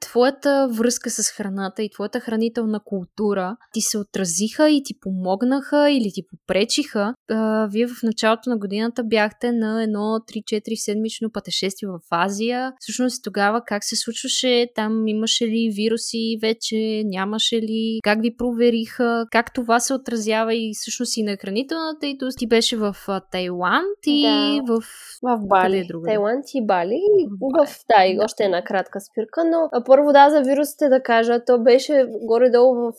[0.00, 6.10] твоята връзка с храната и твоята хранителна култура ти се отразиха и ти помогнаха или
[6.14, 7.14] ти попречиха.
[7.30, 12.72] А, вие в началото на годината бяхте на едно 3-4 седмично пътешествие в Азия.
[12.80, 14.66] Всъщност тогава как се случваше?
[14.74, 17.02] Там имаше ли вируси вече?
[17.04, 18.00] Нямаше ли?
[18.02, 19.26] Как ви провериха?
[19.30, 22.96] Как това се отразява и всъщност и на хранителната и ти беше в
[23.30, 24.74] Тайланд и да.
[24.74, 24.82] в...
[25.22, 25.88] В Бали.
[26.04, 27.00] Тайланд и Бали.
[27.40, 31.58] В, да, и още една кратка спирка, но първо да, за вирусите да кажа, то
[31.62, 32.92] беше горе-долу в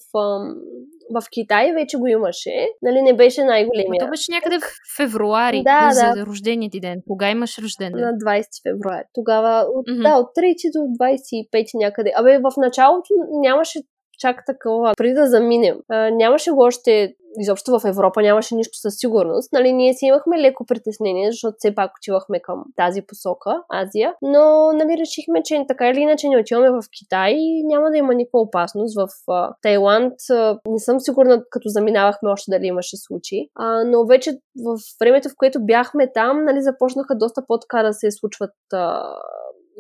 [1.13, 2.67] в Китай вече го имаше.
[2.81, 3.99] Нали, не беше най-големия.
[3.99, 6.25] То беше някъде в февруари да, за да.
[6.25, 7.01] рождения ти ден.
[7.07, 8.01] Кога имаш рожден ден?
[8.01, 9.05] На 20 февруари.
[9.13, 10.01] Тогава, от, mm-hmm.
[10.01, 12.11] да, от 3 до 25 някъде.
[12.15, 13.09] Абе, в началото
[13.41, 13.79] нямаше
[14.25, 15.77] чак такова, преди да заминем.
[15.89, 19.53] А, нямаше го още изобщо в Европа нямаше нищо със сигурност.
[19.53, 24.73] Нали, ние си имахме леко притеснение, защото все пак отивахме към тази посока, Азия, но
[24.73, 28.41] нали, решихме, че така или иначе не отиваме в Китай и няма да има никаква
[28.41, 28.95] опасност.
[28.95, 34.05] В uh, Тайланд uh, не съм сигурна, като заминавахме още дали имаше случаи, uh, но
[34.05, 34.31] вече
[34.65, 39.13] в времето, в което бяхме там, нали, започнаха доста по-така да се случват uh,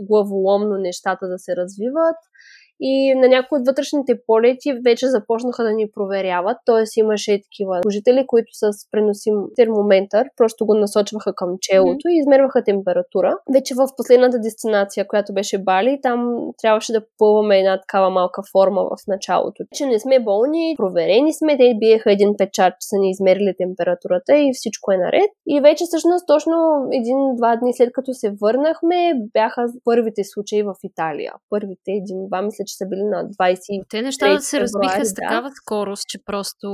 [0.01, 2.15] главоломно нещата да се развиват
[2.79, 6.99] и на някои от вътрешните полети вече започнаха да ни проверяват, т.е.
[6.99, 13.37] имаше такива служители, които с преносим термометър просто го насочваха към челото и измерваха температура.
[13.53, 18.81] Вече в последната дестинация, която беше Бали, там трябваше да попълваме една такава малка форма
[18.83, 19.63] в началото.
[19.73, 24.37] Че не сме болни, проверени сме, те биеха един печат, че са ни измерили температурата
[24.37, 25.29] и всичко е наред.
[25.47, 31.33] И вече всъщност точно един-два дни след като се върнахме, бяха първите случаи в Италия.
[31.49, 33.83] Първите един-два, мисля, че са били на 20.
[33.89, 35.55] Те неща се разбиха с такава да.
[35.55, 36.67] скорост, че просто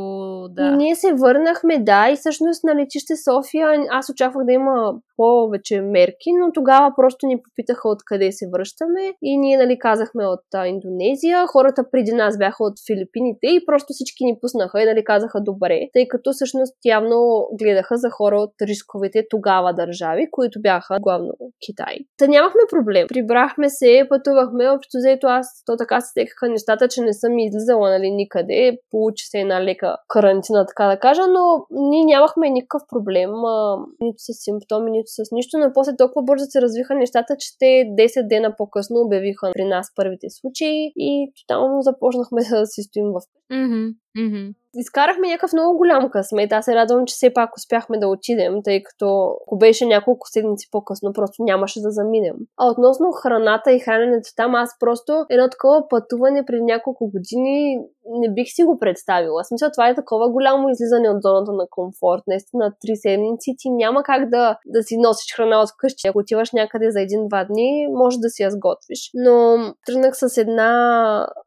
[0.50, 0.72] да.
[0.72, 6.30] Ние се върнахме, да, и всъщност на летище София аз очаквах да има повече мерки,
[6.40, 11.48] но тогава просто ни попитаха откъде се връщаме и ние нали казахме от а, Индонезия,
[11.48, 15.80] хората преди нас бяха от Филипините и просто всички ни пуснаха и нали казаха добре,
[15.94, 21.32] тъй като всъщност явно гледаха за хора от рисковите тогава държави, които бяха главно
[21.66, 21.96] Китай.
[22.18, 23.08] Та нямахме проблем.
[23.08, 27.90] Прибрахме се, пътувахме, общо взето аз то така се текаха нещата, че не съм излизала
[27.90, 28.78] нали, никъде.
[28.92, 34.18] Получи се една лека карантина, така да кажа, но ние нямахме никакъв проблем, а, нито
[34.18, 38.28] с симптоми, нито с нищо, но после толкова бързо се развиха нещата, че те 10
[38.28, 43.22] дена по-късно обявиха при нас първите случаи и тотално започнахме да си стоим в.
[43.52, 43.94] Mm-hmm.
[44.18, 46.52] Mm-hmm изкарахме някакъв много голям късмет.
[46.52, 50.68] Аз се радвам, че все пак успяхме да отидем, тъй като ако беше няколко седмици
[50.72, 52.36] по-късно, просто нямаше да заминем.
[52.58, 57.80] А относно храната и храненето там, аз просто едно такова пътуване преди няколко години
[58.10, 59.44] не бих си го представила.
[59.44, 62.24] Смисъл, това е такова голямо излизане от зоната на комфорт.
[62.28, 66.08] Наистина, три седмици ти няма как да, да си носиш храна от къщи.
[66.08, 69.12] Ако отиваш някъде за един-два дни, може да си я сготвиш.
[69.14, 70.72] Но тръгнах с една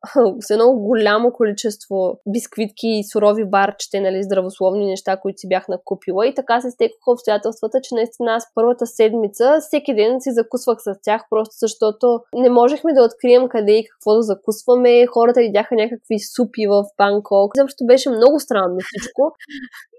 [0.40, 6.26] с едно голямо количество бисквитки и сурови барчета, нали, здравословни неща, които си бях накупила.
[6.26, 10.94] И така се стекоха обстоятелствата, че наистина аз първата седмица всеки ден си закусвах с
[11.02, 15.06] тях, просто защото не можехме да открием къде и какво да закусваме.
[15.06, 17.52] Хората видяха някакви супи в Банкок.
[17.56, 19.32] Защото беше много странно всичко.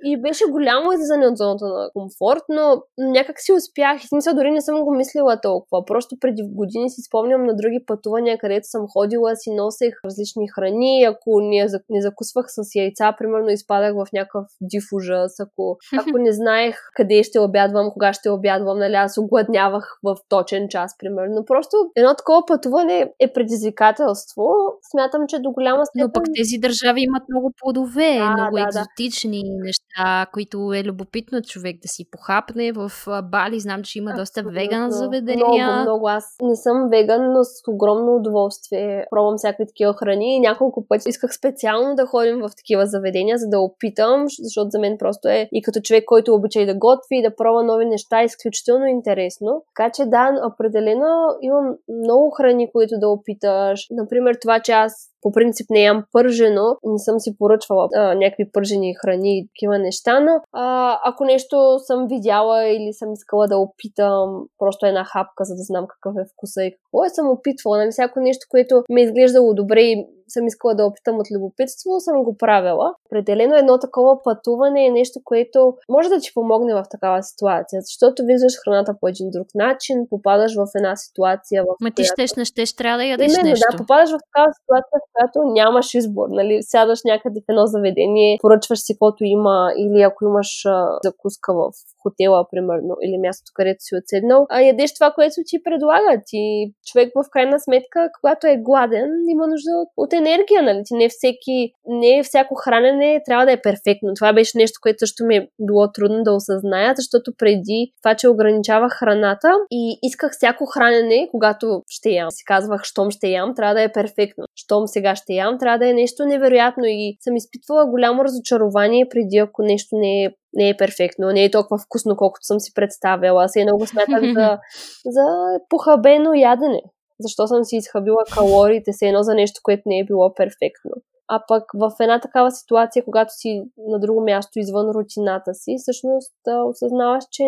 [0.03, 4.03] И беше голямо излизане от зоната на комфорт, но някак си успях.
[4.03, 5.85] И смисъл дори не съм го мислила толкова.
[5.85, 11.03] Просто преди години си спомням на други пътувания, където съм ходила, си носех различни храни.
[11.03, 15.39] Ако не, не закусвах с яйца, примерно изпадах в някакъв див ужас.
[15.39, 20.67] Ако, ако не знаех къде ще обядвам, кога ще обядвам, нали, аз огладнявах в точен
[20.69, 21.45] час, примерно.
[21.45, 24.43] Просто едно такова пътуване е предизвикателство.
[24.91, 26.07] Смятам, че до голяма степен...
[26.07, 29.63] Но пък тези държави имат много плодове, да, много да, екзотични да.
[29.63, 32.71] неща а, които е любопитно човек да си похапне.
[32.71, 32.91] В
[33.23, 35.67] Бали знам, че има доста веган заведения.
[35.67, 36.07] Много, много.
[36.07, 41.09] Аз не съм веган, но с огромно удоволствие пробвам всякакви такива храни и няколко пъти
[41.09, 45.49] исках специално да ходим в такива заведения, за да опитам, защото за мен просто е
[45.53, 48.85] и като човек, който обича и да готви и да пробва нови неща, е изключително
[48.85, 49.63] интересно.
[49.75, 51.07] Така че да, определено
[51.41, 53.87] имам много храни, които да опиташ.
[53.91, 54.93] Например, това, че аз
[55.25, 59.79] по принцип не ям пържено, не съм си поръчвала а, някакви пържени храни и такива
[59.85, 65.43] неща, но а, ако нещо съм видяла или съм искала да опитам просто една хапка,
[65.43, 67.77] за да знам какъв е вкуса и какво е, съм опитвала.
[67.77, 71.99] Нали, всяко нещо, което ми е изглеждало добре и съм искала да опитам от любопитство,
[71.99, 72.95] съм го правила.
[73.05, 78.23] Определено едно такова пътуване е нещо, което може да ти помогне в такава ситуация, защото
[78.25, 82.13] виждаш храната по един друг начин, попадаш в една ситуация, в Ма ти която...
[82.13, 83.67] щеш, не щеш, трябва да ядеш Именно, нещо.
[83.71, 86.27] да, попадаш в такава ситуация, в която нямаш избор.
[86.29, 86.59] Нали?
[86.61, 91.71] Сядаш някъде в едно заведение, поръчваш си каквото има, или ако имаш а, закуска в
[92.05, 96.23] хотела, примерно, или мястото, където си отседнал, а ядеш това, което ти предлагат.
[96.33, 100.81] И човек в крайна сметка, когато е гладен, има нужда от, от енергия, нали?
[100.85, 101.57] Ти не всеки,
[101.87, 104.13] не всяко хранене трябва да е перфектно.
[104.15, 108.29] Това беше нещо, което също ми е било трудно да осъзная, защото преди това, че
[108.29, 112.31] ограничавах храната и исках всяко хранене, когато ще ям.
[112.31, 114.45] Си казвах, щом ще ям, трябва да е перфектно.
[114.55, 119.37] Щом сега ще ям, трябва да е нещо невероятно и съм изпитвала голямо разочарование преди,
[119.37, 123.43] ако нещо не е не е перфектно, не е толкова вкусно, колкото съм си представяла.
[123.43, 124.57] Аз едно го смятам за,
[125.05, 125.25] за
[125.69, 126.81] похабено ядене.
[127.19, 130.91] Защо съм си изхабила калориите, се едно за нещо, което не е било перфектно.
[131.27, 136.33] А пък в една такава ситуация, когато си на друго място извън рутината си, всъщност
[136.69, 137.43] осъзнаваш, че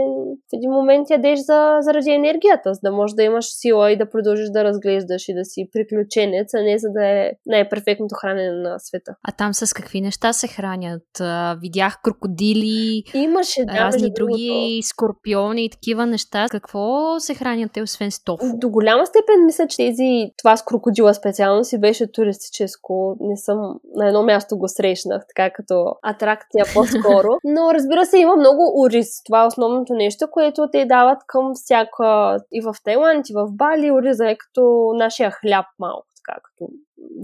[0.52, 4.10] в един момент ядеш за, заради енергията, за да можеш да имаш сила и да
[4.10, 8.80] продължиш да разглеждаш и да си приключенец, а не за да е най-перфектното хранене на
[8.80, 9.16] света.
[9.24, 11.04] А там с какви неща се хранят?
[11.62, 16.46] видях крокодили, Имаше, да, разни други скорпиони и такива неща.
[16.52, 18.46] Какво се хранят те, освен с тофу?
[18.54, 23.18] До голяма степен мисля, че тези, това с крокодила специално си беше туристическо.
[23.20, 27.30] Не съм на едно място го срещнах, така като атракция по-скоро.
[27.44, 29.24] Но разбира се, има много ориз.
[29.24, 33.92] Това е основното нещо, което те дават към всяка и в Тайланд, и в Бали.
[33.92, 36.72] Ориза е като нашия хляб малко, така като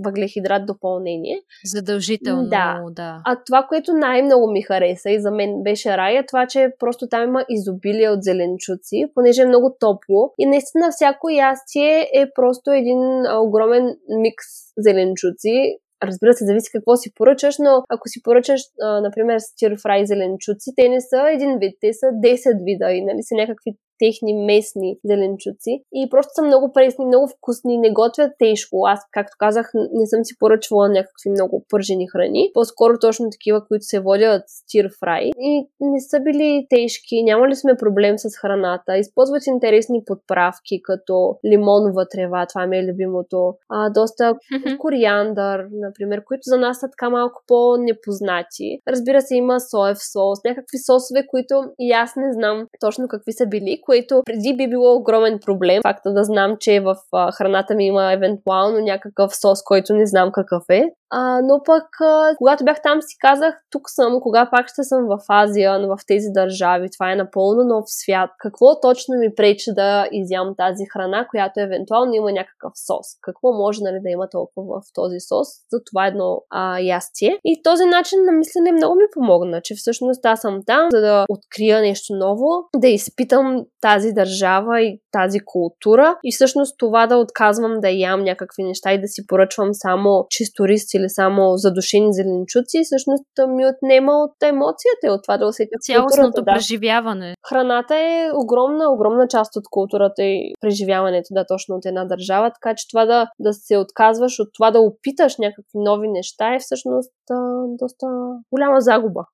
[0.03, 1.41] въглехидрат допълнение.
[1.65, 2.81] Задължително, да.
[2.91, 3.21] да.
[3.25, 7.07] А това, което най-много ми хареса и за мен беше рай, е това, че просто
[7.07, 12.71] там има изобилие от зеленчуци, понеже е много топло и наистина всяко ястие е просто
[12.71, 12.99] един
[13.41, 14.45] огромен микс
[14.77, 15.77] зеленчуци,
[16.07, 20.73] Разбира се, зависи какво си поръчаш, но ако си поръчаш, а, например, стир фрай зеленчуци,
[20.75, 24.97] те не са един вид, те са 10 вида и нали, са някакви техни местни
[25.05, 25.83] зеленчуци.
[25.93, 28.85] И просто са много пресни, много вкусни, не готвят тежко.
[28.87, 32.51] Аз, както казах, не съм си поръчвала някакви много пържени храни.
[32.53, 35.29] По-скоро точно такива, които се водят стир фрай.
[35.39, 38.97] И не са били тежки, нямали сме проблем с храната.
[38.97, 43.53] Използват интересни подправки, като лимонова трева, това ми е любимото.
[43.69, 44.35] А, доста
[44.79, 48.79] кориандър, например, които за нас са така малко по-непознати.
[48.87, 53.45] Разбира се, има соев сос, някакви сосове, които и аз не знам точно какви са
[53.45, 55.81] били, което преди би било огромен проблем.
[55.81, 56.95] Факта да знам, че в
[57.33, 60.83] храната ми има евентуално някакъв сос, който не знам какъв е.
[61.15, 65.07] А, но пък, а, когато бях там, си казах, тук съм, кога пак ще съм
[65.07, 66.89] в Азия, но в тези държави.
[66.93, 68.29] Това е напълно нов свят.
[68.39, 73.07] Какво точно ми пречи да изям тази храна, която евентуално има някакъв сос?
[73.21, 75.47] Какво може нали, да има толкова в този сос?
[75.71, 77.39] За това едно а, ястие.
[77.43, 81.25] И този начин на мислене много ми помогна, че всъщност аз съм там, за да
[81.29, 87.79] открия нещо ново, да изпитам тази държава и тази култура и всъщност това да отказвам
[87.79, 92.81] да ям някакви неща и да си поръчвам само чисто рис или само задушени зеленчуци,
[92.83, 96.53] всъщност ми отнема от емоцията и от това да усетя Цялостното да.
[96.53, 97.35] преживяване.
[97.49, 102.75] Храната е огромна, огромна част от културата и преживяването, да, точно от една държава, така
[102.75, 107.11] че това да, да се отказваш от това да опиташ някакви нови неща е всъщност
[107.31, 107.35] а,
[107.79, 108.07] доста
[108.51, 109.25] голяма загуба.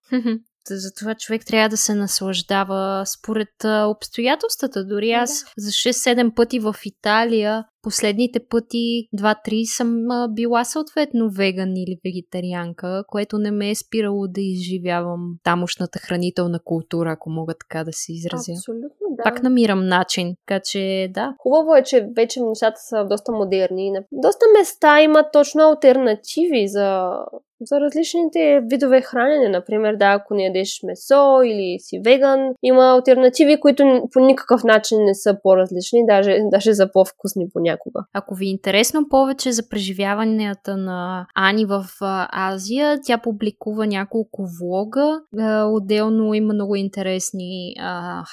[0.70, 3.50] Затова човек трябва да се наслаждава според
[3.86, 4.86] обстоятелствата.
[4.86, 5.62] Дори аз да.
[5.62, 13.38] за 6-7 пъти в Италия Последните пъти, два-три, съм била съответно веган или вегетарианка, което
[13.38, 18.52] не ме е спирало да изживявам тамошната хранителна култура, ако мога така да се изразя.
[18.52, 19.24] Абсолютно, да.
[19.24, 21.36] Пак намирам начин, така че да.
[21.40, 23.94] Хубаво е, че вече нещата са доста модерни.
[24.12, 27.12] Доста места имат точно альтернативи за
[27.62, 29.50] за различните видове хранене.
[29.50, 34.98] Например, да, ако не ядеш месо или си веган, има альтернативи, които по никакъв начин
[35.06, 37.69] не са по-различни, даже, даже за по-вкусни понякога.
[38.14, 41.86] Ако ви е интересно повече за преживяванията на Ани в
[42.32, 45.20] Азия, тя публикува няколко влога.
[45.66, 47.76] Отделно има много интересни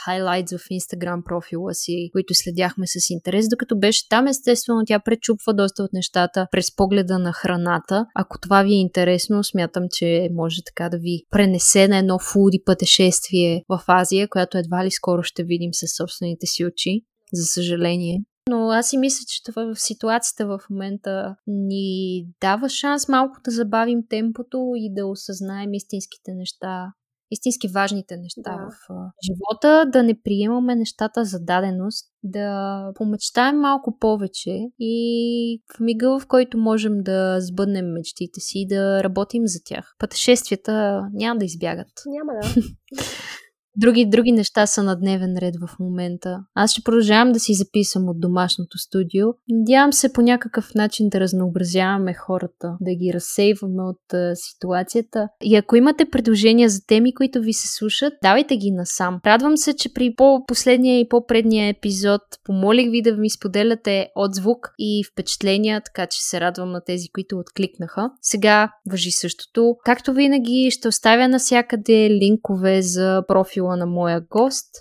[0.04, 3.48] хайлайтс в Инстаграм профила си, които следяхме с интерес.
[3.48, 8.06] Докато беше там, естествено, тя пречупва доста от нещата през погледа на храната.
[8.14, 9.44] Ако това ви е интересно.
[9.44, 14.84] Смятам, че може така да ви пренесе на едно фуди пътешествие в Азия, която едва
[14.84, 17.00] ли скоро ще видим със собствените си очи,
[17.32, 18.20] за съжаление.
[18.51, 23.51] Но аз си мисля, че това в ситуацията в момента ни дава шанс малко да
[23.51, 26.93] забавим темпото и да осъзнаем истинските неща
[27.31, 28.68] истински важните неща да.
[28.70, 36.18] в живота, да не приемаме нещата за даденост, да помечтаем малко повече и в мига,
[36.20, 39.94] в който можем да сбъднем мечтите си, да работим за тях.
[39.98, 41.93] Пътешествията няма да избягат.
[42.06, 42.48] Няма да.
[43.76, 46.38] други, други неща са на дневен ред в момента.
[46.54, 49.26] Аз ще продължавам да си записвам от домашното студио.
[49.48, 55.28] Надявам се по някакъв начин да разнообразяваме хората, да ги разсейваме от а, ситуацията.
[55.42, 59.20] И ако имате предложения за теми, които ви се слушат, давайте ги насам.
[59.26, 65.04] Радвам се, че при по-последния и по-предния епизод помолих ви да ми споделяте отзвук и
[65.12, 68.10] впечатления, така че се радвам на тези, които откликнаха.
[68.22, 69.76] Сега въжи същото.
[69.84, 74.74] Както винаги, ще оставя навсякъде линкове за профил профила на моя гост,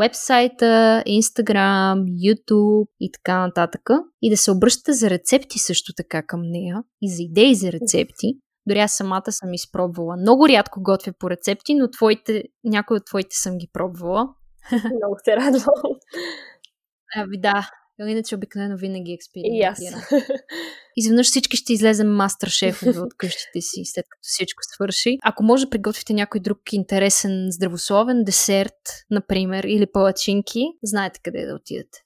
[0.00, 3.90] вебсайта, Instagram, YouTube и така нататък.
[4.22, 8.26] И да се обръщате за рецепти също така към нея и за идеи за рецепти.
[8.66, 10.16] Дори аз самата съм изпробвала.
[10.16, 14.28] Много рядко готвя по рецепти, но твоите, някои от твоите съм ги пробвала.
[14.72, 15.82] Много се радвам.
[17.16, 17.68] Ами да,
[18.00, 20.00] Иначе обикновено винаги експериментирам.
[20.00, 20.42] Yes.
[20.96, 25.18] Изведнъж всички ще излезем мастер шефове от къщите си, след като всичко свърши.
[25.22, 31.98] Ако може приготвите някой друг интересен здравословен десерт, например, или палачинки, знаете къде да отидете.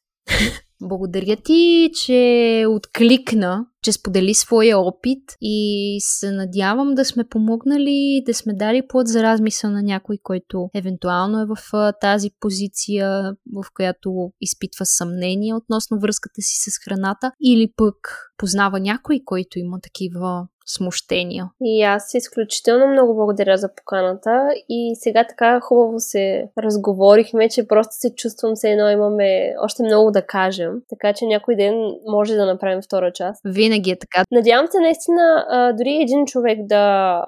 [0.82, 8.35] Благодаря ти, че откликна, че сподели своя опит и се надявам да сме помогнали, да
[8.35, 13.23] сме дали плод за размисъл на някой, който евентуално е в тази позиция,
[13.55, 17.97] в която изпитва съмнение относно връзката си с храната или пък
[18.39, 21.51] познава някой, който има такива смущения.
[21.63, 27.95] И аз изключително много благодаря за поканата и сега така хубаво се разговорихме, че просто
[27.95, 31.75] се чувствам се едно имаме още много да кажем, така че някой ден
[32.07, 33.41] може да направим втора част.
[33.45, 34.24] Винаги е така.
[34.31, 35.47] Надявам се наистина
[35.78, 37.24] дори един човек да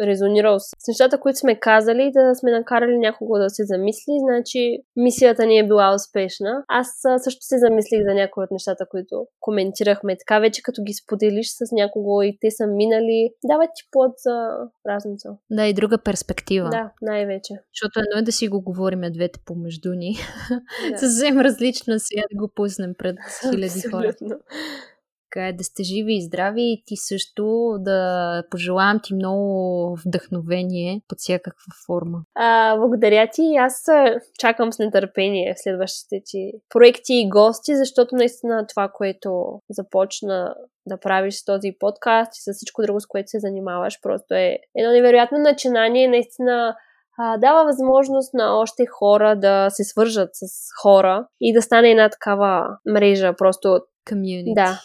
[0.00, 5.46] резонирал с нещата, които сме казали, да сме накарали някого да се замисли, значи мисията
[5.46, 6.64] ни е била успешна.
[6.68, 6.86] Аз
[7.18, 10.16] също се замислих за някои от нещата, които коментирахме.
[10.18, 14.48] Така вече като ги споделиш с някого и те са минали, дават ти плод за
[14.88, 15.28] разница.
[15.50, 16.68] Да, и друга перспектива.
[16.70, 17.54] Да, най-вече.
[17.74, 20.16] Защото едно е да си го говориме двете помежду ни.
[20.90, 20.98] Да.
[20.98, 23.16] Съвсем различно сега да го пуснем пред
[23.50, 24.12] хиляди хора.
[25.32, 31.00] Така е да сте живи и здрави и ти също да пожелавам ти много вдъхновение
[31.08, 32.18] под всякаква форма.
[32.34, 33.42] А, благодаря ти.
[33.58, 33.84] Аз
[34.38, 40.54] чакам с нетърпение следващите ти проекти и гости, защото наистина това, което започна
[40.86, 44.58] да правиш с този подкаст и с всичко друго, с което се занимаваш, просто е
[44.74, 46.08] едно невероятно начинание.
[46.08, 46.76] Наистина
[47.18, 50.46] а, дава възможност на още хора да се свържат с
[50.82, 53.80] хора и да стане една такава мрежа, просто
[54.10, 54.54] Community.
[54.54, 54.80] Да,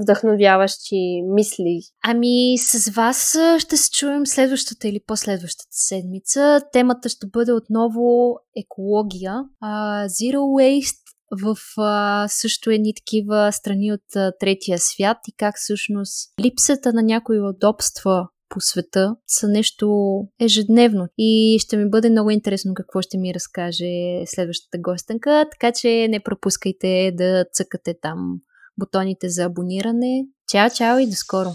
[0.00, 1.80] вдъхновяващи мисли.
[2.04, 6.60] Ами с вас ще се чуем следващата или последващата седмица.
[6.72, 9.32] Темата ще бъде отново екология.
[9.64, 15.54] Uh, Zero Waste в а, също едни такива страни от а, третия свят и как
[15.58, 21.08] всъщност липсата на някои удобства по света са нещо ежедневно.
[21.18, 26.20] И ще ми бъде много интересно какво ще ми разкаже следващата гостенка, така че не
[26.20, 28.40] пропускайте да цъкате там
[28.78, 30.26] бутоните за абониране.
[30.48, 31.50] Чао, чао и до скоро!